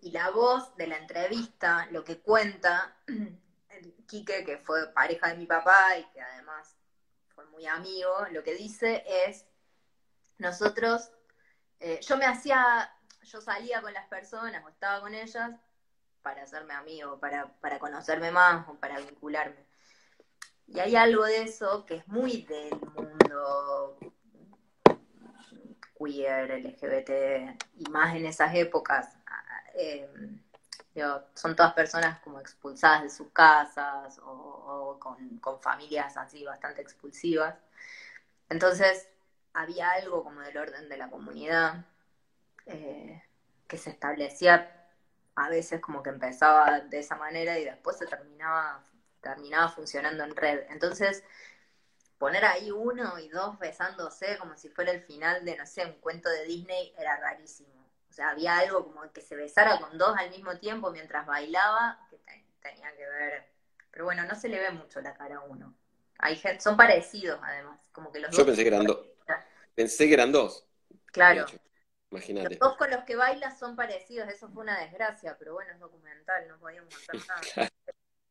Y 0.01 0.11
la 0.11 0.29
voz 0.29 0.75
de 0.77 0.87
la 0.87 0.97
entrevista, 0.97 1.87
lo 1.91 2.03
que 2.03 2.21
cuenta, 2.21 2.95
Quique, 4.07 4.45
que 4.45 4.57
fue 4.57 4.93
pareja 4.93 5.27
de 5.29 5.37
mi 5.37 5.45
papá 5.45 5.97
y 5.97 6.05
que 6.11 6.21
además 6.21 6.75
fue 7.29 7.45
muy 7.47 7.65
amigo, 7.67 8.25
lo 8.31 8.43
que 8.43 8.53
dice 8.55 9.03
es, 9.07 9.45
nosotros, 10.37 11.11
eh, 11.79 11.99
yo 12.01 12.17
me 12.17 12.25
hacía, 12.25 12.94
yo 13.25 13.41
salía 13.41 13.81
con 13.81 13.93
las 13.93 14.07
personas 14.07 14.63
o 14.63 14.69
estaba 14.69 15.01
con 15.01 15.13
ellas 15.13 15.51
para 16.21 16.43
hacerme 16.43 16.73
amigo, 16.73 17.19
para, 17.19 17.47
para 17.59 17.79
conocerme 17.79 18.31
más 18.31 18.67
o 18.69 18.75
para 18.75 18.99
vincularme. 18.99 19.65
Y 20.67 20.79
hay 20.79 20.95
algo 20.95 21.23
de 21.25 21.43
eso 21.43 21.85
que 21.85 21.95
es 21.97 22.07
muy 22.07 22.41
del 22.43 22.79
mundo 22.95 23.97
queer, 25.97 26.49
LGBT, 26.63 27.61
y 27.77 27.89
más 27.89 28.15
en 28.15 28.25
esas 28.25 28.53
épocas. 28.55 29.15
Eh, 29.75 30.09
son 31.33 31.55
todas 31.55 31.73
personas 31.73 32.19
como 32.19 32.39
expulsadas 32.39 33.03
de 33.03 33.09
sus 33.09 33.29
casas 33.31 34.17
o, 34.23 34.97
con, 34.99 35.59
familias 35.61 36.17
así 36.17 36.43
bastante 36.43 36.81
expulsivas. 36.81 37.55
Entonces 38.49 39.09
había 39.53 39.91
algo 39.91 40.23
como 40.23 40.41
del 40.41 40.57
orden 40.57 40.87
de 40.89 40.97
la 40.97 41.09
comunidad 41.09 41.85
eh, 42.65 43.23
que 43.67 43.77
se 43.77 43.89
establecía 43.89 44.71
a 45.35 45.49
veces 45.49 45.81
como 45.81 46.01
que 46.01 46.09
empezaba 46.09 46.79
de 46.79 46.99
esa 46.99 47.15
manera 47.15 47.59
y 47.59 47.65
después 47.65 47.97
se 47.97 48.07
terminaba, 48.07 48.83
terminaba 49.21 49.69
funcionando 49.69 50.23
en 50.23 50.35
red. 50.35 50.65
Entonces, 50.69 51.23
poner 52.17 52.45
ahí 52.45 52.71
uno 52.71 53.19
y 53.19 53.27
dos 53.29 53.59
besándose 53.59 54.37
como 54.37 54.55
si 54.57 54.69
fuera 54.69 54.91
el 54.91 55.01
final 55.01 55.43
de, 55.43 55.57
no 55.57 55.65
sé, 55.65 55.85
un 55.85 55.99
cuento 55.99 56.29
de 56.29 56.45
Disney 56.45 56.93
era 56.97 57.17
rarísimo. 57.17 57.73
O 58.09 58.13
sea, 58.13 58.29
había 58.29 58.57
algo 58.57 58.85
como 58.85 59.11
que 59.11 59.21
se 59.21 59.35
besara 59.35 59.77
con 59.79 59.97
dos 59.97 60.15
al 60.17 60.29
mismo 60.29 60.57
tiempo 60.57 60.89
mientras 60.91 61.25
bailaba, 61.25 61.99
que 62.09 62.17
tenía 62.61 62.95
que 62.95 63.05
ver. 63.05 63.45
Pero 63.91 64.05
bueno, 64.05 64.23
no 64.23 64.35
se 64.35 64.47
le 64.47 64.59
ve 64.59 64.71
mucho 64.71 65.01
la 65.01 65.13
cara 65.13 65.37
a 65.37 65.41
uno. 65.41 65.75
Hay 66.19 66.41
son 66.59 66.77
parecidos 66.77 67.39
además, 67.43 67.81
como 67.91 68.11
que 68.11 68.21
los 68.21 68.35
Yo 68.35 68.45
pensé 68.45 68.61
que 68.61 68.69
eran 68.69 68.85
dos. 68.85 69.05
Pensé 69.75 70.07
que 70.07 70.13
eran 70.13 70.31
dos. 70.31 70.65
Claro. 71.07 71.45
Imagínate. 72.11 72.49
Los 72.51 72.59
dos 72.59 72.77
con 72.77 72.89
los 72.89 73.03
que 73.03 73.15
bailas 73.15 73.57
son 73.57 73.75
parecidos, 73.75 74.29
eso 74.29 74.49
fue 74.49 74.63
una 74.63 74.79
desgracia, 74.79 75.35
pero 75.37 75.53
bueno, 75.53 75.71
es 75.73 75.79
documental, 75.79 76.47
no 76.47 76.59
podíamos 76.59 76.93
hacer 76.95 77.21
nada. 77.27 77.69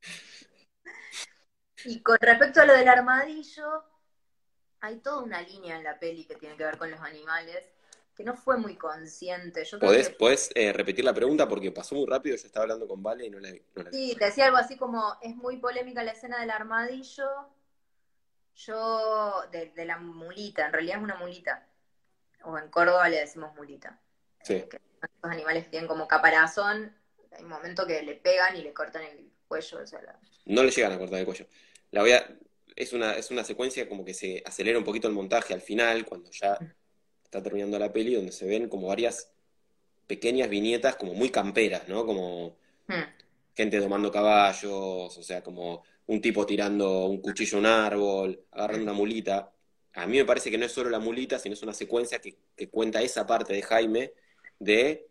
y 1.85 2.03
con 2.03 2.19
respecto 2.21 2.61
a 2.61 2.67
lo 2.67 2.75
del 2.75 2.89
armadillo, 2.89 3.85
hay 4.81 5.01
toda 5.01 5.23
una 5.23 5.43
línea 5.43 5.77
en 5.77 5.85
la 5.85 5.99
peli 5.99 6.25
que 6.25 6.37
tiene 6.37 6.57
que 6.57 6.65
ver 6.65 6.79
con 6.79 6.91
los 6.91 7.01
animales, 7.01 7.65
que 8.15 8.23
no 8.23 8.35
fue 8.35 8.57
muy 8.59 8.77
consciente. 8.77 9.65
Yo 9.65 9.79
¿Podés, 9.81 10.51
eh, 10.55 10.73
repetir 10.73 11.05
la 11.05 11.13
pregunta? 11.13 11.49
Porque 11.49 11.73
pasó 11.73 11.97
muy 11.97 12.07
rápido, 12.07 12.37
yo 12.37 12.47
estaba 12.47 12.65
hablando 12.65 12.87
con 12.87 13.03
Vale 13.03 13.27
y 13.27 13.31
no 13.31 13.41
la, 13.41 13.51
vi. 13.51 13.63
Sí, 13.91 14.17
te 14.17 14.27
decía 14.27 14.47
algo 14.47 14.57
así 14.57 14.77
como, 14.77 15.19
es 15.21 15.35
muy 15.35 15.57
polémica 15.57 16.05
la 16.05 16.13
escena 16.13 16.41
del 16.41 16.51
armadillo, 16.51 17.29
yo, 18.55 19.43
de, 19.51 19.71
de 19.71 19.85
la 19.85 19.99
mulita, 19.99 20.67
en 20.67 20.73
realidad 20.73 20.99
es 20.99 21.03
una 21.03 21.17
mulita 21.17 21.67
o 22.45 22.59
en 22.59 22.69
Córdoba 22.69 23.09
le 23.09 23.21
decimos 23.21 23.55
mulita. 23.55 24.01
Sí. 24.43 24.55
Eh, 24.55 24.69
estos 24.71 25.31
animales 25.31 25.71
tienen 25.71 25.89
como 25.89 26.09
caparazón, 26.09 26.95
hay 27.33 27.43
un 27.43 27.51
momento 27.51 27.87
que 27.87 28.03
le 28.03 28.15
pegan 28.15 28.57
y 28.57 28.63
le 28.63 28.73
cortan 28.73 29.03
el 29.03 29.31
cuello. 29.49 29.79
No 30.47 30.63
le 30.63 30.71
llegan 30.71 30.93
a 30.93 30.99
cortar 30.99 31.21
el 31.21 31.25
cuello. 31.27 31.47
La 31.91 32.01
voy 32.01 32.13
a... 32.13 32.27
es, 32.77 32.93
una, 32.93 33.15
es 33.15 33.31
una 33.31 33.45
secuencia 33.45 33.89
como 33.89 34.05
que 34.05 34.15
se 34.15 34.43
acelera 34.45 34.79
un 34.79 34.85
poquito 34.85 35.09
el 35.09 35.15
montaje 35.15 35.55
al 35.55 35.61
final, 35.61 36.05
cuando 36.05 36.31
ya 36.31 36.59
está 37.23 37.43
terminando 37.43 37.79
la 37.79 37.93
peli, 37.93 38.15
donde 38.15 38.33
se 38.33 38.47
ven 38.47 38.69
como 38.69 38.89
varias 38.89 39.31
pequeñas 40.07 40.49
viñetas 40.49 40.97
como 40.97 41.15
muy 41.15 41.31
camperas, 41.31 41.89
¿no? 41.89 42.05
Como 42.07 42.57
hmm. 42.89 43.03
gente 43.55 43.79
domando 43.79 44.11
caballos, 44.11 45.17
o 45.19 45.23
sea, 45.23 45.43
como 45.43 45.83
un 46.07 46.21
tipo 46.21 46.45
tirando 46.45 47.07
un 47.07 47.21
cuchillo 47.21 47.57
a 47.57 47.61
un 47.61 47.67
árbol, 47.67 48.45
agarrando 48.53 48.85
una 48.85 48.93
mulita 48.93 49.54
a 49.95 50.07
mí 50.07 50.19
me 50.19 50.25
parece 50.25 50.51
que 50.51 50.59
no 50.59 50.67
es 50.67 50.73
solo 50.73 50.91
la 50.91 50.99
mulita, 50.99 51.39
sino 51.39 51.55
es 51.55 51.63
una 51.63 51.73
secuencia 51.73 52.21
que, 52.21 52.37
cuenta 52.71 53.01
esa 53.01 53.27
parte 53.27 53.53
de 53.53 53.63
Jaime 53.63 54.13
de 54.59 55.09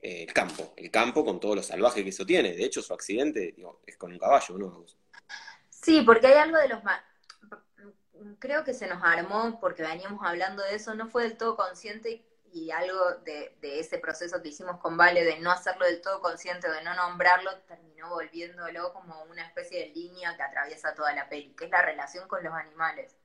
eh, 0.00 0.24
el 0.24 0.32
campo, 0.32 0.74
el 0.76 0.90
campo 0.90 1.24
con 1.24 1.38
todo 1.38 1.54
lo 1.54 1.62
salvaje 1.62 2.02
que 2.02 2.10
eso 2.10 2.26
tiene. 2.26 2.52
De 2.52 2.64
hecho, 2.64 2.82
su 2.82 2.92
accidente 2.92 3.54
es 3.86 3.96
con 3.96 4.12
un 4.12 4.18
caballo, 4.18 4.58
¿no? 4.58 4.84
Sí, 5.70 6.02
porque 6.02 6.26
hay 6.26 6.34
algo 6.34 6.58
de 6.58 6.68
los... 6.68 6.82
Creo 8.38 8.64
que 8.64 8.74
se 8.74 8.88
nos 8.88 9.02
armó 9.02 9.58
porque 9.60 9.82
veníamos 9.82 10.20
hablando 10.24 10.62
de 10.64 10.74
eso, 10.74 10.94
no 10.94 11.08
fue 11.08 11.24
del 11.24 11.36
todo 11.36 11.56
consciente 11.56 12.24
y 12.52 12.70
algo 12.70 13.16
de, 13.24 13.56
de, 13.60 13.80
ese 13.80 13.98
proceso 13.98 14.42
que 14.42 14.50
hicimos 14.50 14.78
con 14.78 14.96
Vale 14.96 15.24
de 15.24 15.38
no 15.38 15.50
hacerlo 15.50 15.86
del 15.86 16.00
todo 16.00 16.20
consciente, 16.20 16.70
de 16.70 16.82
no 16.82 16.94
nombrarlo, 16.94 17.50
terminó 17.66 18.10
volviéndolo 18.10 18.92
como 18.92 19.22
una 19.24 19.46
especie 19.46 19.80
de 19.80 19.94
línea 19.94 20.36
que 20.36 20.42
atraviesa 20.42 20.94
toda 20.94 21.14
la 21.14 21.28
peli, 21.28 21.54
que 21.54 21.64
es 21.64 21.70
la 21.70 21.82
relación 21.82 22.28
con 22.28 22.44
los 22.44 22.52
animales. 22.52 23.16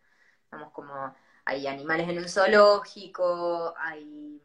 Estamos 0.47 0.71
como, 0.71 1.13
hay 1.43 1.67
animales 1.67 2.07
en 2.07 2.19
un 2.19 2.29
zoológico, 2.29 3.73
hay, 3.77 4.41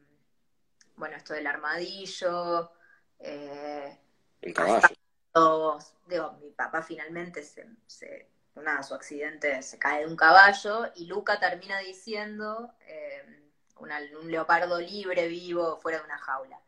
bueno, 0.97 1.17
esto 1.17 1.33
del 1.33 1.47
armadillo, 1.47 2.73
eh, 3.21 3.97
el 4.41 4.53
caballo. 4.53 5.79
digo, 6.09 6.33
mi 6.41 6.51
papá 6.51 6.83
finalmente 6.83 7.45
se, 7.45 7.69
se 7.87 8.29
nada, 8.57 8.83
su 8.83 8.95
accidente 8.95 9.63
se 9.63 9.79
cae 9.79 10.01
de 10.01 10.07
un 10.07 10.17
caballo 10.17 10.91
y 10.97 11.07
Luca 11.07 11.39
termina 11.39 11.79
diciendo 11.79 12.75
eh, 12.81 13.53
un 13.77 14.31
leopardo 14.31 14.81
libre, 14.81 15.29
vivo, 15.29 15.77
fuera 15.77 15.99
de 15.99 16.05
una 16.05 16.19
jaula. 16.19 16.61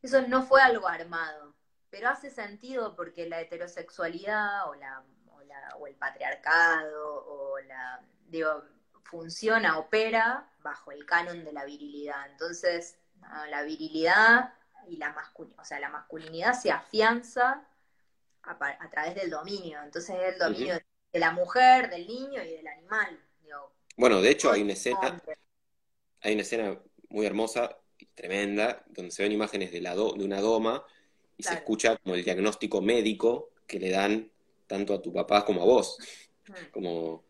Eso 0.00 0.22
no 0.22 0.44
fue 0.44 0.62
algo 0.62 0.88
armado, 0.88 1.54
pero 1.90 2.08
hace 2.08 2.30
sentido 2.30 2.96
porque 2.96 3.28
la 3.28 3.42
heterosexualidad 3.42 4.66
o, 4.70 4.74
la, 4.76 5.04
o, 5.30 5.42
la, 5.42 5.76
o 5.78 5.86
el 5.86 5.94
patriarcado 5.96 7.26
o 7.26 7.58
la 7.60 8.02
digo, 8.30 8.64
funciona, 9.04 9.78
opera 9.78 10.48
bajo 10.62 10.92
el 10.92 11.04
canon 11.04 11.44
de 11.44 11.52
la 11.52 11.64
virilidad. 11.64 12.30
Entonces, 12.30 12.96
la 13.50 13.62
virilidad 13.62 14.54
y 14.88 14.96
la 14.96 15.12
masculinidad, 15.12 15.62
o 15.62 15.64
sea, 15.64 15.80
la 15.80 15.88
masculinidad 15.88 16.54
se 16.54 16.70
afianza 16.70 17.66
a, 18.42 18.90
través 18.90 19.14
del 19.14 19.30
dominio. 19.30 19.78
Entonces 19.82 20.16
es 20.16 20.34
el 20.34 20.38
dominio 20.38 20.74
de 21.12 21.18
la 21.18 21.32
mujer, 21.32 21.90
del 21.90 22.06
niño 22.06 22.42
y 22.42 22.50
del 22.50 22.66
animal. 22.66 23.18
bueno, 23.96 24.20
de 24.20 24.30
hecho 24.30 24.50
hay 24.50 24.62
una 24.62 24.72
escena, 24.72 25.20
hay 26.20 26.32
una 26.32 26.42
escena 26.42 26.78
muy 27.08 27.26
hermosa 27.26 27.76
y 27.98 28.06
tremenda, 28.06 28.84
donde 28.88 29.10
se 29.10 29.22
ven 29.22 29.32
imágenes 29.32 29.72
de, 29.72 29.80
la 29.80 29.94
de 29.94 30.24
una 30.24 30.40
doma 30.40 30.84
y 31.36 31.42
se 31.42 31.54
escucha 31.54 31.96
como 31.98 32.14
el 32.14 32.24
diagnóstico 32.24 32.80
médico 32.80 33.50
que 33.66 33.78
le 33.78 33.90
dan 33.90 34.30
tanto 34.66 34.94
a 34.94 35.02
tu 35.02 35.12
papá 35.12 35.44
como 35.44 35.62
a 35.62 35.64
vos. 35.64 35.98
Mm. 36.46 36.70
Como 36.72 37.24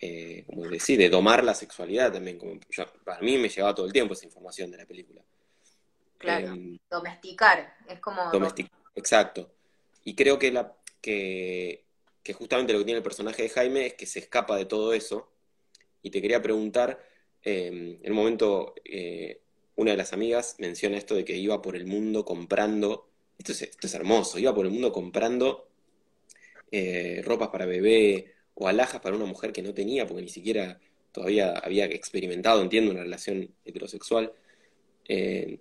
eh, 0.00 0.44
como 0.46 0.68
decir, 0.68 0.98
de 0.98 1.08
domar 1.08 1.44
la 1.44 1.54
sexualidad 1.54 2.12
también. 2.12 2.38
Como 2.38 2.58
para 3.04 3.20
mí 3.20 3.38
me 3.38 3.48
llevaba 3.48 3.74
todo 3.74 3.86
el 3.86 3.92
tiempo 3.92 4.14
esa 4.14 4.26
información 4.26 4.70
de 4.70 4.78
la 4.78 4.86
película. 4.86 5.22
Claro, 6.18 6.48
em, 6.48 6.78
domesticar, 6.90 7.76
es 7.88 8.00
como... 8.00 8.30
Domesticar, 8.30 8.78
exacto. 8.94 9.50
Y 10.04 10.14
creo 10.14 10.38
que, 10.38 10.52
la, 10.52 10.74
que, 11.00 11.84
justamente 12.34 12.72
lo 12.72 12.80
que 12.80 12.84
tiene 12.84 12.98
el 12.98 13.04
personaje 13.04 13.42
de 13.42 13.48
Jaime 13.48 13.86
es 13.86 13.94
que 13.94 14.06
se 14.06 14.20
escapa 14.20 14.56
de 14.56 14.66
todo 14.66 14.92
eso. 14.92 15.30
Y 16.02 16.10
te 16.10 16.20
quería 16.20 16.42
preguntar, 16.42 16.98
em, 17.42 17.98
en 18.02 18.12
un 18.12 18.16
momento 18.16 18.74
eh, 18.84 19.40
una 19.76 19.92
de 19.92 19.96
las 19.96 20.12
amigas 20.12 20.56
menciona 20.58 20.96
esto 20.96 21.14
de 21.14 21.24
que 21.24 21.36
iba 21.36 21.60
por 21.60 21.76
el 21.76 21.86
mundo 21.86 22.24
comprando, 22.24 23.08
esto 23.38 23.52
es, 23.52 23.62
esto 23.62 23.86
es 23.86 23.94
hermoso, 23.94 24.38
iba 24.38 24.54
por 24.54 24.66
el 24.66 24.72
mundo 24.72 24.92
comprando 24.92 25.68
eh, 26.70 27.22
ropas 27.24 27.48
para 27.48 27.66
bebé, 27.66 28.33
o 28.54 28.68
alhajas 28.68 29.00
para 29.00 29.16
una 29.16 29.26
mujer 29.26 29.52
que 29.52 29.62
no 29.62 29.74
tenía, 29.74 30.06
porque 30.06 30.22
ni 30.22 30.28
siquiera 30.28 30.80
todavía 31.12 31.52
había 31.58 31.84
experimentado, 31.86 32.62
entiendo, 32.62 32.90
una 32.90 33.02
relación 33.02 33.48
heterosexual. 33.64 34.32
Eh, 35.08 35.58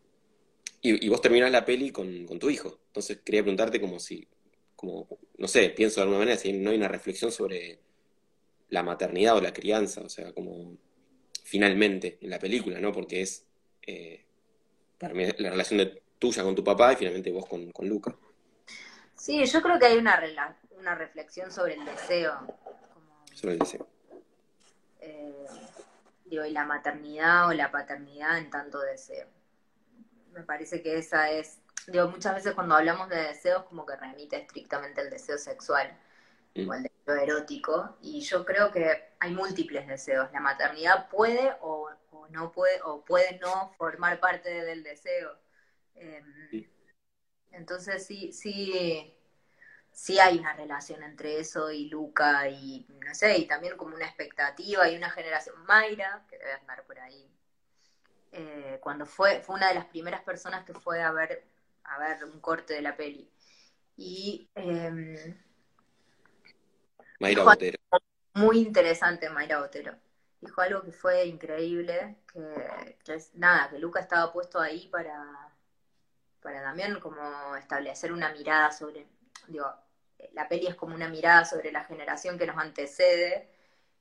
y, 0.82 1.08
vos 1.10 1.22
terminás 1.22 1.52
la 1.52 1.64
peli 1.64 1.92
con, 1.92 2.28
tu 2.40 2.50
hijo. 2.50 2.80
Entonces 2.88 3.20
quería 3.24 3.42
preguntarte 3.42 3.80
como 3.80 4.00
si, 4.00 4.28
como, 4.76 5.08
no 5.38 5.48
sé, 5.48 5.70
pienso 5.70 5.98
de 5.98 6.02
alguna 6.04 6.20
manera, 6.20 6.38
si 6.38 6.52
no 6.54 6.72
hay 6.72 6.78
una 6.78 6.90
reflexión 6.90 7.32
sobre 7.32 7.80
la 8.70 8.84
maternidad 8.84 9.38
o 9.38 9.42
la 9.42 9.54
crianza, 9.54 10.02
o 10.02 10.10
sea, 10.10 10.34
como 10.34 10.76
finalmente 11.44 12.18
en 12.22 12.30
la 12.30 12.40
película, 12.40 12.80
¿no? 12.80 12.92
Porque 12.92 13.22
es 13.22 13.46
eh, 13.86 14.26
la 15.00 15.50
relación 15.52 15.78
de 15.78 16.02
tuya 16.20 16.44
con 16.44 16.56
tu 16.56 16.64
papá 16.64 16.94
y 16.94 16.96
finalmente 16.98 17.32
vos 17.32 17.46
con, 17.46 17.72
con 17.72 17.88
Luca. 17.88 18.16
Sí, 19.16 19.46
yo 19.46 19.62
creo 19.62 19.80
que 19.80 19.86
hay 19.86 19.98
una, 19.98 20.58
una 20.78 20.96
reflexión 20.96 21.52
sobre 21.52 21.76
el 21.76 21.86
deseo 21.86 22.34
eh, 25.02 25.46
digo, 26.26 26.46
y 26.46 26.52
la 26.52 26.66
maternidad 26.66 27.48
o 27.48 27.54
la 27.54 27.72
paternidad 27.72 28.38
en 28.38 28.50
tanto 28.50 28.80
deseo. 28.80 29.28
Me 30.34 30.44
parece 30.44 30.82
que 30.82 30.98
esa 30.98 31.30
es, 31.30 31.60
digo, 31.88 32.08
muchas 32.08 32.36
veces 32.36 32.54
cuando 32.54 32.76
hablamos 32.76 33.10
de 33.10 33.18
deseos 33.18 33.64
como 33.64 33.86
que 33.86 33.96
remite 33.96 34.38
estrictamente 34.38 35.02
el 35.02 35.10
deseo 35.10 35.38
sexual 35.38 35.96
mm. 36.56 36.70
o 36.70 36.74
el 36.74 36.84
deseo 36.84 37.16
erótico, 37.22 37.98
y 38.02 38.22
yo 38.22 38.46
creo 38.46 38.72
que 38.72 39.14
hay 39.20 39.32
múltiples 39.32 39.88
deseos. 39.88 40.32
La 40.32 40.40
maternidad 40.40 41.10
puede 41.10 41.54
o, 41.62 41.90
no 42.30 42.52
puede, 42.52 42.82
o 42.84 43.04
puede 43.04 43.38
no 43.40 43.72
formar 43.78 44.20
parte 44.20 44.50
del 44.50 44.84
deseo. 44.84 45.38
Em, 45.96 46.66
entonces 47.52 48.06
sí, 48.06 48.32
sí, 48.34 49.16
sí 49.94 50.20
hay 50.20 50.40
una 50.40 50.54
relación 50.54 51.04
entre 51.04 51.40
eso 51.40 51.72
y 51.72 51.88
Luca 51.88 52.50
y 52.50 52.86
no 53.06 53.14
sé, 53.16 53.38
y 53.38 53.48
también 53.48 53.78
como 53.78 53.96
una 53.96 54.06
expectativa 54.06 54.90
y 54.90 54.98
una 54.98 55.10
generación. 55.10 55.56
Mayra, 55.66 56.26
que 56.30 56.38
debe 56.38 56.54
andar 56.54 56.84
por 56.84 57.00
ahí, 57.00 57.32
eh, 58.32 58.80
cuando 58.82 59.06
fue, 59.06 59.42
fue 59.42 59.56
una 59.56 59.70
de 59.70 59.76
las 59.76 59.86
primeras 59.86 60.22
personas 60.24 60.66
que 60.66 60.74
fue 60.74 61.02
a 61.02 61.12
ver, 61.12 61.46
a 61.84 62.00
ver 62.00 62.26
un 62.26 62.42
corte 62.42 62.74
de 62.74 62.82
la 62.82 62.98
peli. 62.98 63.32
Y 63.96 64.50
eh, 64.56 65.36
Mayra 67.20 67.44
Botero. 67.44 67.78
Muy 68.34 68.60
interesante 68.60 69.30
Mayra 69.30 69.60
Botero. 69.60 69.96
Dijo 70.42 70.60
algo 70.60 70.82
que 70.82 70.92
fue 70.92 71.26
increíble, 71.26 72.18
que, 72.34 72.98
que 73.06 73.14
es 73.14 73.34
nada, 73.36 73.70
que 73.70 73.80
Luca 73.80 74.00
estaba 74.02 74.34
puesto 74.34 74.60
ahí 74.60 74.88
para, 74.88 75.54
para 76.42 76.62
también 76.64 77.00
como 77.00 77.56
establecer 77.56 78.12
una 78.12 78.34
mirada 78.34 78.72
sobre, 78.72 79.08
digo, 79.48 79.74
la 80.34 80.48
peli 80.48 80.68
es 80.68 80.76
como 80.76 80.96
una 80.96 81.10
mirada 81.10 81.46
sobre 81.46 81.72
la 81.72 81.84
generación 81.84 82.38
que 82.38 82.48
nos 82.48 82.58
antecede, 82.58 83.50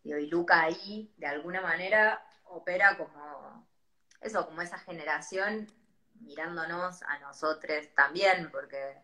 digo, 0.02 0.18
y 0.18 0.26
Luca 0.26 0.62
ahí, 0.62 1.12
de 1.16 1.26
alguna 1.26 1.60
manera, 1.60 2.24
opera 2.44 2.96
como 2.96 3.66
eso, 4.20 4.46
como 4.46 4.62
esa 4.62 4.78
generación 4.78 5.66
mirándonos 6.20 7.02
a 7.02 7.18
nosotros 7.18 7.88
también, 7.94 8.50
porque, 8.50 9.02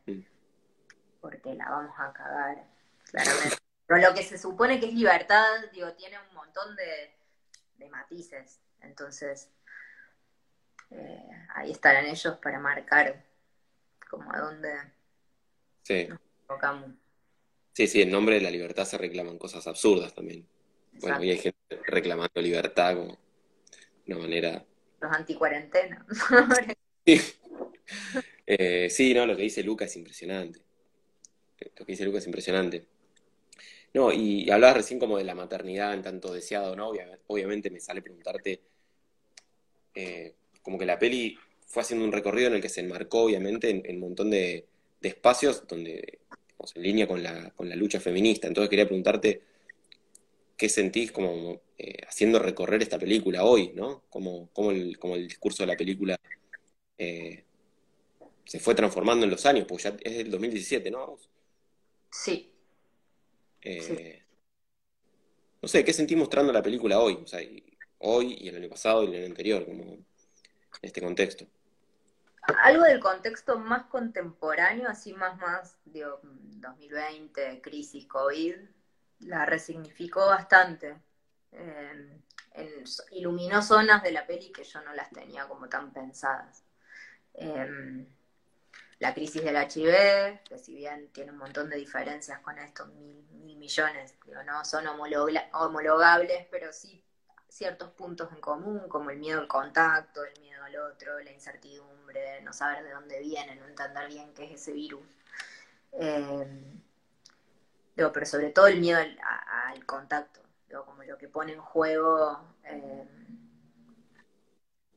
porque 1.21 1.55
la 1.55 1.69
vamos 1.69 1.95
a 1.99 2.13
cagar, 2.13 2.65
claramente. 3.11 3.57
Pero 3.87 4.09
lo 4.09 4.15
que 4.15 4.23
se 4.23 4.39
supone 4.39 4.79
que 4.79 4.87
es 4.87 4.95
libertad, 4.95 5.65
digo, 5.73 5.93
tiene 5.95 6.19
un 6.19 6.35
montón 6.35 6.77
de, 6.77 7.15
matices. 7.91 8.61
Entonces, 8.81 9.51
eh, 10.91 11.47
ahí 11.55 11.71
estarán 11.71 12.05
ellos 12.05 12.37
para 12.37 12.59
marcar 12.59 13.25
como 14.11 14.31
a 14.33 14.41
dónde 14.41 14.93
sí. 15.83 16.07
nos 16.07 16.21
enfocamos. 16.43 16.91
Sí, 17.79 17.87
sí, 17.87 18.03
en 18.03 18.11
nombre 18.11 18.35
de 18.35 18.41
la 18.41 18.51
libertad 18.51 18.85
se 18.85 18.99
reclaman 18.99 19.39
cosas 19.39 19.65
absurdas 19.69 20.13
también. 20.13 20.45
Bueno, 20.95 21.23
y 21.23 21.31
hay 21.31 21.39
gente 21.39 21.81
reclamando 21.87 22.43
libertad 22.43 22.97
como 22.97 23.17
una 24.09 24.19
manera 24.19 24.65
los 25.01 25.13
anticuarentena. 25.13 26.05
eh, 28.49 28.91
sí, 28.91 29.15
no, 29.15 29.27
lo 29.27 29.37
que 29.37 29.43
dice 29.43 29.63
Luca 29.63 29.85
es 29.85 29.95
impresionante. 29.95 30.59
Lo 31.79 31.87
que 31.87 31.93
dice 31.93 32.05
Luca 32.05 32.19
es 32.19 32.27
impresionante. 32.27 32.85
No, 33.95 34.13
y 34.13 34.51
hablabas 34.51 34.79
recién 34.79 34.99
como 34.99 35.17
de 35.17 35.23
la 35.23 35.37
maternidad 35.37 35.95
en 35.95 36.03
tanto 36.03 36.33
deseado, 36.33 36.75
¿no? 36.75 36.91
Obviamente 37.29 37.71
me 37.71 37.79
sale 37.79 38.03
preguntarte, 38.03 38.61
eh, 39.95 40.35
como 40.63 40.81
que 40.81 40.85
la 40.85 40.99
peli 40.99 41.39
fue 41.65 41.83
haciendo 41.83 42.05
un 42.05 42.11
recorrido 42.11 42.49
en 42.49 42.55
el 42.55 42.61
que 42.61 42.71
se 42.71 42.81
enmarcó, 42.81 43.23
obviamente, 43.23 43.71
en, 43.71 43.95
un 43.95 44.01
montón 44.01 44.31
de, 44.33 44.67
espacios 45.01 45.65
donde, 45.69 46.19
en 46.75 46.83
línea 46.83 47.07
con 47.07 47.23
la, 47.23 47.51
con 47.51 47.69
la 47.69 47.77
lucha 47.77 48.01
feminista. 48.01 48.47
Entonces 48.47 48.69
quería 48.69 48.87
preguntarte, 48.87 49.43
¿qué 50.57 50.69
sentís 50.69 51.13
como 51.13 51.61
eh, 51.79 51.99
haciendo 52.07 52.39
recorrer 52.39 52.83
esta 52.83 52.99
película 52.99 53.45
hoy, 53.45 53.73
¿no? 53.75 54.05
Como, 54.11 54.51
el, 54.71 54.99
como 54.99 55.15
el 55.15 55.29
discurso 55.29 55.63
de 55.63 55.69
la 55.69 55.77
película 55.77 56.19
eh, 56.99 57.45
se 58.45 58.59
fue 58.59 58.75
transformando 58.75 59.25
en 59.25 59.31
los 59.31 59.47
años, 59.47 59.67
porque 59.69 59.85
ya 59.85 59.97
es 60.01 60.17
del 60.17 60.31
2017, 60.31 60.91
¿no? 60.91 61.19
Sí. 62.11 62.53
Eh, 63.63 64.23
no 65.61 65.69
sé, 65.69 65.85
¿qué 65.85 65.93
sentís 65.93 66.17
mostrando 66.17 66.53
la 66.53 66.63
película 66.63 66.99
hoy? 66.99 67.19
O 67.23 67.27
sea, 67.27 67.41
hoy 67.99 68.37
y 68.41 68.49
el 68.49 68.57
año 68.57 68.69
pasado 68.69 69.05
y 69.05 69.09
el 69.09 69.17
año 69.17 69.27
anterior, 69.27 69.65
como 69.65 69.83
en 69.85 70.07
este 70.83 71.01
contexto. 71.01 71.47
Algo 72.57 72.85
del 72.85 73.01
contexto 73.01 73.59
más 73.59 73.85
contemporáneo, 73.85 74.89
así 74.89 75.13
más, 75.13 75.37
más, 75.39 75.77
digo, 75.85 76.21
2020, 76.23 77.61
crisis, 77.61 78.07
COVID, 78.07 78.55
la 79.21 79.45
resignificó 79.45 80.27
bastante. 80.27 80.97
Em, 81.53 82.21
iluminó 83.13 83.63
zonas 83.63 84.03
de 84.03 84.13
la 84.13 84.27
peli 84.27 84.51
que 84.51 84.65
yo 84.65 84.81
no 84.83 84.95
las 84.95 85.11
tenía 85.11 85.47
como 85.47 85.69
tan 85.69 85.93
pensadas. 85.93 86.65
Em, 87.35 88.07
la 88.99 89.15
crisis 89.15 89.45
del 89.45 89.57
HIV, 89.57 90.43
que 90.45 90.59
si 90.59 90.75
bien 90.75 91.11
tiene 91.13 91.33
un 91.33 91.39
montón 91.39 91.69
de 91.71 91.77
diferencias 91.77 92.41
con 92.41 92.59
estos 92.59 92.89
mil, 92.95 93.25
millones, 93.59 94.15
no 94.47 94.65
son 94.65 94.87
homologables, 94.87 96.47
pero 96.51 96.73
sí 96.73 97.05
ciertos 97.49 97.91
puntos 97.91 98.31
en 98.33 98.41
común, 98.41 98.89
como 98.89 99.11
el 99.11 99.19
miedo 99.19 99.41
al 99.41 99.49
contacto, 99.49 100.25
el 100.25 100.41
miedo 100.41 100.63
al 100.65 100.77
otro, 100.77 101.19
la 101.21 101.33
incertidumbre, 101.33 102.43
no 102.43 102.53
saber 102.53 102.85
de 102.85 102.93
dónde 102.93 103.21
viene, 103.21 103.57
no 103.57 103.67
entender 103.67 104.09
bien 104.09 104.33
qué 104.35 104.45
es 104.45 104.61
ese 104.61 104.73
virus. 104.73 105.03
Em, 105.93 106.81
pero 107.95 108.27
sobre 108.27 108.51
todo 108.51 108.69
el 108.69 108.81
miedo 108.81 108.99
al 108.99 109.85
contacto 109.87 110.39
como 110.85 111.03
lo 111.03 111.17
que 111.17 111.29
pone 111.29 111.53
en 111.53 111.61
juego 111.61 112.41
eh, 112.65 113.09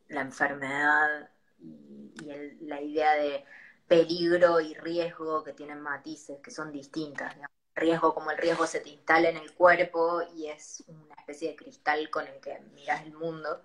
la 0.10 0.22
enfermedad 0.22 1.30
y, 1.60 2.14
la 2.62 2.82
idea 2.82 3.14
de 3.14 3.44
peligro 3.88 4.62
y 4.62 4.74
riesgo 4.74 5.44
que 5.44 5.54
tienen 5.54 5.82
matices 5.82 6.40
que 6.42 6.52
son 6.52 6.72
distintas. 6.72 7.36
Riesgo 7.76 8.14
como 8.14 8.32
el 8.32 8.38
riesgo 8.38 8.68
se 8.68 8.82
te 8.82 8.90
instala 8.90 9.30
en 9.30 9.38
el 9.38 9.54
cuerpo 9.54 10.22
y 10.36 10.48
es 10.48 10.84
una 10.88 11.16
especie 11.16 11.50
de 11.50 11.56
cristal 11.56 12.10
con 12.10 12.28
el 12.28 12.40
que 12.40 12.60
miras 12.74 13.04
el 13.04 13.14
mundo. 13.14 13.64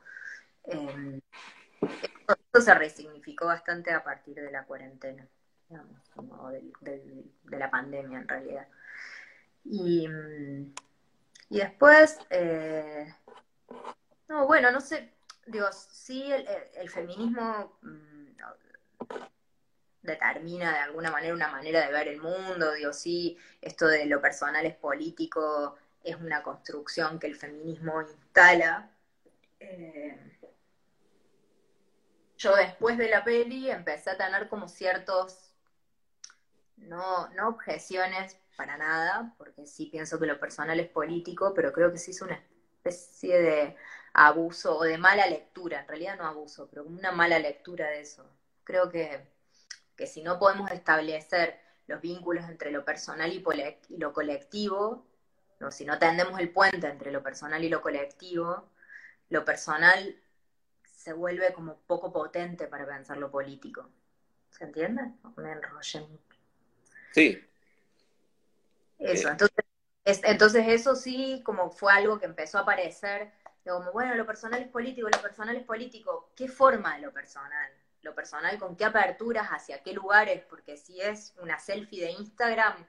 Eh, 0.64 1.20
esto, 2.02 2.60
se 2.60 2.74
resignificó 2.74 3.46
bastante 3.46 3.92
a 3.92 4.02
partir 4.02 4.36
de 4.36 4.50
la 4.50 4.64
cuarentena, 4.64 5.26
digamos, 5.68 6.08
como 6.14 6.50
de 6.50 7.32
la 7.50 7.70
pandemia 7.70 8.18
en 8.18 8.28
realidad. 8.28 8.68
Y, 9.64 10.08
mm, 10.08 10.74
y 11.50 11.58
después, 11.58 12.18
eh, 12.30 13.14
no, 14.28 14.46
bueno, 14.46 14.70
no 14.70 14.80
sé, 14.80 15.12
digo, 15.46 15.66
sí 15.72 16.30
el, 16.32 16.88
feminismo 16.88 17.78
mm, 17.82 18.26
determina 20.06 20.72
de 20.72 20.78
alguna 20.78 21.10
manera 21.10 21.34
una 21.34 21.48
manera 21.48 21.84
de 21.84 21.92
ver 21.92 22.08
el 22.08 22.20
mundo, 22.20 22.72
digo, 22.72 22.92
sí, 22.92 23.36
esto 23.60 23.86
de 23.86 24.06
lo 24.06 24.20
personal 24.20 24.64
es 24.64 24.74
político, 24.74 25.76
es 26.02 26.16
una 26.16 26.42
construcción 26.42 27.18
que 27.18 27.26
el 27.26 27.36
feminismo 27.36 28.00
instala. 28.02 28.90
Eh, 29.60 30.38
yo 32.38 32.54
después 32.54 32.98
de 32.98 33.08
la 33.08 33.24
peli 33.24 33.70
empecé 33.70 34.10
a 34.10 34.16
tener 34.16 34.48
como 34.48 34.68
ciertos, 34.68 35.52
no, 36.76 37.28
no 37.30 37.48
objeciones, 37.48 38.38
para 38.56 38.76
nada, 38.76 39.34
porque 39.36 39.66
sí 39.66 39.86
pienso 39.86 40.18
que 40.18 40.26
lo 40.26 40.40
personal 40.40 40.80
es 40.80 40.88
político, 40.88 41.52
pero 41.54 41.72
creo 41.72 41.92
que 41.92 41.98
sí 41.98 42.10
es 42.10 42.22
una 42.22 42.42
especie 42.82 43.38
de 43.40 43.76
abuso 44.14 44.78
o 44.78 44.84
de 44.84 44.98
mala 44.98 45.26
lectura, 45.26 45.80
en 45.80 45.88
realidad 45.88 46.16
no 46.16 46.24
abuso, 46.24 46.66
pero 46.68 46.84
una 46.84 47.12
mala 47.12 47.38
lectura 47.38 47.88
de 47.88 48.00
eso. 48.00 48.28
Creo 48.64 48.88
que, 48.88 49.28
que 49.96 50.06
si 50.06 50.22
no 50.22 50.38
podemos 50.38 50.70
establecer 50.70 51.58
los 51.86 52.00
vínculos 52.00 52.48
entre 52.48 52.70
lo 52.70 52.84
personal 52.84 53.32
y, 53.32 53.42
lo 53.96 54.12
colectivo, 54.12 55.06
no, 55.60 55.70
si 55.70 55.84
no 55.84 55.98
tendemos 55.98 56.38
el 56.38 56.50
puente 56.50 56.86
entre 56.86 57.10
lo 57.10 57.22
personal 57.22 57.64
y 57.64 57.68
lo 57.68 57.80
colectivo, 57.80 58.68
lo 59.30 59.44
personal 59.44 60.16
se 60.84 61.12
vuelve 61.12 61.52
como 61.52 61.78
poco 61.86 62.12
potente 62.12 62.66
para 62.66 62.86
pensar 62.86 63.16
lo 63.16 63.30
político. 63.30 63.88
¿Se 64.50 64.64
entiende? 64.64 65.02
Me 65.36 65.52
enrollé. 65.52 66.06
Sí, 67.12 67.46
eso, 68.98 69.28
entonces, 69.28 69.64
entonces 70.04 70.64
eso 70.68 70.96
sí, 70.96 71.42
como 71.44 71.70
fue 71.70 71.92
algo 71.92 72.18
que 72.18 72.26
empezó 72.26 72.58
a 72.58 72.62
aparecer, 72.62 73.30
como, 73.64 73.92
bueno, 73.92 74.14
lo 74.14 74.26
personal 74.26 74.62
es 74.62 74.68
político, 74.68 75.08
lo 75.08 75.20
personal 75.20 75.56
es 75.56 75.64
político, 75.64 76.30
¿qué 76.34 76.48
forma 76.48 76.96
de 76.96 77.02
lo 77.02 77.12
personal? 77.12 77.70
Lo 78.02 78.14
personal, 78.14 78.58
¿con 78.58 78.76
qué 78.76 78.84
aperturas, 78.84 79.48
hacia 79.48 79.82
qué 79.82 79.92
lugares? 79.92 80.44
Porque 80.48 80.76
si 80.76 81.00
es 81.00 81.34
una 81.40 81.58
selfie 81.58 82.04
de 82.04 82.12
Instagram, 82.12 82.86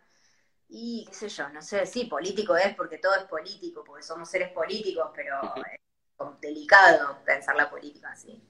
y 0.70 1.06
qué 1.08 1.14
sé 1.14 1.30
yo, 1.30 1.50
no 1.50 1.62
sé, 1.62 1.86
sí, 1.86 2.06
político 2.06 2.56
es 2.56 2.76
porque 2.76 2.98
todo 2.98 3.16
es 3.16 3.24
político, 3.24 3.84
porque 3.84 4.04
somos 4.04 4.30
seres 4.30 4.52
políticos, 4.52 5.10
pero 5.16 5.40
es 5.56 6.42
delicado 6.42 7.20
pensar 7.26 7.56
la 7.56 7.70
política 7.70 8.12
así. 8.12 8.42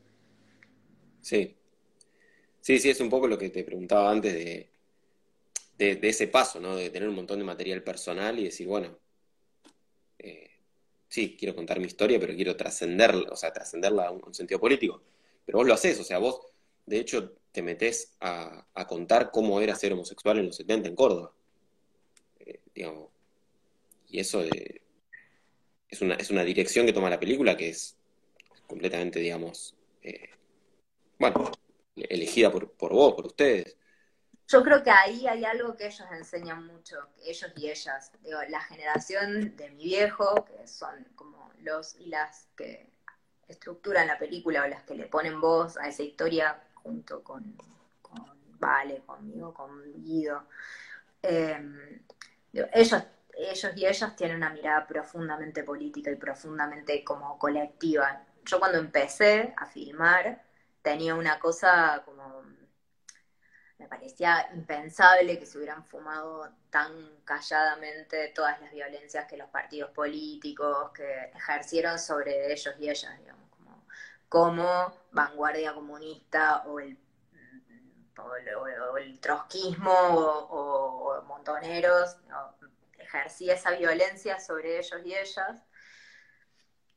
Sí. 1.21 1.55
Sí, 2.61 2.79
sí, 2.79 2.89
es 2.89 2.99
un 2.99 3.09
poco 3.09 3.27
lo 3.27 3.37
que 3.37 3.49
te 3.49 3.63
preguntaba 3.63 4.11
antes 4.11 4.33
de, 4.33 4.69
de, 5.77 6.09
ese 6.09 6.27
paso, 6.27 6.59
¿no? 6.59 6.75
De 6.75 6.89
tener 6.89 7.07
un 7.07 7.15
montón 7.15 7.39
de 7.39 7.45
material 7.45 7.83
personal 7.83 8.37
y 8.39 8.45
decir, 8.45 8.67
bueno, 8.67 8.97
eh, 10.19 10.49
sí, 11.07 11.37
quiero 11.39 11.55
contar 11.55 11.79
mi 11.79 11.85
historia, 11.85 12.19
pero 12.19 12.35
quiero 12.35 12.55
trascenderla, 12.55 13.29
o 13.31 13.35
sea, 13.35 13.53
trascenderla 13.53 14.07
a 14.07 14.11
un, 14.11 14.33
sentido 14.33 14.59
político. 14.59 15.01
Pero 15.47 15.59
vos 15.59 15.67
lo 15.67 15.73
haces, 15.73 15.97
o 15.97 16.03
sea, 16.03 16.17
vos, 16.17 16.41
de 16.85 16.99
hecho, 16.99 17.31
te 17.53 17.61
metés 17.61 18.13
a, 18.19 18.67
contar 18.85 19.31
cómo 19.31 19.61
era 19.61 19.75
ser 19.75 19.93
homosexual 19.93 20.37
en 20.37 20.47
los 20.47 20.57
70 20.57 20.89
en 20.89 20.95
Córdoba. 20.95 21.31
Eh, 22.41 22.59
y 24.09 24.19
eso 24.19 24.43
es, 24.43 26.01
una, 26.01 26.15
es 26.15 26.29
una 26.31 26.43
dirección 26.43 26.85
que 26.85 26.91
toma 26.91 27.09
la 27.09 27.19
película 27.19 27.55
que 27.55 27.69
es 27.69 27.95
completamente, 28.67 29.21
digamos, 29.21 29.73
eh, 30.03 30.31
bueno, 31.17 31.49
elegida 31.95 32.51
por, 32.51 32.69
por 32.73 32.91
vos, 32.91 33.13
por 33.13 33.27
ustedes. 33.27 33.77
Yo 34.49 34.61
creo 34.63 34.83
que 34.83 34.91
ahí 34.91 35.27
hay 35.27 35.45
algo 35.45 35.77
que 35.77 35.87
ellos 35.87 36.07
enseñan 36.11 36.67
mucho, 36.67 36.97
ellos 37.23 37.51
y 37.55 37.69
ellas. 37.69 38.11
Digo, 38.21 38.39
la 38.49 38.61
generación 38.61 39.55
de 39.55 39.69
mi 39.71 39.85
viejo, 39.85 40.43
que 40.43 40.67
son 40.67 41.05
como 41.15 41.53
los 41.61 41.95
y 41.95 42.07
las 42.07 42.49
que 42.57 42.96
estructuran 43.47 44.07
la 44.07 44.17
película 44.17 44.63
o 44.63 44.67
las 44.67 44.83
que 44.83 44.95
le 44.95 45.05
ponen 45.05 45.39
voz 45.39 45.77
a 45.77 45.87
esa 45.87 46.03
historia 46.03 46.61
junto 46.75 47.23
con, 47.23 47.55
Vale, 48.59 49.03
conmigo, 49.05 49.53
con 49.53 50.03
Guido. 50.03 50.47
Eh, 51.21 51.59
ellos 52.73 53.03
ellos 53.37 53.71
y 53.75 53.85
ellas 53.85 54.15
tienen 54.15 54.37
una 54.37 54.49
mirada 54.49 54.87
profundamente 54.87 55.63
política 55.63 56.11
y 56.11 56.15
profundamente 56.15 57.03
como 57.03 57.37
colectiva. 57.37 58.23
Yo 58.43 58.59
cuando 58.59 58.79
empecé 58.79 59.53
a 59.55 59.65
filmar 59.67 60.43
tenía 60.81 61.15
una 61.15 61.39
cosa 61.39 62.01
como, 62.05 62.43
me 63.77 63.87
parecía 63.87 64.49
impensable 64.53 65.37
que 65.37 65.45
se 65.45 65.57
hubieran 65.57 65.85
fumado 65.85 66.49
tan 66.69 66.91
calladamente 67.23 68.29
todas 68.29 68.59
las 68.59 68.71
violencias 68.71 69.27
que 69.27 69.37
los 69.37 69.49
partidos 69.49 69.91
políticos 69.91 70.91
que 70.91 71.31
ejercieron 71.35 71.99
sobre 71.99 72.51
ellos 72.51 72.73
y 72.79 72.89
ellas, 72.89 73.17
digamos, 73.19 73.49
como, 73.51 73.85
como 74.29 74.93
vanguardia 75.11 75.73
comunista 75.73 76.63
o 76.65 76.79
el 76.79 76.97
o, 78.19 78.97
el 78.97 79.19
trotskismo 79.19 79.91
o, 79.91 81.21
montoneros, 81.27 82.17
ejercía 82.97 83.53
esa 83.53 83.71
violencia 83.71 84.39
sobre 84.39 84.79
ellos 84.79 85.01
y 85.05 85.15
ellas. 85.15 85.63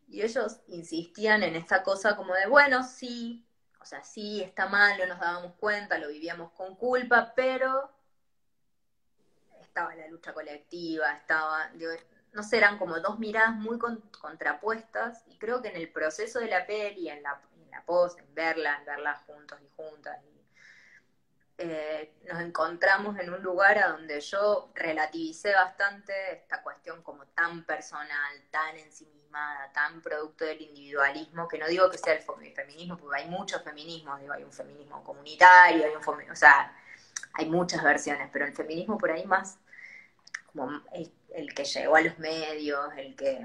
Y 0.08 0.22
ellos 0.22 0.60
insistían 0.66 1.42
en 1.42 1.54
esta 1.54 1.82
cosa 1.82 2.16
como 2.16 2.34
de, 2.34 2.46
bueno, 2.46 2.82
sí, 2.82 3.46
o 3.80 3.84
sea, 3.84 4.04
sí, 4.04 4.42
está 4.42 4.66
mal, 4.66 4.98
no 4.98 5.06
nos 5.06 5.20
dábamos 5.20 5.54
cuenta, 5.56 5.98
lo 5.98 6.08
vivíamos 6.08 6.52
con 6.52 6.76
culpa, 6.76 7.32
pero 7.34 7.90
estaba 9.62 9.94
la 9.94 10.06
lucha 10.08 10.34
colectiva, 10.34 11.12
estaba, 11.12 11.70
no 12.32 12.42
sé, 12.42 12.58
eran 12.58 12.78
como 12.78 13.00
dos 13.00 13.18
miradas 13.18 13.54
muy 13.54 13.78
contrapuestas 13.78 15.24
y 15.28 15.38
creo 15.38 15.62
que 15.62 15.68
en 15.68 15.76
el 15.76 15.90
proceso 15.90 16.40
de 16.40 16.48
la 16.48 16.66
peli, 16.66 17.08
en 17.08 17.22
la, 17.22 17.40
en 17.56 17.70
la 17.70 17.84
post, 17.84 18.18
en 18.18 18.34
verla, 18.34 18.76
en 18.78 18.84
verla 18.84 19.16
juntos 19.26 19.58
y 19.62 19.68
juntas, 19.76 20.18
eh, 21.62 22.14
nos 22.26 22.40
encontramos 22.40 23.18
en 23.18 23.32
un 23.32 23.42
lugar 23.42 23.78
a 23.78 23.88
donde 23.88 24.20
yo 24.20 24.70
relativicé 24.74 25.52
bastante 25.52 26.32
esta 26.32 26.62
cuestión 26.62 27.02
como 27.02 27.26
tan 27.26 27.64
personal, 27.64 28.42
tan 28.50 28.78
tan 29.72 30.00
producto 30.00 30.44
del 30.44 30.60
individualismo, 30.60 31.48
que 31.48 31.58
no 31.58 31.66
digo 31.68 31.90
que 31.90 31.98
sea 31.98 32.14
el 32.14 32.52
feminismo, 32.52 32.96
porque 32.96 33.22
hay 33.22 33.28
muchos 33.28 33.62
feminismos, 33.62 34.20
digo, 34.20 34.32
hay 34.32 34.44
un 34.44 34.52
feminismo 34.52 35.02
comunitario, 35.04 35.84
hay 35.84 35.92
un 35.94 36.30
o 36.30 36.36
sea, 36.36 36.76
hay 37.34 37.46
muchas 37.46 37.82
versiones, 37.82 38.28
pero 38.32 38.44
el 38.44 38.52
feminismo 38.52 38.98
por 38.98 39.10
ahí 39.10 39.24
más 39.26 39.58
como 40.52 40.82
el, 40.92 41.54
que 41.54 41.64
llegó 41.64 41.96
a 41.96 42.00
los 42.00 42.18
medios, 42.18 42.90
el 42.96 43.14
que 43.14 43.40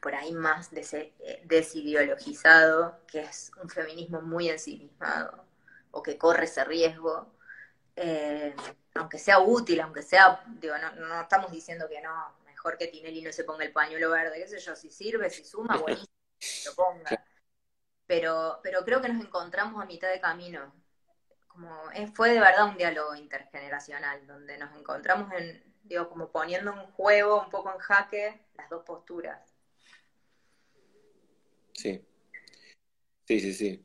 por 0.00 0.14
ahí 0.14 0.32
más 0.32 0.70
eh, 0.72 1.42
desideologizado, 1.44 3.00
que 3.06 3.20
es 3.20 3.50
un 3.60 3.68
feminismo 3.68 4.20
muy 4.20 4.48
ensimismado 4.48 5.44
o 5.90 6.02
que 6.02 6.16
corre 6.16 6.44
ese 6.44 6.64
riesgo, 6.64 7.32
eh, 7.96 8.54
aunque 8.94 9.18
sea 9.18 9.40
útil, 9.40 9.80
aunque 9.80 10.02
sea, 10.02 10.44
digo, 10.60 10.74
no, 10.98 11.20
estamos 11.20 11.50
diciendo 11.50 11.88
que 11.88 12.00
no, 12.00 12.32
mejor 12.58 12.78
que 12.78 12.88
Tinelli 12.88 13.22
no 13.22 13.32
se 13.32 13.44
ponga 13.44 13.64
el 13.64 13.72
pañuelo 13.72 14.10
verde, 14.10 14.38
qué 14.38 14.48
sé 14.48 14.58
yo, 14.58 14.74
si 14.76 14.90
sirve, 14.90 15.30
si 15.30 15.44
suma, 15.44 15.76
buenísimo, 15.78 16.08
lo 16.66 16.74
ponga. 16.74 17.24
Pero, 18.06 18.60
pero 18.62 18.84
creo 18.84 19.00
que 19.00 19.08
nos 19.08 19.24
encontramos 19.24 19.82
a 19.82 19.86
mitad 19.86 20.10
de 20.10 20.20
camino. 20.20 20.74
Como, 21.46 21.70
fue 22.14 22.30
de 22.30 22.40
verdad 22.40 22.68
un 22.68 22.76
diálogo 22.76 23.14
intergeneracional, 23.14 24.26
donde 24.26 24.58
nos 24.58 24.76
encontramos 24.76 25.32
en, 25.32 25.62
digo, 25.82 26.08
como 26.08 26.30
poniendo 26.30 26.72
en 26.72 26.92
juego, 26.92 27.42
un 27.42 27.50
poco 27.50 27.72
en 27.72 27.78
jaque, 27.78 28.46
las 28.56 28.68
dos 28.70 28.84
posturas. 28.84 29.54
Sí. 31.74 32.04
Sí, 33.26 33.40
sí, 33.40 33.54
sí 33.54 33.84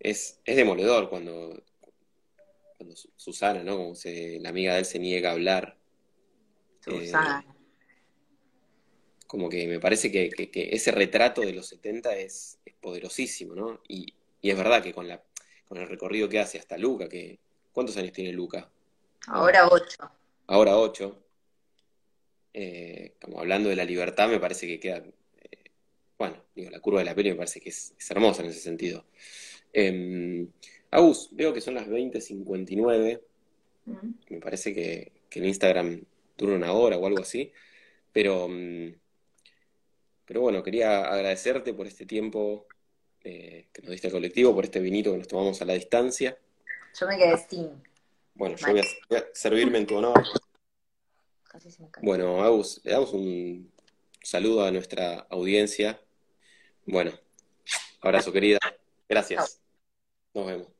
es, 0.00 0.40
es 0.44 0.56
demoledor 0.56 1.08
cuando, 1.08 1.62
cuando 2.76 2.94
Susana, 3.16 3.62
¿no? 3.62 3.76
Como 3.76 3.94
se, 3.94 4.38
la 4.40 4.50
amiga 4.50 4.74
de 4.74 4.80
él 4.80 4.84
se 4.84 4.98
niega 4.98 5.30
a 5.30 5.32
hablar. 5.32 5.76
Susana. 6.80 7.44
Eh, 7.46 7.55
como 9.26 9.48
que 9.48 9.66
me 9.66 9.80
parece 9.80 10.10
que, 10.10 10.30
ese 10.52 10.90
retrato 10.92 11.40
de 11.40 11.52
los 11.52 11.66
70 11.68 12.16
es, 12.16 12.58
poderosísimo, 12.80 13.54
¿no? 13.54 13.80
Y, 13.88 14.14
es 14.42 14.56
verdad 14.56 14.80
que 14.82 14.92
con, 14.92 15.08
la, 15.08 15.20
con 15.66 15.78
el 15.78 15.88
recorrido 15.88 16.28
que 16.28 16.38
hace 16.38 16.58
hasta 16.58 16.78
Luca, 16.78 17.08
que 17.08 17.40
¿cuántos 17.72 17.96
años 17.96 18.12
tiene 18.12 18.32
Luca? 18.32 18.70
Ahora 19.26 19.66
ocho. 19.68 20.10
Ahora 20.46 20.78
ocho. 20.78 21.20
Eh, 22.54 23.14
como 23.20 23.40
hablando 23.40 23.68
de 23.68 23.76
la 23.76 23.84
libertad, 23.84 24.28
me 24.28 24.38
parece 24.38 24.68
que 24.68 24.78
queda, 24.78 24.98
eh, 24.98 25.70
bueno, 26.16 26.44
digo, 26.54 26.70
la 26.70 26.78
curva 26.78 27.00
de 27.00 27.06
la 27.06 27.14
peli 27.14 27.30
me 27.30 27.36
parece 27.36 27.60
que 27.60 27.70
es, 27.70 27.92
es 27.98 28.10
hermosa 28.10 28.42
en 28.42 28.50
ese 28.50 28.60
sentido. 28.60 29.04
Eh, 29.72 30.46
Agus, 30.90 31.28
veo 31.32 31.52
que 31.52 31.60
son 31.60 31.74
las 31.74 31.88
20.59. 31.88 33.20
Me 34.30 34.40
parece 34.40 34.74
que, 34.74 35.12
que, 35.28 35.38
en 35.40 35.44
Instagram 35.46 36.02
dura 36.38 36.54
una 36.54 36.72
hora 36.72 36.96
o 36.96 37.06
algo 37.06 37.20
así. 37.20 37.52
Pero, 38.12 38.48
mm, 38.48 38.94
pero 40.26 40.40
bueno, 40.40 40.62
quería 40.62 41.04
agradecerte 41.04 41.72
por 41.72 41.86
este 41.86 42.04
tiempo 42.04 42.66
eh, 43.22 43.68
que 43.72 43.82
nos 43.82 43.92
diste 43.92 44.08
al 44.08 44.12
colectivo, 44.12 44.54
por 44.54 44.64
este 44.64 44.80
vinito 44.80 45.12
que 45.12 45.18
nos 45.18 45.28
tomamos 45.28 45.62
a 45.62 45.64
la 45.64 45.74
distancia. 45.74 46.36
Yo 46.98 47.06
me 47.06 47.16
quedé 47.16 47.38
sin. 47.38 47.82
Bueno, 48.34 48.56
yo 48.56 48.66
voy 48.68 48.80
a, 48.80 49.24
servirme 49.32 49.78
en 49.78 49.86
tu 49.86 49.96
honor. 49.96 50.22
Bueno, 52.02 52.42
Agus, 52.42 52.80
le 52.84 52.92
damos 52.92 53.12
un 53.12 53.72
saludo 54.22 54.64
a 54.64 54.70
nuestra 54.70 55.26
audiencia. 55.30 56.00
Bueno, 56.84 57.12
abrazo 58.00 58.32
querida. 58.32 58.58
Gracias. 59.08 59.60
Nos 60.34 60.46
vemos. 60.46 60.75